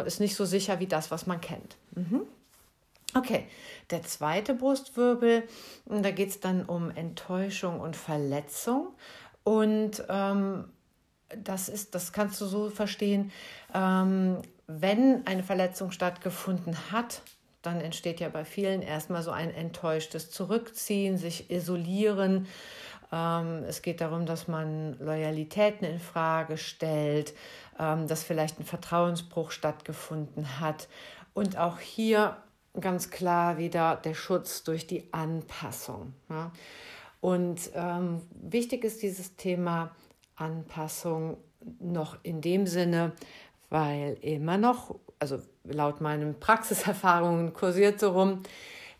ist 0.05 0.19
nicht 0.19 0.35
so 0.35 0.45
sicher 0.45 0.79
wie 0.79 0.87
das, 0.87 1.09
was 1.09 1.25
man 1.25 1.41
kennt. 1.41 1.77
Mhm. 1.95 2.21
Okay, 3.13 3.47
der 3.89 4.03
zweite 4.03 4.53
Brustwirbel, 4.53 5.43
da 5.85 6.11
geht 6.11 6.29
es 6.29 6.39
dann 6.39 6.63
um 6.65 6.91
Enttäuschung 6.91 7.81
und 7.81 7.97
Verletzung. 7.97 8.93
Und 9.43 10.03
ähm, 10.07 10.65
das 11.35 11.67
ist, 11.67 11.93
das 11.95 12.13
kannst 12.13 12.39
du 12.39 12.45
so 12.45 12.69
verstehen, 12.69 13.31
ähm, 13.73 14.37
wenn 14.67 15.25
eine 15.27 15.43
Verletzung 15.43 15.91
stattgefunden 15.91 16.75
hat, 16.91 17.21
dann 17.61 17.81
entsteht 17.81 18.19
ja 18.19 18.29
bei 18.29 18.45
vielen 18.45 18.81
erstmal 18.81 19.23
so 19.23 19.31
ein 19.31 19.53
enttäuschtes 19.53 20.31
Zurückziehen, 20.31 21.17
sich 21.17 21.51
isolieren. 21.51 22.47
Ähm, 23.11 23.63
es 23.67 23.81
geht 23.81 24.01
darum, 24.01 24.25
dass 24.25 24.47
man 24.47 24.97
Loyalitäten 24.99 25.85
in 25.85 25.99
Frage 25.99 26.57
stellt, 26.57 27.33
ähm, 27.77 28.07
dass 28.07 28.23
vielleicht 28.23 28.59
ein 28.59 28.65
Vertrauensbruch 28.65 29.51
stattgefunden 29.51 30.59
hat. 30.59 30.87
Und 31.33 31.57
auch 31.57 31.79
hier 31.79 32.37
ganz 32.79 33.09
klar 33.09 33.57
wieder 33.57 33.97
der 33.97 34.13
Schutz 34.13 34.63
durch 34.63 34.87
die 34.87 35.11
Anpassung. 35.11 36.13
Ja. 36.29 36.51
Und 37.19 37.71
ähm, 37.75 38.21
wichtig 38.33 38.83
ist 38.83 39.01
dieses 39.01 39.35
Thema 39.35 39.91
Anpassung 40.35 41.37
noch 41.79 42.17
in 42.23 42.41
dem 42.41 42.65
Sinne, 42.65 43.11
weil 43.69 44.17
immer 44.21 44.57
noch, 44.57 44.95
also 45.19 45.39
laut 45.63 46.01
meinen 46.01 46.39
Praxiserfahrungen 46.39 47.53
kursiert 47.53 47.99
so 47.99 48.11
rum, 48.11 48.41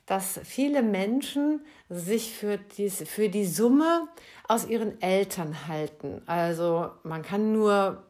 dass 0.05 0.39
viele 0.43 0.83
Menschen 0.83 1.61
sich 1.89 2.33
für, 2.33 2.57
dies, 2.57 3.03
für 3.07 3.29
die 3.29 3.45
Summe 3.45 4.07
aus 4.47 4.67
ihren 4.67 5.01
Eltern 5.01 5.67
halten. 5.67 6.21
Also 6.25 6.91
man 7.03 7.21
kann 7.21 7.53
nur 7.53 8.03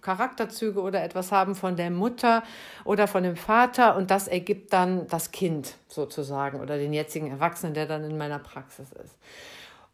Charakterzüge 0.00 0.80
oder 0.80 1.02
etwas 1.02 1.32
haben 1.32 1.54
von 1.54 1.76
der 1.76 1.90
Mutter 1.90 2.42
oder 2.84 3.06
von 3.06 3.22
dem 3.22 3.36
Vater 3.36 3.96
und 3.96 4.10
das 4.10 4.28
ergibt 4.28 4.72
dann 4.72 5.06
das 5.08 5.32
Kind 5.32 5.74
sozusagen 5.88 6.60
oder 6.60 6.78
den 6.78 6.92
jetzigen 6.92 7.30
Erwachsenen, 7.30 7.74
der 7.74 7.86
dann 7.86 8.04
in 8.04 8.16
meiner 8.16 8.38
Praxis 8.38 8.92
ist. 8.92 9.16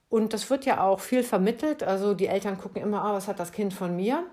Und 0.08 0.34
das 0.34 0.50
wird 0.50 0.66
ja 0.66 0.82
auch 0.82 1.00
viel 1.00 1.22
vermittelt. 1.22 1.82
Also 1.82 2.12
die 2.12 2.26
Eltern 2.26 2.58
gucken 2.58 2.82
immer, 2.82 3.02
oh, 3.02 3.14
was 3.14 3.28
hat 3.28 3.40
das 3.40 3.50
Kind 3.50 3.72
von 3.72 3.96
mir? 3.96 4.26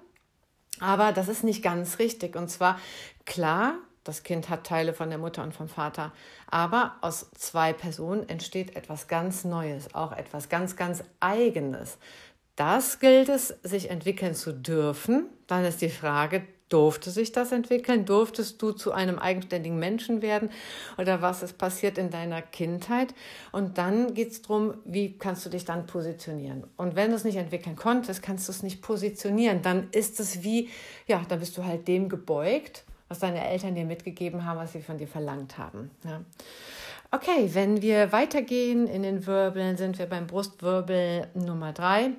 Aber 0.81 1.13
das 1.13 1.29
ist 1.29 1.43
nicht 1.43 1.63
ganz 1.63 1.99
richtig. 1.99 2.35
Und 2.35 2.49
zwar 2.49 2.77
klar, 3.25 3.75
das 4.03 4.23
Kind 4.23 4.49
hat 4.49 4.65
Teile 4.65 4.93
von 4.93 5.09
der 5.09 5.19
Mutter 5.19 5.43
und 5.43 5.53
vom 5.53 5.69
Vater. 5.69 6.11
Aber 6.47 6.95
aus 7.01 7.31
zwei 7.31 7.73
Personen 7.73 8.27
entsteht 8.27 8.75
etwas 8.75 9.07
ganz 9.07 9.45
Neues, 9.45 9.93
auch 9.93 10.11
etwas 10.11 10.49
ganz, 10.49 10.75
ganz 10.75 11.03
Eigenes. 11.19 11.97
Das 12.59 12.99
gilt 12.99 13.29
es, 13.29 13.55
sich 13.63 13.89
entwickeln 13.89 14.35
zu 14.35 14.51
dürfen. 14.51 15.27
Dann 15.47 15.63
ist 15.63 15.81
die 15.81 15.87
Frage, 15.87 16.43
durfte 16.67 17.09
sich 17.09 17.31
das 17.31 17.53
entwickeln? 17.53 18.03
Durftest 18.03 18.61
du 18.61 18.73
zu 18.73 18.91
einem 18.91 19.17
eigenständigen 19.17 19.79
Menschen 19.79 20.21
werden? 20.21 20.49
Oder 20.97 21.21
was 21.21 21.41
ist 21.41 21.57
passiert 21.57 21.97
in 21.97 22.09
deiner 22.09 22.41
Kindheit? 22.41 23.15
Und 23.53 23.77
dann 23.77 24.13
geht 24.13 24.31
es 24.31 24.41
darum, 24.41 24.73
wie 24.83 25.17
kannst 25.17 25.45
du 25.45 25.49
dich 25.49 25.63
dann 25.63 25.87
positionieren? 25.87 26.65
Und 26.75 26.97
wenn 26.97 27.11
du 27.11 27.15
es 27.15 27.23
nicht 27.23 27.37
entwickeln 27.37 27.77
konntest, 27.77 28.21
kannst 28.21 28.49
du 28.49 28.51
es 28.51 28.61
nicht 28.61 28.81
positionieren. 28.81 29.61
Dann 29.61 29.87
ist 29.93 30.19
es 30.19 30.43
wie, 30.43 30.67
ja, 31.07 31.21
dann 31.29 31.39
bist 31.39 31.57
du 31.57 31.63
halt 31.63 31.87
dem 31.87 32.09
gebeugt, 32.09 32.83
was 33.07 33.19
deine 33.19 33.47
Eltern 33.47 33.73
dir 33.73 33.85
mitgegeben 33.85 34.43
haben, 34.43 34.59
was 34.59 34.73
sie 34.73 34.81
von 34.81 34.97
dir 34.97 35.07
verlangt 35.07 35.57
haben. 35.57 35.91
Ja. 36.03 36.25
Okay, 37.11 37.51
wenn 37.53 37.81
wir 37.81 38.11
weitergehen 38.11 38.85
in 38.85 39.03
den 39.03 39.25
Wirbeln, 39.25 39.77
sind 39.77 39.97
wir 39.97 40.07
beim 40.07 40.27
Brustwirbel 40.27 41.27
Nummer 41.35 41.71
drei. 41.71 42.11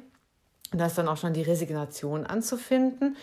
Da 0.72 0.86
ist 0.86 0.96
dann 0.96 1.08
auch 1.08 1.16
schon 1.16 1.32
die 1.32 1.42
Resignation 1.42 2.26
anzufinden. 2.26 3.16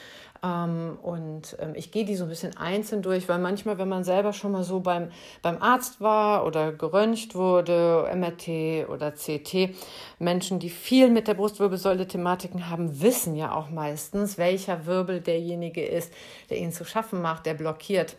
Ähm, 0.43 0.97
und 1.01 1.55
ähm, 1.59 1.73
ich 1.75 1.91
gehe 1.91 2.05
die 2.05 2.15
so 2.15 2.25
ein 2.25 2.29
bisschen 2.29 2.57
einzeln 2.57 3.01
durch, 3.01 3.29
weil 3.29 3.39
manchmal, 3.39 3.77
wenn 3.77 3.87
man 3.87 4.03
selber 4.03 4.33
schon 4.33 4.51
mal 4.51 4.63
so 4.63 4.81
beim, 4.81 5.11
beim 5.41 5.61
Arzt 5.61 6.01
war 6.01 6.45
oder 6.45 6.71
geröntgt 6.71 7.35
wurde, 7.35 8.09
MRT 8.13 8.89
oder 8.89 9.11
CT, 9.11 9.75
Menschen, 10.19 10.59
die 10.59 10.69
viel 10.69 11.09
mit 11.09 11.27
der 11.27 11.35
Brustwirbelsäule-Thematiken 11.35 12.69
haben, 12.69 13.01
wissen 13.01 13.35
ja 13.35 13.55
auch 13.55 13.69
meistens, 13.69 14.37
welcher 14.37 14.85
Wirbel 14.85 15.21
derjenige 15.21 15.85
ist, 15.85 16.13
der 16.49 16.57
ihnen 16.57 16.71
zu 16.71 16.85
schaffen 16.85 17.21
macht, 17.21 17.45
der 17.45 17.53
blockiert 17.53 18.17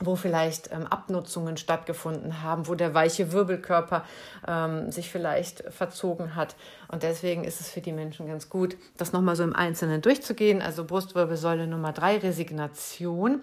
wo 0.00 0.14
vielleicht 0.14 0.70
ähm, 0.72 0.86
Abnutzungen 0.86 1.56
stattgefunden 1.56 2.42
haben, 2.42 2.68
wo 2.68 2.74
der 2.74 2.92
weiche 2.94 3.32
Wirbelkörper 3.32 4.04
ähm, 4.46 4.90
sich 4.90 5.10
vielleicht 5.10 5.64
verzogen 5.72 6.34
hat. 6.34 6.54
Und 6.88 7.02
deswegen 7.02 7.44
ist 7.44 7.60
es 7.60 7.70
für 7.70 7.80
die 7.80 7.92
Menschen 7.92 8.26
ganz 8.26 8.50
gut, 8.50 8.76
das 8.98 9.12
nochmal 9.12 9.36
so 9.36 9.42
im 9.42 9.56
Einzelnen 9.56 10.02
durchzugehen. 10.02 10.60
Also 10.60 10.84
Brustwirbelsäule 10.84 11.66
Nummer 11.66 11.92
drei, 11.92 12.18
Resignation. 12.18 13.40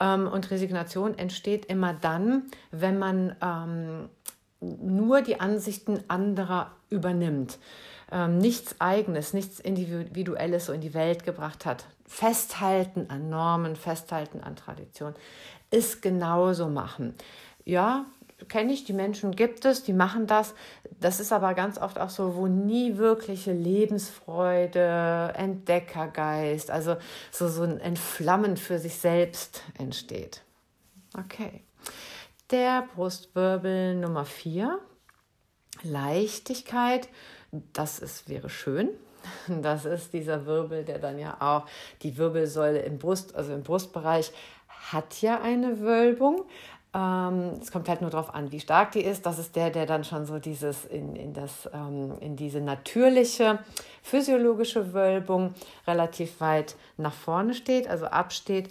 Ähm, 0.00 0.26
und 0.26 0.50
Resignation 0.50 1.18
entsteht 1.18 1.66
immer 1.66 1.92
dann, 1.92 2.44
wenn 2.70 2.98
man 2.98 3.36
ähm, 3.42 4.08
nur 4.60 5.20
die 5.20 5.40
Ansichten 5.40 6.00
anderer 6.08 6.70
übernimmt. 6.88 7.58
Ähm, 8.10 8.38
nichts 8.38 8.80
Eigenes, 8.80 9.32
nichts 9.32 9.60
Individuelles 9.60 10.66
so 10.66 10.72
in 10.72 10.80
die 10.80 10.94
Welt 10.94 11.24
gebracht 11.24 11.66
hat. 11.66 11.86
Festhalten 12.06 13.06
an 13.08 13.30
Normen, 13.30 13.76
festhalten 13.76 14.40
an 14.42 14.56
Tradition 14.56 15.14
es 15.74 16.00
genauso 16.00 16.68
machen. 16.68 17.14
Ja, 17.64 18.06
kenne 18.48 18.72
ich, 18.72 18.84
die 18.84 18.92
Menschen 18.92 19.34
gibt 19.34 19.64
es, 19.64 19.82
die 19.82 19.92
machen 19.92 20.26
das. 20.26 20.54
Das 21.00 21.20
ist 21.20 21.32
aber 21.32 21.54
ganz 21.54 21.78
oft 21.78 21.98
auch 21.98 22.10
so, 22.10 22.36
wo 22.36 22.46
nie 22.46 22.96
wirkliche 22.96 23.52
Lebensfreude, 23.52 25.32
Entdeckergeist, 25.36 26.70
also 26.70 26.96
so, 27.30 27.48
so 27.48 27.62
ein 27.62 27.80
Entflammen 27.80 28.56
für 28.56 28.78
sich 28.78 28.96
selbst 28.96 29.62
entsteht. 29.78 30.42
Okay. 31.18 31.62
Der 32.50 32.86
Brustwirbel 32.94 33.94
Nummer 33.94 34.24
4, 34.24 34.78
Leichtigkeit, 35.82 37.08
das 37.72 37.98
ist, 37.98 38.28
wäre 38.28 38.50
schön. 38.50 38.90
Das 39.62 39.84
ist 39.84 40.12
dieser 40.12 40.46
Wirbel, 40.46 40.84
der 40.84 40.98
dann 40.98 41.18
ja 41.18 41.36
auch 41.40 41.66
die 42.02 42.16
Wirbelsäule 42.16 42.80
im 42.80 42.98
Brust, 42.98 43.34
also 43.34 43.52
im 43.52 43.62
Brustbereich 43.62 44.32
hat 44.92 45.20
ja 45.22 45.40
eine 45.40 45.80
Wölbung. 45.80 46.44
Ähm, 46.94 47.58
es 47.60 47.72
kommt 47.72 47.88
halt 47.88 48.02
nur 48.02 48.10
darauf 48.10 48.34
an, 48.34 48.52
wie 48.52 48.60
stark 48.60 48.92
die 48.92 49.02
ist. 49.02 49.26
Das 49.26 49.38
ist 49.38 49.56
der, 49.56 49.70
der 49.70 49.84
dann 49.86 50.04
schon 50.04 50.26
so 50.26 50.38
dieses 50.38 50.84
in, 50.84 51.16
in, 51.16 51.32
das, 51.32 51.68
ähm, 51.72 52.16
in 52.20 52.36
diese 52.36 52.60
natürliche 52.60 53.58
physiologische 54.02 54.94
Wölbung 54.94 55.54
relativ 55.86 56.40
weit 56.40 56.76
nach 56.96 57.12
vorne 57.12 57.54
steht, 57.54 57.88
also 57.88 58.06
absteht, 58.06 58.70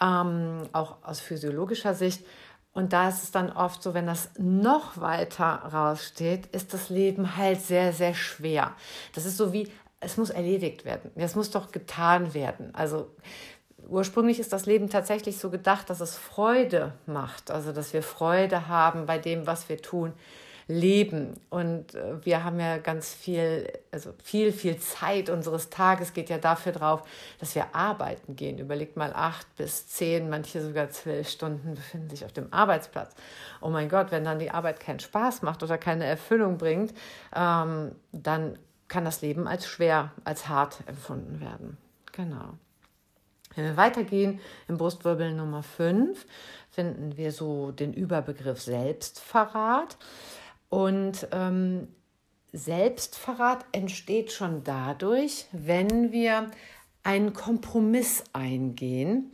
ähm, 0.00 0.64
auch 0.72 0.96
aus 1.02 1.20
physiologischer 1.20 1.94
Sicht. 1.94 2.24
Und 2.74 2.92
da 2.92 3.08
ist 3.08 3.22
es 3.22 3.30
dann 3.30 3.52
oft 3.52 3.82
so, 3.82 3.92
wenn 3.94 4.06
das 4.06 4.30
noch 4.38 4.98
weiter 4.98 5.44
raussteht, 5.44 6.46
ist 6.46 6.72
das 6.72 6.88
Leben 6.88 7.36
halt 7.36 7.60
sehr, 7.60 7.92
sehr 7.92 8.14
schwer. 8.14 8.72
Das 9.14 9.26
ist 9.26 9.36
so 9.36 9.52
wie, 9.52 9.70
es 10.02 10.16
muss 10.16 10.30
erledigt 10.30 10.84
werden. 10.84 11.10
Es 11.14 11.34
muss 11.34 11.50
doch 11.50 11.72
getan 11.72 12.34
werden. 12.34 12.74
Also 12.74 13.08
ursprünglich 13.88 14.40
ist 14.40 14.52
das 14.52 14.66
Leben 14.66 14.90
tatsächlich 14.90 15.38
so 15.38 15.48
gedacht, 15.50 15.90
dass 15.90 16.00
es 16.00 16.16
Freude 16.16 16.92
macht. 17.06 17.50
Also, 17.50 17.72
dass 17.72 17.92
wir 17.92 18.02
Freude 18.02 18.68
haben 18.68 19.06
bei 19.06 19.18
dem, 19.18 19.46
was 19.46 19.68
wir 19.68 19.80
tun 19.80 20.12
leben. 20.68 21.34
Und 21.50 21.94
äh, 21.94 22.24
wir 22.24 22.44
haben 22.44 22.58
ja 22.58 22.78
ganz 22.78 23.12
viel, 23.12 23.70
also 23.90 24.12
viel, 24.22 24.52
viel 24.52 24.78
Zeit 24.78 25.28
unseres 25.28 25.70
Tages 25.70 26.12
geht 26.12 26.30
ja 26.30 26.38
dafür 26.38 26.72
drauf, 26.72 27.02
dass 27.38 27.54
wir 27.54 27.74
arbeiten 27.74 28.36
gehen. 28.36 28.58
Überlegt 28.58 28.96
mal 28.96 29.12
acht 29.12 29.46
bis 29.56 29.88
zehn, 29.88 30.30
manche 30.30 30.62
sogar 30.62 30.90
zwölf 30.90 31.28
Stunden 31.28 31.74
befinden 31.74 32.10
sich 32.10 32.24
auf 32.24 32.32
dem 32.32 32.52
Arbeitsplatz. 32.52 33.14
Oh 33.60 33.68
mein 33.68 33.88
Gott, 33.88 34.10
wenn 34.10 34.24
dann 34.24 34.38
die 34.38 34.50
Arbeit 34.50 34.80
keinen 34.80 35.00
Spaß 35.00 35.42
macht 35.42 35.62
oder 35.62 35.78
keine 35.78 36.04
Erfüllung 36.04 36.58
bringt, 36.58 36.92
ähm, 37.34 37.92
dann 38.12 38.58
kann 38.92 39.06
das 39.06 39.22
Leben 39.22 39.48
als 39.48 39.66
schwer, 39.66 40.12
als 40.24 40.48
hart 40.48 40.82
empfunden 40.86 41.40
werden. 41.40 41.78
Genau. 42.12 42.58
Wenn 43.54 43.64
wir 43.64 43.76
weitergehen, 43.78 44.38
im 44.68 44.76
Brustwirbel 44.76 45.32
Nummer 45.32 45.62
5 45.62 46.26
finden 46.70 47.16
wir 47.16 47.32
so 47.32 47.70
den 47.70 47.94
Überbegriff 47.94 48.60
Selbstverrat. 48.60 49.96
Und 50.68 51.26
ähm, 51.32 51.88
Selbstverrat 52.52 53.64
entsteht 53.72 54.30
schon 54.30 54.62
dadurch, 54.62 55.46
wenn 55.52 56.12
wir 56.12 56.50
einen 57.02 57.32
Kompromiss 57.32 58.24
eingehen, 58.34 59.32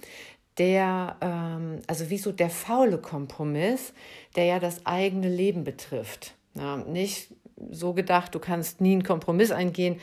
der, 0.58 1.16
ähm, 1.20 1.80
also 1.88 2.10
wie 2.10 2.18
so 2.18 2.30
der 2.30 2.50
faule 2.50 2.98
Kompromiss, 2.98 3.92
der 4.36 4.44
ja 4.44 4.60
das 4.60 4.86
eigene 4.86 5.28
Leben 5.28 5.64
betrifft. 5.64 6.34
Ja, 6.54 6.76
nicht 6.76 7.34
so 7.70 7.92
gedacht, 7.92 8.34
du 8.34 8.38
kannst 8.38 8.80
nie 8.80 8.92
einen 8.92 9.04
Kompromiss 9.04 9.50
eingehen, 9.50 10.00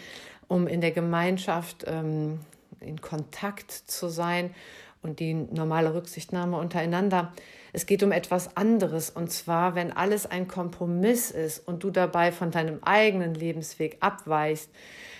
um 0.47 0.67
in 0.67 0.81
der 0.81 0.91
Gemeinschaft 0.91 1.85
ähm, 1.87 2.39
in 2.79 3.01
Kontakt 3.01 3.71
zu 3.71 4.09
sein 4.09 4.53
und 5.01 5.19
die 5.19 5.33
normale 5.33 5.93
Rücksichtnahme 5.93 6.57
untereinander 6.57 7.33
es 7.75 7.85
geht 7.85 8.03
um 8.03 8.13
etwas 8.13 8.55
anderes. 8.55 9.09
Und 9.09 9.31
zwar, 9.31 9.75
wenn 9.75 9.91
alles 9.91 10.25
ein 10.25 10.47
Kompromiss 10.47 11.29
ist 11.29 11.59
und 11.67 11.83
du 11.83 11.91
dabei 11.91 12.31
von 12.31 12.49
deinem 12.49 12.81
eigenen 12.83 13.35
Lebensweg 13.35 13.97
abweichst, 13.99 14.69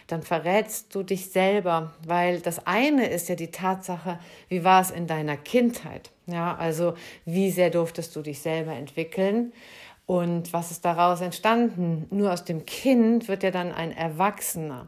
dann 0.08 0.22
verrätst 0.22 0.96
du 0.96 1.04
dich 1.04 1.32
selber, 1.32 1.94
weil 2.08 2.40
das 2.40 2.66
eine 2.66 3.10
ist 3.10 3.28
ja 3.28 3.36
die 3.36 3.52
Tatsache, 3.52 4.20
wie 4.48 4.64
war 4.64 4.82
es 4.82 4.92
in 4.92 5.06
deiner 5.06 5.36
Kindheit? 5.36 6.12
Ja, 6.28 6.56
also 6.56 6.94
wie 7.26 7.52
sehr 7.52 7.72
durftest 7.72 8.16
du 8.16 8.22
dich 8.22 8.40
selber 8.40 8.72
entwickeln? 8.72 9.52
Und 10.06 10.54
was 10.54 10.72
ist 10.72 10.86
daraus 10.86 11.22
entstanden? 11.22 12.06
Nur 12.12 12.32
aus 12.32 12.44
dem 12.44 12.66
Kind 12.66 13.28
wird 13.28 13.44
ja 13.44 13.52
dann 13.52 13.72
ein 13.72 13.92
Erwachsener 13.92 14.88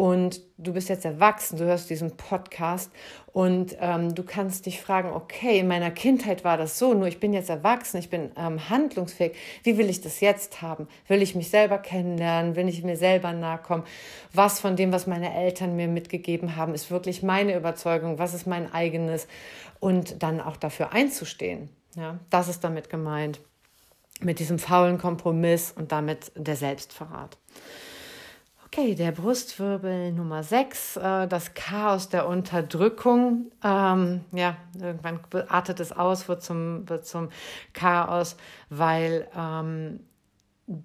und 0.00 0.40
du 0.56 0.72
bist 0.72 0.88
jetzt 0.88 1.04
erwachsen, 1.04 1.58
du 1.58 1.66
hörst 1.66 1.90
diesen 1.90 2.16
Podcast 2.16 2.90
und 3.34 3.76
ähm, 3.80 4.14
du 4.14 4.22
kannst 4.22 4.64
dich 4.64 4.80
fragen, 4.80 5.10
okay, 5.10 5.58
in 5.58 5.68
meiner 5.68 5.90
Kindheit 5.90 6.42
war 6.42 6.56
das 6.56 6.78
so, 6.78 6.94
nur 6.94 7.06
ich 7.06 7.20
bin 7.20 7.34
jetzt 7.34 7.50
erwachsen, 7.50 7.98
ich 7.98 8.08
bin 8.08 8.30
ähm, 8.34 8.70
handlungsfähig. 8.70 9.36
Wie 9.62 9.76
will 9.76 9.90
ich 9.90 10.00
das 10.00 10.20
jetzt 10.20 10.62
haben? 10.62 10.88
Will 11.06 11.20
ich 11.20 11.34
mich 11.34 11.50
selber 11.50 11.76
kennenlernen? 11.76 12.56
Will 12.56 12.66
ich 12.66 12.82
mir 12.82 12.96
selber 12.96 13.34
nahe 13.34 13.58
kommen? 13.58 13.84
Was 14.32 14.58
von 14.58 14.74
dem, 14.74 14.90
was 14.90 15.06
meine 15.06 15.34
Eltern 15.34 15.76
mir 15.76 15.86
mitgegeben 15.86 16.56
haben, 16.56 16.72
ist 16.72 16.90
wirklich 16.90 17.22
meine 17.22 17.54
Überzeugung? 17.54 18.18
Was 18.18 18.32
ist 18.32 18.46
mein 18.46 18.72
eigenes? 18.72 19.28
Und 19.80 20.22
dann 20.22 20.40
auch 20.40 20.56
dafür 20.56 20.94
einzustehen. 20.94 21.68
Ja, 21.94 22.18
das 22.30 22.48
ist 22.48 22.64
damit 22.64 22.88
gemeint. 22.88 23.38
Mit 24.20 24.38
diesem 24.38 24.58
faulen 24.58 24.98
Kompromiss 24.98 25.72
und 25.72 25.92
damit 25.92 26.32
der 26.34 26.56
Selbstverrat. 26.56 27.38
Okay, 28.72 28.94
der 28.94 29.10
Brustwirbel 29.10 30.12
Nummer 30.12 30.44
6, 30.44 30.96
äh, 30.96 31.26
das 31.26 31.54
Chaos 31.54 32.08
der 32.08 32.28
Unterdrückung. 32.28 33.50
Ähm, 33.64 34.20
ja, 34.30 34.58
irgendwann 34.80 35.18
artet 35.48 35.80
es 35.80 35.90
aus, 35.90 36.28
wird 36.28 36.44
zum, 36.44 36.88
wird 36.88 37.04
zum 37.04 37.30
Chaos, 37.72 38.36
weil 38.68 39.26
ähm, 39.36 40.00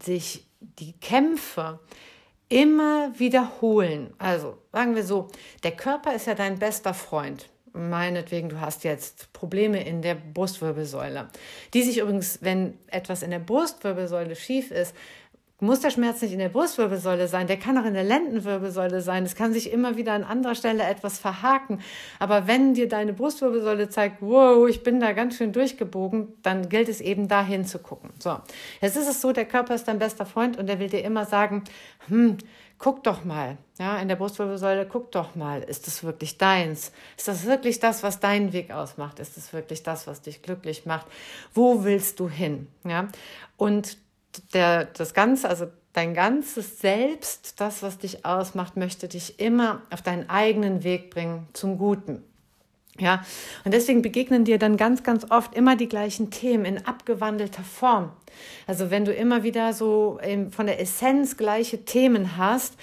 sich 0.01 0.47
die 0.59 0.93
Kämpfe 0.93 1.79
immer 2.49 3.11
wiederholen. 3.19 4.13
Also 4.17 4.57
sagen 4.71 4.95
wir 4.95 5.03
so, 5.03 5.27
der 5.63 5.71
Körper 5.71 6.15
ist 6.15 6.25
ja 6.25 6.33
dein 6.33 6.57
bester 6.57 6.95
Freund. 6.95 7.49
Meinetwegen, 7.75 8.47
du 8.49 8.61
hast 8.61 8.85
jetzt 8.85 9.33
Probleme 9.33 9.85
in 9.85 10.01
der 10.01 10.15
Brustwirbelsäule, 10.15 11.27
die 11.73 11.83
sich 11.83 11.99
übrigens, 11.99 12.39
wenn 12.41 12.77
etwas 12.87 13.21
in 13.21 13.31
der 13.31 13.39
Brustwirbelsäule 13.39 14.35
schief 14.35 14.71
ist, 14.71 14.95
muss 15.61 15.79
der 15.79 15.89
Schmerz 15.89 16.21
nicht 16.21 16.33
in 16.33 16.39
der 16.39 16.49
Brustwirbelsäule 16.49 17.27
sein, 17.27 17.47
der 17.47 17.57
kann 17.57 17.77
auch 17.77 17.85
in 17.85 17.93
der 17.93 18.03
Lendenwirbelsäule 18.03 18.99
sein. 18.99 19.23
Es 19.23 19.35
kann 19.35 19.53
sich 19.53 19.71
immer 19.71 19.95
wieder 19.95 20.11
an 20.11 20.23
anderer 20.25 20.53
Stelle 20.53 20.83
etwas 20.83 21.17
verhaken. 21.17 21.79
Aber 22.19 22.45
wenn 22.45 22.73
dir 22.73 22.89
deine 22.89 23.13
Brustwirbelsäule 23.13 23.87
zeigt, 23.87 24.21
wow, 24.21 24.67
ich 24.67 24.83
bin 24.83 24.99
da 24.99 25.13
ganz 25.13 25.37
schön 25.37 25.53
durchgebogen, 25.53 26.33
dann 26.41 26.67
gilt 26.67 26.89
es 26.89 26.99
eben 26.99 27.29
dahin 27.29 27.65
zu 27.65 27.79
gucken. 27.79 28.09
So, 28.19 28.37
jetzt 28.81 28.97
ist 28.97 29.07
es 29.07 29.21
so, 29.21 29.31
der 29.31 29.45
Körper 29.45 29.75
ist 29.75 29.87
dein 29.87 29.99
bester 29.99 30.25
Freund 30.25 30.57
und 30.57 30.69
er 30.69 30.79
will 30.79 30.89
dir 30.89 31.03
immer 31.03 31.25
sagen, 31.25 31.63
hm, 32.07 32.37
guck 32.77 33.03
doch 33.03 33.23
mal, 33.23 33.57
ja, 33.79 33.97
in 33.99 34.07
der 34.07 34.15
Brustwirbelsäule, 34.15 34.85
guck 34.85 35.11
doch 35.11 35.35
mal, 35.35 35.61
ist 35.61 35.87
das 35.87 36.03
wirklich 36.03 36.37
deins? 36.37 36.91
Ist 37.17 37.27
das 37.27 37.45
wirklich 37.45 37.79
das, 37.79 38.03
was 38.03 38.19
deinen 38.19 38.53
Weg 38.53 38.71
ausmacht? 38.71 39.19
Ist 39.19 39.37
das 39.37 39.53
wirklich 39.53 39.83
das, 39.83 40.07
was 40.07 40.21
dich 40.21 40.41
glücklich 40.41 40.85
macht? 40.85 41.07
Wo 41.53 41.83
willst 41.83 42.19
du 42.19 42.29
hin? 42.29 42.67
Ja, 42.83 43.07
und 43.57 43.97
der, 44.53 44.85
das 44.85 45.13
Ganze, 45.13 45.49
also 45.49 45.67
dein 45.93 46.13
ganzes 46.13 46.79
Selbst, 46.79 47.59
das, 47.61 47.81
was 47.81 47.97
dich 47.97 48.25
ausmacht, 48.25 48.75
möchte 48.75 49.07
dich 49.07 49.39
immer 49.39 49.81
auf 49.89 50.01
deinen 50.01 50.29
eigenen 50.29 50.83
Weg 50.83 51.09
bringen 51.09 51.47
zum 51.53 51.77
Guten. 51.77 52.23
Ja, 52.97 53.25
und 53.65 53.73
deswegen 53.73 54.01
begegnen 54.01 54.45
dir 54.45 54.57
dann 54.57 54.77
ganz, 54.77 55.03
ganz 55.03 55.29
oft 55.29 55.53
immer 55.53 55.75
die 55.75 55.89
gleichen 55.89 56.29
Themen 56.31 56.63
in 56.63 56.85
abgewandelter 56.85 57.63
Form. 57.63 58.11
Also 58.67 58.89
wenn 58.89 59.03
du 59.03 59.11
immer 59.13 59.43
wieder 59.43 59.73
so 59.73 60.17
von 60.51 60.65
der 60.65 60.79
Essenz 60.79 61.35
gleiche 61.35 61.83
Themen 61.83 62.37
hast, 62.37 62.75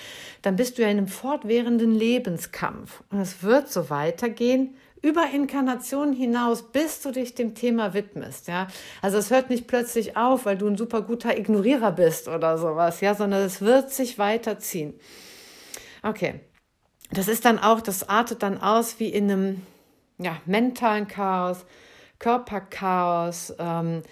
dann 0.42 0.56
bist 0.56 0.76
du 0.76 0.82
ja 0.82 0.88
in 0.88 0.98
einem 0.98 1.08
fortwährenden 1.08 1.94
Lebenskampf. 1.94 3.02
Und 3.10 3.20
es 3.20 3.42
wird 3.42 3.70
so 3.70 3.88
weitergehen, 3.88 4.74
über 5.00 5.30
Inkarnationen 5.32 6.14
hinaus, 6.14 6.62
bis 6.62 7.00
du 7.00 7.10
dich 7.10 7.34
dem 7.34 7.54
Thema 7.54 7.92
widmest, 7.92 8.46
ja. 8.48 8.68
Also 9.00 9.18
es 9.18 9.30
hört 9.30 9.50
nicht 9.50 9.66
plötzlich 9.66 10.16
auf, 10.16 10.44
weil 10.46 10.56
du 10.56 10.68
ein 10.68 10.76
super 10.76 11.02
guter 11.02 11.36
Ignorierer 11.36 11.90
bist 11.90 12.28
oder 12.28 12.56
sowas, 12.56 13.00
ja, 13.00 13.14
sondern 13.14 13.42
es 13.42 13.62
wird 13.62 13.90
sich 13.90 14.18
weiterziehen. 14.18 14.94
Okay. 16.02 16.40
Das 17.10 17.28
ist 17.28 17.44
dann 17.44 17.58
auch, 17.58 17.80
das 17.80 18.08
artet 18.08 18.42
dann 18.42 18.58
aus 18.62 18.98
wie 18.98 19.08
in 19.08 19.30
einem, 19.30 19.62
ja, 20.22 20.38
mentalen 20.46 21.08
Chaos, 21.08 21.64
Körperchaos, 22.18 23.54
ähm, 23.58 24.02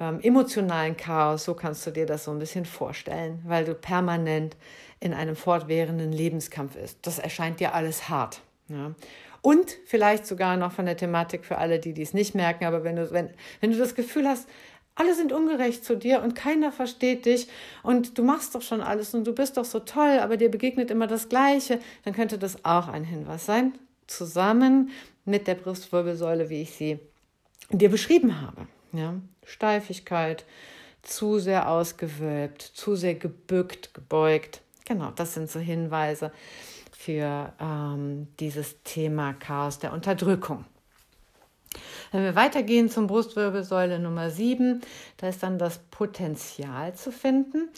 ähm, 0.00 0.20
emotionalen 0.20 0.96
Chaos, 0.96 1.44
so 1.44 1.54
kannst 1.54 1.86
du 1.86 1.90
dir 1.90 2.06
das 2.06 2.24
so 2.24 2.30
ein 2.30 2.38
bisschen 2.38 2.64
vorstellen, 2.64 3.40
weil 3.44 3.64
du 3.64 3.74
permanent 3.74 4.56
in 5.00 5.14
einem 5.14 5.36
fortwährenden 5.36 6.12
Lebenskampf 6.12 6.76
ist. 6.76 6.98
Das 7.02 7.18
erscheint 7.18 7.60
dir 7.60 7.74
alles 7.74 8.08
hart. 8.08 8.40
Ja. 8.68 8.94
Und 9.42 9.76
vielleicht 9.86 10.26
sogar 10.26 10.56
noch 10.56 10.72
von 10.72 10.86
der 10.86 10.96
Thematik 10.96 11.44
für 11.44 11.58
alle, 11.58 11.78
die 11.78 11.92
dies 11.92 12.14
nicht 12.14 12.34
merken, 12.34 12.64
aber 12.64 12.82
wenn 12.84 12.96
du, 12.96 13.10
wenn, 13.12 13.30
wenn 13.60 13.70
du 13.70 13.78
das 13.78 13.94
Gefühl 13.94 14.26
hast, 14.26 14.48
alle 14.96 15.14
sind 15.14 15.32
ungerecht 15.32 15.84
zu 15.84 15.94
dir 15.94 16.22
und 16.22 16.34
keiner 16.34 16.72
versteht 16.72 17.26
dich 17.26 17.48
und 17.82 18.16
du 18.18 18.24
machst 18.24 18.54
doch 18.54 18.62
schon 18.62 18.80
alles 18.80 19.14
und 19.14 19.26
du 19.26 19.34
bist 19.34 19.58
doch 19.58 19.66
so 19.66 19.80
toll, 19.80 20.18
aber 20.20 20.38
dir 20.38 20.50
begegnet 20.50 20.90
immer 20.90 21.06
das 21.06 21.28
Gleiche, 21.28 21.80
dann 22.04 22.14
könnte 22.14 22.38
das 22.38 22.64
auch 22.64 22.88
ein 22.88 23.04
Hinweis 23.04 23.44
sein, 23.46 23.74
zusammen 24.06 24.90
mit 25.26 25.46
der 25.46 25.54
Brustwirbelsäule, 25.54 26.48
wie 26.48 26.62
ich 26.62 26.72
sie 26.72 26.98
dir 27.70 27.90
beschrieben 27.90 28.40
habe. 28.40 28.66
Ja? 28.92 29.14
Steifigkeit, 29.44 30.44
zu 31.02 31.38
sehr 31.38 31.68
ausgewölbt, 31.68 32.62
zu 32.62 32.96
sehr 32.96 33.14
gebückt, 33.14 33.94
gebeugt. 33.94 34.62
Genau, 34.86 35.10
das 35.10 35.34
sind 35.34 35.50
so 35.50 35.60
Hinweise 35.60 36.32
für 36.92 37.52
ähm, 37.60 38.28
dieses 38.40 38.82
Thema 38.82 39.34
Chaos 39.34 39.78
der 39.78 39.92
Unterdrückung. 39.92 40.64
Wenn 42.12 42.22
wir 42.24 42.34
weitergehen 42.34 42.88
zum 42.88 43.06
Brustwirbelsäule 43.06 43.98
Nummer 43.98 44.30
7, 44.30 44.80
da 45.18 45.28
ist 45.28 45.42
dann 45.42 45.58
das 45.58 45.78
Potenzial 45.90 46.94
zu 46.94 47.12
finden, 47.12 47.68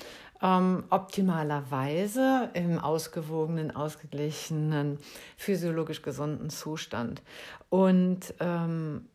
ähm, 0.42 0.84
optimalerweise 0.90 2.50
im 2.54 2.78
ausgewogenen, 2.78 3.74
ausgeglichenen, 3.74 4.98
physiologisch 5.36 6.02
gesunden 6.02 6.50
Zustand. 6.50 7.22
Und 7.68 8.34
ähm, 8.40 9.08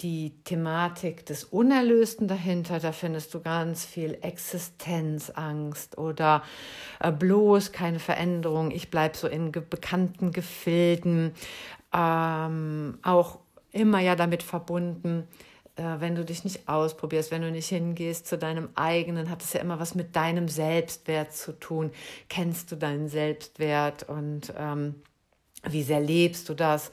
die 0.00 0.34
Thematik 0.42 1.24
des 1.26 1.44
Unerlösten 1.44 2.26
dahinter, 2.26 2.80
da 2.80 2.92
findest 2.92 3.32
du 3.34 3.40
ganz 3.40 3.84
viel 3.84 4.18
Existenzangst 4.20 5.96
oder 5.96 6.42
äh, 7.00 7.12
bloß 7.12 7.72
keine 7.72 8.00
Veränderung, 8.00 8.72
ich 8.72 8.90
bleibe 8.90 9.16
so 9.16 9.28
in 9.28 9.52
ge 9.52 9.62
bekannten 9.68 10.32
Gefilden, 10.32 11.32
ähm, 11.94 12.98
auch 13.02 13.38
immer 13.70 14.00
ja 14.00 14.16
damit 14.16 14.42
verbunden, 14.42 15.28
wenn 15.76 16.14
du 16.14 16.24
dich 16.24 16.44
nicht 16.44 16.68
ausprobierst, 16.68 17.30
wenn 17.30 17.42
du 17.42 17.50
nicht 17.50 17.68
hingehst 17.68 18.26
zu 18.26 18.38
deinem 18.38 18.70
eigenen, 18.74 19.30
hat 19.30 19.42
es 19.42 19.52
ja 19.52 19.60
immer 19.60 19.78
was 19.78 19.94
mit 19.94 20.16
deinem 20.16 20.48
Selbstwert 20.48 21.34
zu 21.34 21.52
tun. 21.52 21.90
Kennst 22.28 22.72
du 22.72 22.76
deinen 22.76 23.08
Selbstwert 23.08 24.08
und 24.08 24.52
ähm, 24.56 24.96
wie 25.68 25.82
sehr 25.82 26.00
lebst 26.00 26.48
du 26.48 26.54
das? 26.54 26.90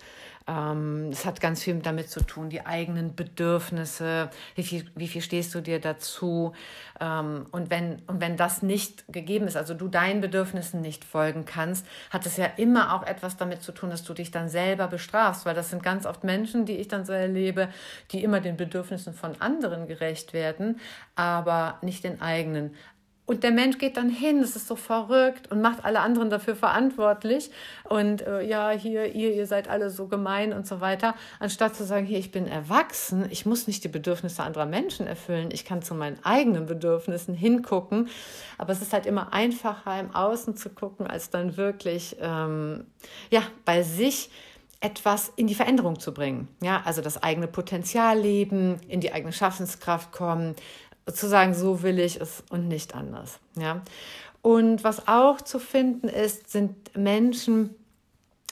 Ähm, 0.47 1.09
es 1.11 1.25
hat 1.25 1.39
ganz 1.39 1.63
viel 1.63 1.79
damit 1.79 2.09
zu 2.09 2.21
tun, 2.21 2.49
die 2.49 2.65
eigenen 2.65 3.15
Bedürfnisse, 3.15 4.29
wie 4.55 4.63
viel, 4.63 4.85
wie 4.95 5.07
viel 5.07 5.21
stehst 5.21 5.55
du 5.55 5.61
dir 5.61 5.79
dazu. 5.79 6.53
Ähm, 6.99 7.45
und, 7.51 7.69
wenn, 7.69 8.01
und 8.07 8.19
wenn 8.19 8.35
das 8.35 8.61
nicht 8.61 9.05
gegeben 9.11 9.47
ist, 9.47 9.55
also 9.55 9.73
du 9.73 9.87
deinen 9.87 10.21
Bedürfnissen 10.21 10.81
nicht 10.81 11.05
folgen 11.05 11.45
kannst, 11.45 11.85
hat 12.09 12.25
es 12.25 12.37
ja 12.37 12.45
immer 12.57 12.93
auch 12.93 13.03
etwas 13.03 13.37
damit 13.37 13.61
zu 13.61 13.71
tun, 13.71 13.89
dass 13.89 14.03
du 14.03 14.13
dich 14.13 14.31
dann 14.31 14.49
selber 14.49 14.87
bestrafst, 14.87 15.45
weil 15.45 15.55
das 15.55 15.69
sind 15.69 15.83
ganz 15.83 16.05
oft 16.05 16.23
Menschen, 16.23 16.65
die 16.65 16.77
ich 16.77 16.87
dann 16.87 17.05
so 17.05 17.13
erlebe, 17.13 17.69
die 18.11 18.23
immer 18.23 18.41
den 18.41 18.57
Bedürfnissen 18.57 19.13
von 19.13 19.39
anderen 19.39 19.87
gerecht 19.87 20.33
werden, 20.33 20.79
aber 21.15 21.77
nicht 21.81 22.03
den 22.03 22.21
eigenen. 22.21 22.75
Und 23.25 23.43
der 23.43 23.51
Mensch 23.51 23.77
geht 23.77 23.95
dann 23.95 24.09
hin, 24.09 24.41
das 24.41 24.57
ist 24.57 24.67
so 24.67 24.75
verrückt 24.75 25.49
und 25.49 25.61
macht 25.61 25.85
alle 25.85 26.01
anderen 26.01 26.29
dafür 26.29 26.57
verantwortlich. 26.57 27.51
Und 27.85 28.21
äh, 28.21 28.41
ja, 28.41 28.71
hier, 28.71 29.15
ihr, 29.15 29.33
ihr 29.33 29.47
seid 29.47 29.69
alle 29.69 29.89
so 29.89 30.07
gemein 30.07 30.51
und 30.51 30.67
so 30.67 30.81
weiter. 30.81 31.15
Anstatt 31.39 31.73
zu 31.73 31.85
sagen, 31.85 32.05
hier, 32.05 32.19
ich 32.19 32.31
bin 32.31 32.47
erwachsen, 32.47 33.25
ich 33.29 33.45
muss 33.45 33.65
nicht 33.65 33.81
die 33.85 33.87
Bedürfnisse 33.87 34.43
anderer 34.43 34.65
Menschen 34.65 35.07
erfüllen, 35.07 35.49
ich 35.53 35.63
kann 35.63 35.81
zu 35.81 35.95
meinen 35.95 36.17
eigenen 36.23 36.65
Bedürfnissen 36.65 37.33
hingucken. 37.33 38.09
Aber 38.57 38.73
es 38.73 38.81
ist 38.81 38.91
halt 38.91 39.05
immer 39.05 39.31
einfacher, 39.31 39.97
im 40.01 40.13
Außen 40.13 40.57
zu 40.57 40.69
gucken, 40.69 41.07
als 41.07 41.29
dann 41.29 41.55
wirklich, 41.55 42.17
ähm, 42.19 42.87
ja, 43.31 43.43
bei 43.63 43.83
sich 43.83 44.31
etwas 44.81 45.31
in 45.37 45.47
die 45.47 45.55
Veränderung 45.55 45.97
zu 45.97 46.13
bringen. 46.13 46.49
Ja, 46.61 46.81
also 46.83 47.01
das 47.01 47.23
eigene 47.23 47.47
Potenzial 47.47 48.19
leben, 48.19 48.81
in 48.89 48.99
die 48.99 49.13
eigene 49.13 49.31
Schaffenskraft 49.31 50.11
kommen, 50.11 50.55
zu 51.11 51.27
sagen, 51.27 51.53
so 51.53 51.83
will 51.83 51.99
ich 51.99 52.19
es 52.19 52.43
und 52.49 52.67
nicht 52.67 52.95
anders. 52.95 53.39
Ja? 53.55 53.81
Und 54.41 54.83
was 54.83 55.07
auch 55.07 55.41
zu 55.41 55.59
finden 55.59 56.07
ist, 56.07 56.51
sind 56.51 56.95
Menschen, 56.97 57.75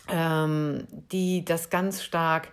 ähm, 0.09 0.87
die 1.11 1.45
das 1.45 1.69
ganz 1.69 2.03
stark 2.03 2.49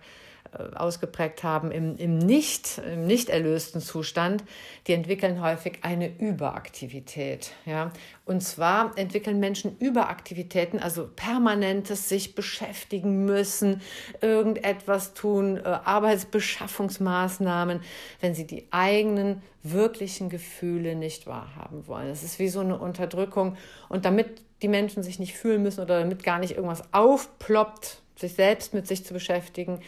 ausgeprägt 0.75 1.43
haben 1.43 1.71
im, 1.71 1.97
im, 1.97 2.19
nicht, 2.19 2.79
im 2.79 3.07
nicht 3.07 3.29
erlösten 3.29 3.81
Zustand, 3.81 4.45
die 4.87 4.93
entwickeln 4.93 5.43
häufig 5.43 5.81
eine 5.83 6.09
Überaktivität. 6.19 7.53
Ja? 7.67 7.93
Und 8.25 8.43
zwar 8.43 8.97
entwickeln 8.97 9.41
Menschen 9.41 9.77
Überaktivitäten, 9.79 10.81
also 10.81 11.09
permanentes 11.15 12.09
sich 12.09 12.35
beschäftigen 12.35 13.25
müssen, 13.25 13.83
irgendetwas 14.21 15.15
tun, 15.15 15.57
äh, 15.57 15.63
Arbeitsbeschaffungsmaßnahmen, 15.63 17.81
wenn 18.21 18.35
sie 18.35 18.47
die 18.47 18.69
eigenen 18.71 19.43
wirklichen 19.63 20.29
Gefühle 20.29 20.95
nicht 20.95 21.27
wahrhaben 21.27 21.87
wollen. 21.87 22.09
Es 22.09 22.23
ist 22.23 22.39
wie 22.39 22.49
so 22.49 22.61
eine 22.61 22.79
Unterdrückung. 22.79 23.57
Und 23.89 24.05
damit 24.05 24.43
die 24.63 24.69
Menschen 24.69 25.03
sich 25.03 25.19
nicht 25.19 25.37
fühlen 25.37 25.63
müssen 25.63 25.81
oder 25.81 26.01
damit 26.01 26.23
gar 26.23 26.39
nicht 26.39 26.53
irgendwas 26.53 26.83
aufploppt, 26.93 28.01
sich 28.17 28.35
selbst 28.35 28.75
mit 28.75 28.87
sich 28.87 29.05
zu 29.05 29.15
beschäftigen, 29.15 29.81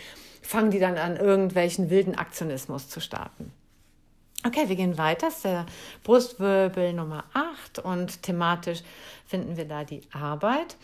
fangen 0.42 0.70
die 0.70 0.78
dann 0.78 0.96
an, 0.96 1.16
irgendwelchen 1.16 1.90
wilden 1.90 2.14
Aktionismus 2.14 2.88
zu 2.88 3.00
starten. 3.00 3.52
Okay, 4.46 4.68
wir 4.68 4.76
gehen 4.76 4.96
weiter. 4.96 5.26
Das 5.26 5.36
ist 5.36 5.44
der 5.44 5.66
Brustwirbel 6.02 6.94
Nummer 6.94 7.24
8 7.34 7.80
und 7.80 8.22
thematisch 8.22 8.82
finden 9.26 9.56
wir 9.56 9.66
da 9.66 9.84
die 9.84 10.00
Arbeit. 10.12 10.76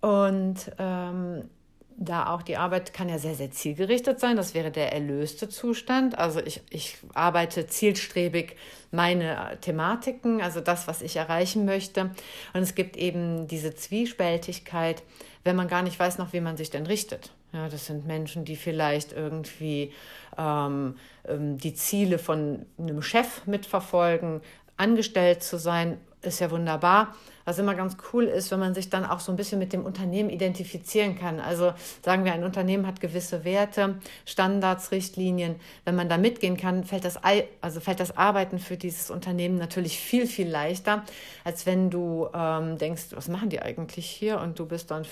Und 0.00 0.70
ähm, 0.78 1.48
da 1.96 2.32
auch 2.32 2.42
die 2.42 2.56
Arbeit 2.56 2.92
kann 2.92 3.08
ja 3.08 3.18
sehr, 3.18 3.34
sehr 3.34 3.50
zielgerichtet 3.50 4.20
sein. 4.20 4.36
Das 4.36 4.54
wäre 4.54 4.70
der 4.70 4.92
erlöste 4.92 5.48
Zustand. 5.48 6.18
Also 6.18 6.40
ich, 6.40 6.60
ich 6.70 6.96
arbeite 7.14 7.66
zielstrebig 7.66 8.56
meine 8.90 9.58
Thematiken, 9.60 10.40
also 10.40 10.60
das, 10.60 10.86
was 10.86 11.02
ich 11.02 11.16
erreichen 11.16 11.64
möchte. 11.64 12.10
Und 12.52 12.62
es 12.62 12.74
gibt 12.74 12.96
eben 12.96 13.48
diese 13.48 13.74
Zwiespältigkeit, 13.74 15.02
wenn 15.44 15.56
man 15.56 15.68
gar 15.68 15.82
nicht 15.82 15.98
weiß 15.98 16.18
noch, 16.18 16.32
wie 16.32 16.40
man 16.40 16.56
sich 16.56 16.70
denn 16.70 16.86
richtet. 16.86 17.32
Ja, 17.52 17.68
das 17.68 17.86
sind 17.86 18.06
Menschen, 18.06 18.44
die 18.44 18.56
vielleicht 18.56 19.12
irgendwie 19.12 19.92
ähm, 20.38 20.96
ähm, 21.26 21.58
die 21.58 21.74
Ziele 21.74 22.18
von 22.18 22.64
einem 22.78 23.02
Chef 23.02 23.46
mitverfolgen, 23.46 24.40
angestellt 24.78 25.42
zu 25.42 25.58
sein, 25.58 25.98
ist 26.22 26.40
ja 26.40 26.50
wunderbar. 26.50 27.14
Was 27.44 27.58
immer 27.58 27.74
ganz 27.74 27.96
cool 28.12 28.24
ist, 28.24 28.52
wenn 28.52 28.60
man 28.60 28.72
sich 28.72 28.88
dann 28.88 29.04
auch 29.04 29.18
so 29.18 29.32
ein 29.32 29.36
bisschen 29.36 29.58
mit 29.58 29.72
dem 29.72 29.84
Unternehmen 29.84 30.30
identifizieren 30.30 31.18
kann. 31.18 31.40
Also 31.40 31.72
sagen 32.04 32.24
wir, 32.24 32.32
ein 32.32 32.44
Unternehmen 32.44 32.86
hat 32.86 33.00
gewisse 33.00 33.44
Werte, 33.44 33.96
Standards, 34.24 34.92
Richtlinien. 34.92 35.56
Wenn 35.84 35.96
man 35.96 36.08
da 36.08 36.18
mitgehen 36.18 36.56
kann, 36.56 36.84
fällt 36.84 37.04
das, 37.04 37.18
also 37.60 37.80
fällt 37.80 37.98
das 37.98 38.16
Arbeiten 38.16 38.60
für 38.60 38.76
dieses 38.76 39.10
Unternehmen 39.10 39.58
natürlich 39.58 39.98
viel, 39.98 40.28
viel 40.28 40.48
leichter, 40.48 41.02
als 41.42 41.66
wenn 41.66 41.90
du 41.90 42.28
ähm, 42.32 42.78
denkst, 42.78 43.06
was 43.12 43.26
machen 43.26 43.48
die 43.48 43.60
eigentlich 43.60 44.06
hier? 44.06 44.40
Und 44.40 44.60
du 44.60 44.66
bist 44.66 44.92
dann 44.92 45.04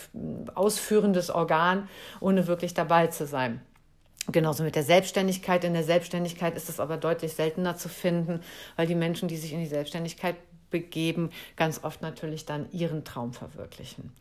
ausführendes 0.54 1.30
Organ, 1.30 1.88
ohne 2.20 2.46
wirklich 2.46 2.74
dabei 2.74 3.08
zu 3.08 3.26
sein. 3.26 3.60
Genauso 4.32 4.62
mit 4.62 4.76
der 4.76 4.82
Selbstständigkeit. 4.82 5.64
In 5.64 5.72
der 5.72 5.82
Selbstständigkeit 5.82 6.54
ist 6.54 6.68
es 6.68 6.78
aber 6.78 6.96
deutlich 6.96 7.32
seltener 7.32 7.76
zu 7.76 7.88
finden, 7.88 8.40
weil 8.76 8.86
die 8.86 8.94
Menschen, 8.94 9.28
die 9.28 9.36
sich 9.36 9.52
in 9.52 9.60
die 9.60 9.66
Selbstständigkeit 9.66 10.36
begeben, 10.70 11.30
ganz 11.56 11.82
oft 11.84 12.02
natürlich 12.02 12.46
dann 12.46 12.70
ihren 12.72 13.04
Traum 13.04 13.32
verwirklichen. 13.32 14.12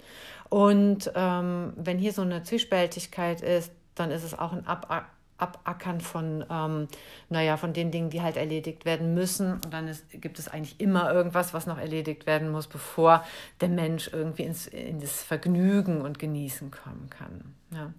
Und 0.49 1.11
ähm, 1.15 1.73
wenn 1.75 1.97
hier 1.97 2.13
so 2.13 2.23
eine 2.23 2.43
Zwiespältigkeit 2.43 3.41
ist, 3.41 3.71
dann 3.95 4.11
ist 4.11 4.23
es 4.23 4.37
auch 4.37 4.53
ein 4.53 4.65
Ab 4.65 5.11
Abackern 5.39 6.01
von, 6.01 6.45
ähm, 6.49 6.87
naja, 7.29 7.57
von 7.57 7.73
den 7.73 7.91
Dingen, 7.91 8.09
die 8.09 8.21
halt 8.21 8.37
erledigt 8.37 8.85
werden 8.85 9.13
müssen. 9.13 9.53
Und 9.53 9.71
dann 9.71 9.87
ist, 9.87 10.03
gibt 10.21 10.37
es 10.37 10.49
eigentlich 10.49 10.79
immer 10.79 11.11
irgendwas, 11.11 11.53
was 11.53 11.65
noch 11.65 11.77
erledigt 11.77 12.25
werden 12.25 12.49
muss, 12.49 12.67
bevor 12.67 13.23
der 13.61 13.69
Mensch 13.69 14.09
irgendwie 14.11 14.43
ins, 14.43 14.67
in 14.67 14.99
das 14.99 15.23
Vergnügen 15.23 16.01
und 16.01 16.19
Genießen 16.19 16.71
kommen 16.71 17.09
kann. 17.09 17.55
Ja. 17.71 17.93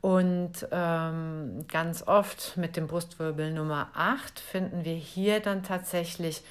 Und 0.00 0.66
ähm, 0.70 1.66
ganz 1.68 2.02
oft 2.06 2.56
mit 2.56 2.76
dem 2.76 2.86
Brustwirbel 2.86 3.52
Nummer 3.52 3.88
8 3.94 4.38
finden 4.38 4.84
wir 4.84 4.94
hier 4.94 5.40
dann 5.40 5.62
tatsächlich 5.62 6.42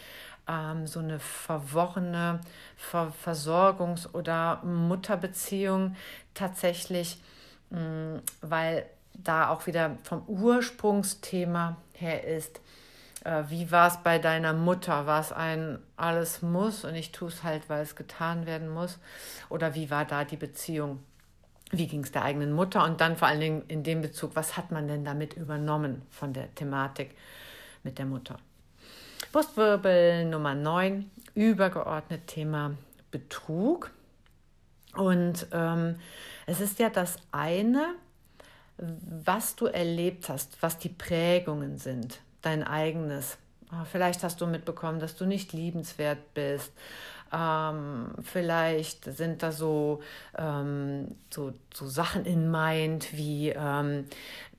ähm, 0.47 0.87
so 0.87 0.99
eine 0.99 1.19
verworrene 1.19 2.41
Ver 2.75 3.13
Versorgungs- 3.23 4.13
oder 4.13 4.61
Mutterbeziehung 4.63 5.95
tatsächlich, 6.33 7.19
mh, 7.69 7.79
mm, 7.79 8.21
weil 8.41 8.85
da 9.13 9.49
auch 9.49 9.67
wieder 9.67 9.97
vom 10.03 10.23
Ursprungsthema 10.27 11.77
her 11.93 12.23
ist, 12.25 12.59
äh, 13.23 13.43
wie 13.49 13.71
war 13.71 13.87
es 13.87 13.97
bei 13.97 14.19
deiner 14.19 14.53
Mutter? 14.53 15.05
War 15.05 15.21
es 15.21 15.31
ein 15.31 15.79
alles 15.97 16.41
muss 16.41 16.83
und 16.83 16.95
ich 16.95 17.11
tue 17.11 17.29
es 17.29 17.43
halt, 17.43 17.69
weil 17.69 17.81
es 17.81 17.95
getan 17.95 18.45
werden 18.45 18.69
muss? 18.69 18.99
Oder 19.49 19.75
wie 19.75 19.89
war 19.89 20.05
da 20.05 20.25
die 20.25 20.37
Beziehung? 20.37 21.03
Wie 21.71 21.87
ging 21.87 22.03
es 22.03 22.11
der 22.11 22.23
eigenen 22.23 22.53
Mutter? 22.53 22.83
Und 22.83 23.01
dann 23.01 23.17
vor 23.17 23.27
allen 23.27 23.39
Dingen 23.39 23.63
in 23.67 23.83
dem 23.83 24.01
Bezug, 24.01 24.35
was 24.35 24.57
hat 24.57 24.71
man 24.71 24.87
denn 24.87 25.05
damit 25.05 25.35
übernommen 25.35 26.03
von 26.11 26.33
der 26.33 26.53
Thematik 26.53 27.15
mit 27.83 27.97
der 27.97 28.05
Mutter? 28.05 28.37
Brustwirbel 29.34 30.25
Nummer 30.25 30.53
9, 30.53 31.09
übergeordnet 31.34 32.27
Thema 32.27 32.77
Betrug. 33.09 33.89
Und 34.95 35.47
ähm, 35.51 35.95
es 36.45 36.61
ist 36.61 36.77
ja 36.77 36.91
das 36.91 37.15
eine, 37.31 37.95
was 38.77 39.55
du 39.55 39.65
erlebt 39.65 40.29
hast, 40.29 40.61
was 40.61 40.77
die 40.77 40.89
Prägungen 40.89 41.79
sind, 41.79 42.19
dein 42.43 42.61
eigenes. 42.63 43.39
Ah, 43.71 43.86
vielleicht 43.86 44.21
hast 44.21 44.39
du 44.39 44.45
mitbekommen, 44.45 44.99
dass 44.99 45.15
du 45.15 45.25
nicht 45.25 45.51
liebenswert 45.51 46.36
bist. 46.36 46.71
Ähm, 47.34 48.11
vielleicht 48.21 49.05
sind 49.05 49.41
da 49.41 49.51
so, 49.51 50.03
ähm, 50.38 51.15
so, 51.31 51.53
so 51.73 51.88
Sachen 51.88 52.25
in 52.25 52.51
Mind 52.51 53.17
wie 53.17 53.49
ähm, 53.49 54.05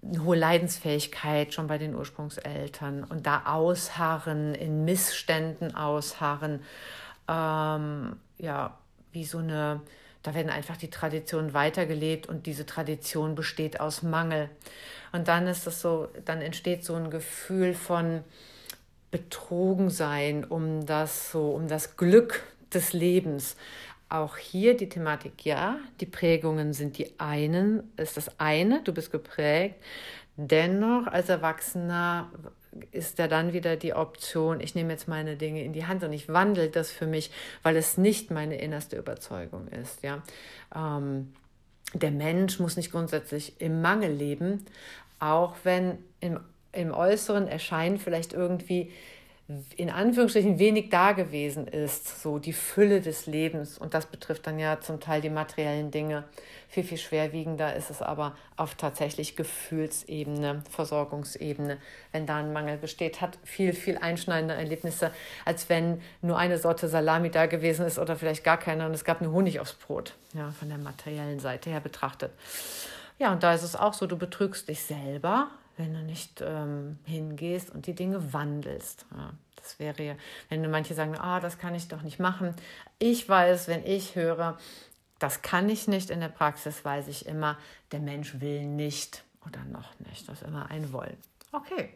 eine 0.06 0.24
hohe 0.24 0.36
Leidensfähigkeit 0.36 1.54
schon 1.54 1.66
bei 1.66 1.78
den 1.78 1.94
Ursprungseltern 1.94 3.04
und 3.04 3.26
da 3.26 3.44
ausharren, 3.46 4.54
in 4.54 4.84
Missständen 4.84 5.74
ausharren, 5.74 6.60
ähm, 7.28 8.16
ja, 8.38 8.78
wie 9.12 9.24
so 9.24 9.38
eine, 9.38 9.80
da 10.22 10.34
werden 10.34 10.50
einfach 10.50 10.76
die 10.76 10.90
Traditionen 10.90 11.54
weitergelebt 11.54 12.26
und 12.28 12.46
diese 12.46 12.66
Tradition 12.66 13.34
besteht 13.34 13.80
aus 13.80 14.02
Mangel. 14.02 14.50
Und 15.12 15.28
dann 15.28 15.46
ist 15.46 15.66
es 15.66 15.80
so, 15.80 16.08
dann 16.24 16.42
entsteht 16.42 16.84
so 16.84 16.94
ein 16.94 17.10
Gefühl 17.10 17.74
von 17.74 18.24
betrogen 19.10 19.90
sein 19.90 20.42
um 20.42 20.86
das 20.86 21.30
so, 21.30 21.50
um 21.50 21.68
das 21.68 21.96
Glück 21.96 22.42
des 22.72 22.92
Lebens. 22.92 23.56
Auch 24.08 24.36
hier 24.36 24.76
die 24.76 24.88
Thematik, 24.88 25.44
ja, 25.44 25.78
die 26.00 26.06
Prägungen 26.06 26.72
sind 26.72 26.98
die 26.98 27.18
einen, 27.18 27.92
ist 27.96 28.16
das 28.16 28.38
eine, 28.38 28.82
du 28.82 28.92
bist 28.92 29.10
geprägt. 29.10 29.76
Dennoch 30.36 31.06
als 31.06 31.28
Erwachsener 31.28 32.30
ist 32.90 33.18
da 33.18 33.28
dann 33.28 33.52
wieder 33.52 33.76
die 33.76 33.94
Option, 33.94 34.60
ich 34.60 34.74
nehme 34.74 34.92
jetzt 34.92 35.08
meine 35.08 35.36
Dinge 35.36 35.62
in 35.62 35.72
die 35.72 35.86
Hand 35.86 36.02
und 36.02 36.12
ich 36.12 36.28
wandle 36.28 36.68
das 36.68 36.90
für 36.90 37.06
mich, 37.06 37.30
weil 37.62 37.76
es 37.76 37.98
nicht 37.98 38.30
meine 38.30 38.56
innerste 38.60 38.96
Überzeugung 38.96 39.68
ist. 39.68 40.02
Ja? 40.02 40.22
Ähm, 40.74 41.32
der 41.92 42.10
Mensch 42.10 42.58
muss 42.58 42.76
nicht 42.76 42.90
grundsätzlich 42.90 43.60
im 43.60 43.80
Mangel 43.80 44.12
leben, 44.12 44.64
auch 45.20 45.54
wenn 45.62 45.98
im, 46.20 46.40
im 46.72 46.92
äußeren 46.92 47.46
Erscheinen 47.46 47.98
vielleicht 47.98 48.32
irgendwie 48.32 48.90
in 49.76 49.90
Anführungsstrichen 49.90 50.58
wenig 50.58 50.88
da 50.88 51.12
gewesen 51.12 51.66
ist, 51.66 52.22
so 52.22 52.38
die 52.38 52.54
Fülle 52.54 53.02
des 53.02 53.26
Lebens. 53.26 53.76
Und 53.76 53.92
das 53.92 54.06
betrifft 54.06 54.46
dann 54.46 54.58
ja 54.58 54.80
zum 54.80 55.00
Teil 55.00 55.20
die 55.20 55.28
materiellen 55.28 55.90
Dinge. 55.90 56.24
Viel, 56.68 56.82
viel 56.82 56.96
schwerwiegender 56.96 57.76
ist 57.76 57.90
es 57.90 58.00
aber 58.00 58.36
auf 58.56 58.74
tatsächlich 58.74 59.36
Gefühlsebene, 59.36 60.62
Versorgungsebene. 60.70 61.76
Wenn 62.10 62.24
da 62.26 62.36
ein 62.36 62.54
Mangel 62.54 62.78
besteht, 62.78 63.20
hat 63.20 63.38
viel, 63.44 63.74
viel 63.74 63.98
einschneidende 63.98 64.54
Erlebnisse, 64.54 65.10
als 65.44 65.68
wenn 65.68 66.00
nur 66.22 66.38
eine 66.38 66.56
Sorte 66.56 66.88
Salami 66.88 67.30
da 67.30 67.44
gewesen 67.44 67.84
ist 67.84 67.98
oder 67.98 68.16
vielleicht 68.16 68.44
gar 68.44 68.56
keine 68.56 68.86
und 68.86 68.94
es 68.94 69.04
gab 69.04 69.20
nur 69.20 69.32
Honig 69.32 69.60
aufs 69.60 69.74
Brot, 69.74 70.14
ja, 70.32 70.52
von 70.52 70.70
der 70.70 70.78
materiellen 70.78 71.38
Seite 71.38 71.68
her 71.68 71.80
betrachtet. 71.80 72.32
Ja, 73.18 73.30
und 73.32 73.42
da 73.42 73.52
ist 73.52 73.62
es 73.62 73.76
auch 73.76 73.92
so, 73.92 74.06
du 74.06 74.16
betrügst 74.16 74.68
dich 74.68 74.82
selber, 74.82 75.50
wenn 75.76 75.94
du 75.94 76.00
nicht 76.00 76.42
ähm, 76.44 76.98
hingehst 77.04 77.70
und 77.70 77.86
die 77.86 77.94
Dinge 77.94 78.32
wandelst. 78.32 79.06
Ja, 79.16 79.32
das 79.56 79.78
wäre, 79.78 80.16
wenn 80.48 80.70
manche 80.70 80.94
sagen, 80.94 81.16
ah, 81.18 81.40
das 81.40 81.58
kann 81.58 81.74
ich 81.74 81.88
doch 81.88 82.02
nicht 82.02 82.20
machen. 82.20 82.54
Ich 82.98 83.28
weiß, 83.28 83.68
wenn 83.68 83.84
ich 83.84 84.14
höre, 84.14 84.58
das 85.18 85.42
kann 85.42 85.68
ich 85.68 85.88
nicht 85.88 86.10
in 86.10 86.20
der 86.20 86.28
Praxis, 86.28 86.84
weiß 86.84 87.08
ich 87.08 87.26
immer, 87.26 87.56
der 87.92 88.00
Mensch 88.00 88.40
will 88.40 88.66
nicht 88.66 89.24
oder 89.46 89.64
noch 89.64 89.98
nicht. 90.00 90.28
Das 90.28 90.42
ist 90.42 90.48
immer 90.48 90.70
ein 90.70 90.92
Wollen. 90.92 91.16
Okay, 91.52 91.90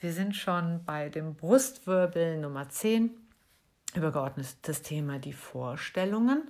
wir 0.00 0.12
sind 0.12 0.34
schon 0.34 0.84
bei 0.84 1.08
dem 1.08 1.34
Brustwirbel 1.34 2.38
Nummer 2.38 2.68
10. 2.68 3.10
Übergeordnetes 3.94 4.82
Thema 4.82 5.18
die 5.18 5.32
Vorstellungen. 5.32 6.48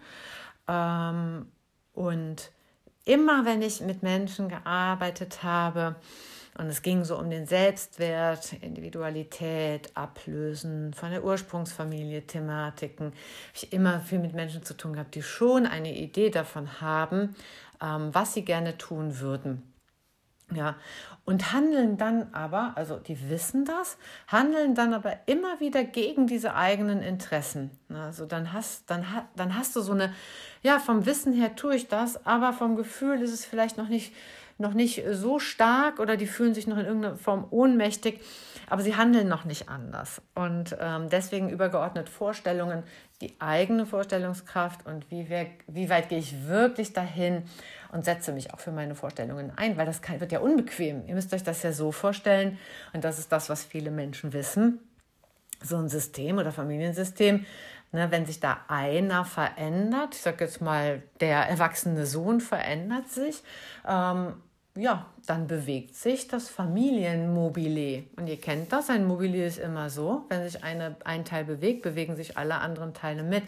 Ähm, 0.66 1.50
und 1.94 2.50
immer 3.04 3.44
wenn 3.44 3.62
ich 3.62 3.80
mit 3.80 4.02
Menschen 4.02 4.48
gearbeitet 4.48 5.42
habe, 5.42 5.96
und 6.59 6.66
es 6.66 6.82
ging 6.82 7.04
so 7.04 7.16
um 7.16 7.30
den 7.30 7.46
Selbstwert, 7.46 8.52
Individualität, 8.61 9.90
Ablösen 9.94 10.92
von 10.92 11.12
der 11.12 11.24
Ursprungsfamilie, 11.24 12.26
Thematiken. 12.26 13.06
Habe 13.06 13.16
ich 13.54 13.72
immer 13.72 14.00
viel 14.00 14.18
mit 14.18 14.34
Menschen 14.34 14.64
zu 14.64 14.76
tun 14.76 14.94
gehabt, 14.94 15.14
die 15.14 15.22
schon 15.22 15.66
eine 15.66 15.94
Idee 15.96 16.30
davon 16.30 16.80
haben, 16.80 17.36
ähm, 17.80 18.11
was 18.12 18.34
sie 18.34 18.44
gerne 18.44 18.76
tun 18.76 19.20
würden. 19.20 19.62
Ja, 20.50 20.76
und 21.26 21.52
handeln 21.52 21.98
dann 21.98 22.32
aber, 22.32 22.72
also 22.74 22.96
die 22.96 23.28
wissen 23.28 23.66
das, 23.66 23.98
handeln 24.28 24.74
dann 24.74 24.94
aber 24.94 25.18
immer 25.26 25.61
wieder 25.61 25.84
gegen 25.84 26.26
diese 26.26 26.54
eigenen 26.54 27.02
Interessen. 27.02 27.70
Also 27.92 28.24
dann 28.24 28.54
hast, 28.54 28.90
dann, 28.90 29.04
dann 29.36 29.54
hast 29.59 29.76
du 29.76 29.82
so 29.82 29.92
eine, 29.92 30.14
ja, 30.62 30.78
vom 30.78 31.04
Wissen 31.04 31.34
her 31.34 31.54
tue 31.54 31.76
ich 31.76 31.88
das, 31.88 32.24
aber 32.24 32.54
vom 32.54 32.76
Gefühl 32.76 33.20
ist 33.20 33.32
es 33.32 33.44
vielleicht 33.44 33.76
noch 33.76 33.88
nicht 33.88 34.14
noch 34.59 34.74
nicht 34.74 35.04
so 35.12 35.38
stark 35.38 36.00
oder 36.00 36.16
die 36.16 36.26
fühlen 36.26 36.52
sich 36.52 36.66
noch 36.66 36.76
in 36.76 36.84
irgendeiner 36.84 37.16
Form 37.16 37.46
ohnmächtig, 37.50 38.20
aber 38.68 38.82
sie 38.82 38.96
handeln 38.96 39.28
noch 39.28 39.44
nicht 39.44 39.68
anders. 39.68 40.20
Und 40.34 40.76
ähm, 40.80 41.09
deswegen 41.09 41.48
übergeordnet 41.48 42.09
Vorstellungen, 42.09 42.82
die 43.20 43.34
eigene 43.40 43.86
Vorstellungskraft 43.86 44.84
und 44.84 45.11
wie, 45.11 45.28
wir, 45.28 45.46
wie 45.68 45.88
weit 45.88 46.09
gehe 46.09 46.18
ich 46.18 46.46
wirklich 46.46 46.92
dahin 46.92 47.44
und 47.92 48.04
setze 48.04 48.32
mich 48.32 48.52
auch 48.52 48.61
für 48.61 48.72
meine 48.72 48.96
Vorstellungen 48.96 49.52
ein, 49.56 49.76
weil 49.76 49.86
das 49.86 50.02
kann, 50.02 50.20
wird 50.20 50.32
ja 50.32 50.40
unbequem. 50.40 51.06
Ihr 51.06 51.14
müsst 51.14 51.32
euch 51.32 51.44
das 51.44 51.62
ja 51.62 51.72
so 51.72 51.92
vorstellen 51.92 52.59
und 52.92 53.04
das 53.04 53.18
ist 53.18 53.30
das, 53.30 53.48
was 53.48 53.64
viele 53.64 53.92
Menschen 53.92 54.32
wissen. 54.32 54.80
So 55.62 55.76
ein 55.76 55.88
System 55.88 56.38
oder 56.38 56.52
Familiensystem, 56.52 57.44
Ne, 57.90 58.11
wenn 58.11 58.26
sich 58.26 58.38
da 58.38 58.59
einer 58.68 59.24
verändert, 59.24 60.14
ich 60.14 60.20
sage 60.20 60.44
jetzt 60.44 60.61
mal, 60.61 61.02
der 61.20 61.48
erwachsene 61.48 62.04
Sohn 62.04 62.42
verändert 62.42 63.09
sich, 63.09 63.42
ähm, 63.88 64.34
ja, 64.79 65.07
dann 65.26 65.49
bewegt 65.49 65.97
sich 65.97 66.29
das 66.29 66.49
Familienmobile. 66.49 68.05
Und 68.16 68.29
ihr 68.29 68.41
kennt 68.41 68.72
das, 68.72 68.89
ein 68.91 69.07
Mobile 69.07 69.45
ist 69.45 69.59
immer 69.59 69.91
so, 69.91 70.24
wenn 70.29 70.49
sich 70.49 70.62
eine, 70.62 70.95
ein 71.05 71.24
Teil 71.24 71.45
bewegt, 71.45 71.83
bewegen 71.83 72.14
sich 72.14 72.39
alle 72.39 72.57
anderen 72.57 72.95
Teile 72.95 73.24
mit. 73.24 73.43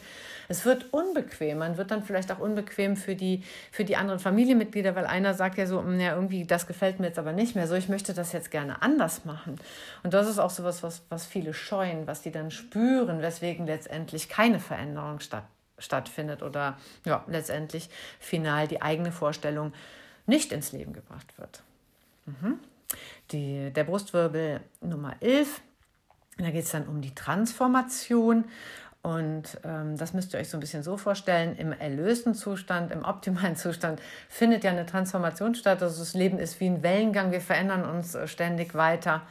Es 0.49 0.65
wird 0.65 0.93
unbequem, 0.93 1.59
man 1.59 1.77
wird 1.77 1.93
dann 1.93 2.03
vielleicht 2.03 2.33
auch 2.33 2.41
unbequem 2.41 2.97
für 2.97 3.15
die, 3.15 3.45
für 3.71 3.85
die 3.85 3.97
anderen 3.97 4.19
Familienmitglieder, 4.19 4.97
weil 4.97 5.07
einer 5.07 5.35
sagt 5.35 5.57
ja 5.57 5.67
so, 5.67 5.79
hm, 5.79 6.01
ja, 6.01 6.15
irgendwie, 6.17 6.45
das 6.45 6.67
gefällt 6.67 6.99
mir 6.99 7.07
jetzt 7.07 7.19
aber 7.19 7.33
nicht 7.33 7.55
mehr 7.55 7.69
so, 7.69 7.77
ich 7.77 7.89
möchte 7.89 8.13
das 8.13 8.33
jetzt 8.33 8.51
gerne 8.51 8.83
anders 8.83 9.25
machen. 9.25 9.57
Und 10.03 10.13
das 10.13 10.29
ist 10.29 10.41
auch 10.41 10.51
so 10.51 10.65
was, 10.65 10.83
was, 10.83 11.03
was 11.11 11.27
viele 11.27 11.55
scheuen, 11.55 12.09
was 12.09 12.23
die 12.23 12.33
dann 12.33 12.51
spüren, 12.51 13.23
weswegen 13.23 13.67
letztendlich 13.67 14.29
keine 14.29 14.59
Veränderung 14.59 15.21
statt, 15.21 15.45
stattfindet 15.79 16.43
oder 16.43 16.77
ja, 17.07 17.25
letztendlich 17.29 17.89
final 18.19 18.67
die 18.67 18.83
eigene 18.83 19.13
Vorstellung 19.13 19.73
nicht 20.27 20.53
ins 20.53 20.73
Leben 20.73 20.93
gebracht 20.93 21.39
wird. 21.39 21.63
Mhm. 22.27 22.59
Die, 23.31 23.71
der 23.71 23.85
Brustwirbel 23.85 24.61
Nummer 24.81 25.17
11, 25.21 25.61
da 26.39 26.51
geht 26.51 26.65
es 26.65 26.71
dann 26.71 26.87
um 26.87 27.01
die 27.01 27.15
Transformation. 27.15 28.45
Und 29.03 29.59
ähm, 29.65 29.97
das 29.97 30.13
müsst 30.13 30.35
ihr 30.35 30.41
euch 30.41 30.51
so 30.51 30.59
ein 30.59 30.61
bisschen 30.61 30.83
so 30.83 30.99
vorstellen, 30.99 31.57
im 31.57 31.73
erlösten 31.73 32.35
Zustand, 32.35 32.93
im 32.93 33.03
optimalen 33.03 33.57
Zustand 33.57 34.01
findet 34.29 34.63
ja 34.63 34.73
eine 34.73 34.85
Transformation 34.85 35.55
statt. 35.55 35.83
Also 35.83 36.01
das 36.01 36.13
Leben 36.13 36.39
ist 36.39 36.61
wie 36.61 36.67
ein 36.67 36.83
Wellengang, 36.83 37.33
wir 37.33 37.41
verändern 37.41 37.85
uns 37.85 38.15
äh, 38.15 38.29
ständig 38.29 38.75
weiter. 38.75 39.23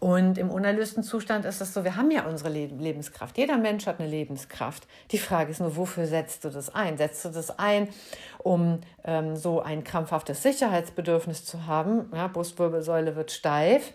Und 0.00 0.38
im 0.38 0.50
unerlösten 0.50 1.02
Zustand 1.02 1.44
ist 1.44 1.60
es 1.60 1.74
so, 1.74 1.82
wir 1.82 1.96
haben 1.96 2.10
ja 2.10 2.24
unsere 2.24 2.50
Lebenskraft. 2.50 3.36
Jeder 3.36 3.56
Mensch 3.56 3.86
hat 3.86 3.98
eine 3.98 4.08
Lebenskraft. 4.08 4.86
Die 5.10 5.18
Frage 5.18 5.50
ist 5.50 5.60
nur, 5.60 5.76
wofür 5.76 6.06
setzt 6.06 6.44
du 6.44 6.50
das 6.50 6.72
ein? 6.72 6.96
Setzt 6.98 7.24
du 7.24 7.30
das 7.30 7.58
ein, 7.58 7.88
um 8.38 8.80
ähm, 9.04 9.34
so 9.34 9.60
ein 9.60 9.82
krampfhaftes 9.82 10.42
Sicherheitsbedürfnis 10.42 11.44
zu 11.44 11.66
haben? 11.66 12.10
Ja, 12.14 12.28
Brustwirbelsäule 12.28 13.16
wird 13.16 13.32
steif. 13.32 13.92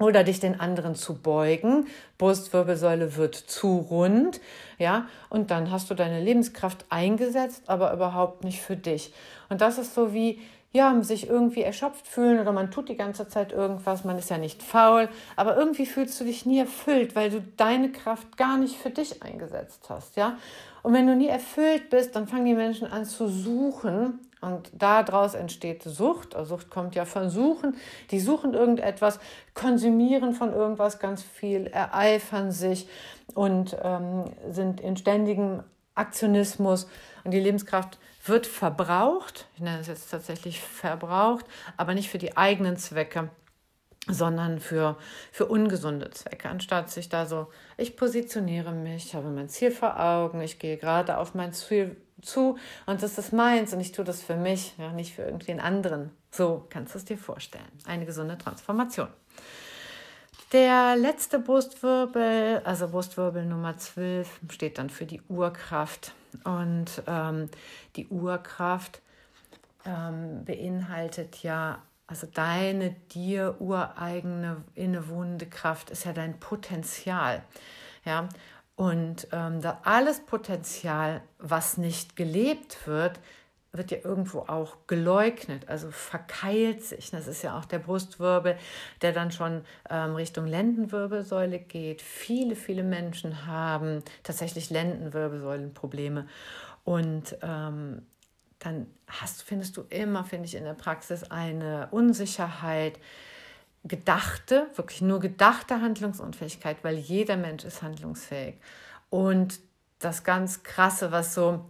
Oder 0.00 0.22
dich 0.22 0.38
den 0.38 0.60
anderen 0.60 0.94
zu 0.94 1.20
beugen, 1.20 1.88
Brustwirbelsäule 2.18 3.16
wird 3.16 3.34
zu 3.34 3.78
rund, 3.78 4.40
ja, 4.78 5.08
und 5.28 5.50
dann 5.50 5.72
hast 5.72 5.90
du 5.90 5.94
deine 5.94 6.20
Lebenskraft 6.22 6.86
eingesetzt, 6.88 7.64
aber 7.66 7.92
überhaupt 7.92 8.44
nicht 8.44 8.60
für 8.60 8.76
dich. 8.76 9.12
Und 9.48 9.60
das 9.60 9.76
ist 9.76 9.96
so 9.96 10.12
wie, 10.12 10.40
ja, 10.72 11.00
sich 11.02 11.28
irgendwie 11.28 11.62
erschöpft 11.62 12.06
fühlen 12.06 12.40
oder 12.40 12.52
man 12.52 12.70
tut 12.70 12.88
die 12.88 12.96
ganze 12.96 13.26
Zeit 13.26 13.52
irgendwas, 13.52 14.04
man 14.04 14.18
ist 14.18 14.28
ja 14.28 14.38
nicht 14.38 14.62
faul, 14.62 15.08
aber 15.34 15.56
irgendwie 15.56 15.86
fühlst 15.86 16.20
du 16.20 16.24
dich 16.24 16.44
nie 16.44 16.58
erfüllt, 16.58 17.16
weil 17.16 17.30
du 17.30 17.40
deine 17.56 17.90
Kraft 17.90 18.36
gar 18.36 18.58
nicht 18.58 18.76
für 18.76 18.90
dich 18.90 19.22
eingesetzt 19.22 19.86
hast, 19.88 20.16
ja? 20.16 20.36
Und 20.82 20.92
wenn 20.94 21.06
du 21.06 21.16
nie 21.16 21.28
erfüllt 21.28 21.90
bist, 21.90 22.14
dann 22.14 22.28
fangen 22.28 22.46
die 22.46 22.54
Menschen 22.54 22.86
an 22.86 23.04
zu 23.04 23.28
suchen 23.28 24.20
und 24.40 24.70
daraus 24.72 25.34
entsteht 25.34 25.82
Sucht. 25.82 26.36
Also 26.36 26.56
Sucht 26.56 26.70
kommt 26.70 26.94
ja 26.94 27.04
von 27.04 27.28
Suchen. 27.30 27.76
Die 28.10 28.20
suchen 28.20 28.54
irgendetwas, 28.54 29.18
konsumieren 29.54 30.32
von 30.32 30.52
irgendwas 30.52 30.98
ganz 30.98 31.22
viel, 31.22 31.66
ereifern 31.66 32.52
sich 32.52 32.88
und 33.34 33.76
ähm, 33.82 34.24
sind 34.50 34.80
in 34.80 34.96
ständigem 34.96 35.64
Aktionismus 35.94 36.88
und 37.24 37.32
die 37.32 37.40
Lebenskraft 37.40 37.98
wird 38.28 38.46
verbraucht, 38.46 39.46
ich 39.54 39.60
nenne 39.60 39.80
es 39.80 39.86
jetzt 39.86 40.10
tatsächlich 40.10 40.60
verbraucht, 40.60 41.46
aber 41.76 41.94
nicht 41.94 42.10
für 42.10 42.18
die 42.18 42.36
eigenen 42.36 42.76
Zwecke, 42.76 43.30
sondern 44.06 44.60
für, 44.60 44.96
für 45.32 45.46
ungesunde 45.46 46.10
Zwecke. 46.10 46.48
Anstatt 46.48 46.90
sich 46.90 47.08
da 47.08 47.26
so, 47.26 47.48
ich 47.76 47.96
positioniere 47.96 48.72
mich, 48.72 49.06
ich 49.06 49.14
habe 49.14 49.28
mein 49.28 49.48
Ziel 49.48 49.70
vor 49.70 50.00
Augen, 50.00 50.40
ich 50.40 50.58
gehe 50.58 50.76
gerade 50.76 51.18
auf 51.18 51.34
mein 51.34 51.52
Ziel 51.52 51.96
zu 52.22 52.58
und 52.86 53.02
das 53.02 53.18
ist 53.18 53.32
meins 53.32 53.72
und 53.72 53.80
ich 53.80 53.92
tue 53.92 54.04
das 54.04 54.22
für 54.22 54.36
mich, 54.36 54.74
ja, 54.78 54.92
nicht 54.92 55.14
für 55.14 55.22
irgendwen 55.22 55.60
anderen. 55.60 56.10
So 56.30 56.66
kannst 56.70 56.94
du 56.94 56.98
es 56.98 57.04
dir 57.04 57.18
vorstellen. 57.18 57.68
Eine 57.86 58.06
gesunde 58.06 58.36
Transformation. 58.38 59.08
Der 60.52 60.96
letzte 60.96 61.38
Brustwirbel, 61.38 62.62
also 62.64 62.88
Brustwirbel 62.88 63.44
Nummer 63.44 63.76
12, 63.76 64.40
steht 64.50 64.78
dann 64.78 64.88
für 64.88 65.04
die 65.04 65.20
Urkraft. 65.28 66.12
Und 66.44 67.02
ähm, 67.06 67.48
die 67.96 68.06
Urkraft 68.08 69.00
ähm, 69.84 70.44
beinhaltet 70.44 71.42
ja, 71.42 71.82
also 72.06 72.26
deine 72.26 72.90
dir 73.12 73.56
ureigene 73.60 74.64
innewohnende 74.74 75.46
Kraft 75.46 75.90
ist 75.90 76.04
ja 76.04 76.12
dein 76.12 76.40
Potenzial. 76.40 77.42
Ja, 78.04 78.28
und 78.76 79.26
ähm, 79.32 79.60
da 79.60 79.80
alles 79.82 80.20
Potenzial, 80.20 81.20
was 81.38 81.78
nicht 81.78 82.16
gelebt 82.16 82.86
wird, 82.86 83.18
wird 83.72 83.90
ja 83.90 83.98
irgendwo 84.02 84.40
auch 84.40 84.76
geleugnet, 84.86 85.68
also 85.68 85.90
verkeilt 85.90 86.82
sich. 86.82 87.10
Das 87.10 87.26
ist 87.26 87.42
ja 87.42 87.58
auch 87.58 87.64
der 87.64 87.78
Brustwirbel, 87.78 88.56
der 89.02 89.12
dann 89.12 89.30
schon 89.30 89.64
ähm, 89.90 90.14
Richtung 90.14 90.46
Lendenwirbelsäule 90.46 91.58
geht. 91.58 92.00
Viele, 92.00 92.56
viele 92.56 92.82
Menschen 92.82 93.46
haben 93.46 94.02
tatsächlich 94.22 94.70
Lendenwirbelsäulenprobleme. 94.70 96.26
Und 96.84 97.36
ähm, 97.42 98.06
dann 98.58 98.86
hast, 99.06 99.42
findest 99.42 99.76
du 99.76 99.82
immer, 99.90 100.24
finde 100.24 100.46
ich, 100.46 100.54
in 100.54 100.64
der 100.64 100.74
Praxis 100.74 101.24
eine 101.24 101.88
Unsicherheit, 101.90 102.98
gedachte, 103.84 104.66
wirklich 104.74 105.02
nur 105.02 105.20
gedachte 105.20 105.80
Handlungsunfähigkeit, 105.80 106.78
weil 106.82 106.96
jeder 106.96 107.36
Mensch 107.36 107.64
ist 107.64 107.82
handlungsfähig. 107.82 108.56
Und 109.08 109.60
das 109.98 110.24
ganz 110.24 110.62
Krasse, 110.62 111.12
was 111.12 111.34
so, 111.34 111.64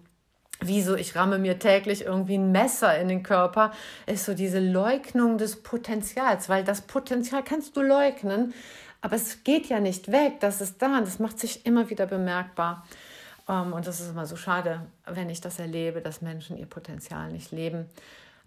wie 0.61 0.83
so, 0.83 0.97
ich 0.97 1.15
ramme 1.15 1.39
mir 1.39 1.59
täglich 1.59 2.05
irgendwie 2.05 2.37
ein 2.37 2.53
Messer 2.53 2.99
in 2.99 3.09
den 3.09 3.23
Körper, 3.23 3.73
ist 4.07 4.25
so 4.25 4.35
diese 4.35 4.61
Leugnung 4.61 5.39
des 5.39 5.63
Potenzials, 5.63 6.49
weil 6.49 6.65
das 6.65 6.83
Potenzial 6.83 7.43
kannst 7.45 7.77
du 7.77 7.83
leugnen, 7.83 8.55
aber 9.01 9.17
es 9.17 9.45
geht 9.45 9.67
ja 9.67 9.79
nicht 9.79 10.11
weg, 10.11 10.41
das 10.41 10.61
ist 10.61 10.83
da 10.83 10.99
und 10.99 11.07
das 11.07 11.19
macht 11.19 11.39
sich 11.39 11.65
immer 11.65 11.91
wieder 11.91 12.07
bemerkbar. 12.07 12.85
Ähm, 13.49 13.73
und 13.73 13.87
das 13.87 14.01
ist 14.01 14.11
immer 14.11 14.27
so 14.27 14.37
schade, 14.37 14.81
wenn 15.07 15.31
ich 15.31 15.41
das 15.41 15.59
erlebe, 15.59 16.01
dass 16.01 16.23
Menschen 16.23 16.59
ihr 16.59 16.67
Potenzial 16.67 17.31
nicht 17.31 17.53
leben. 17.53 17.87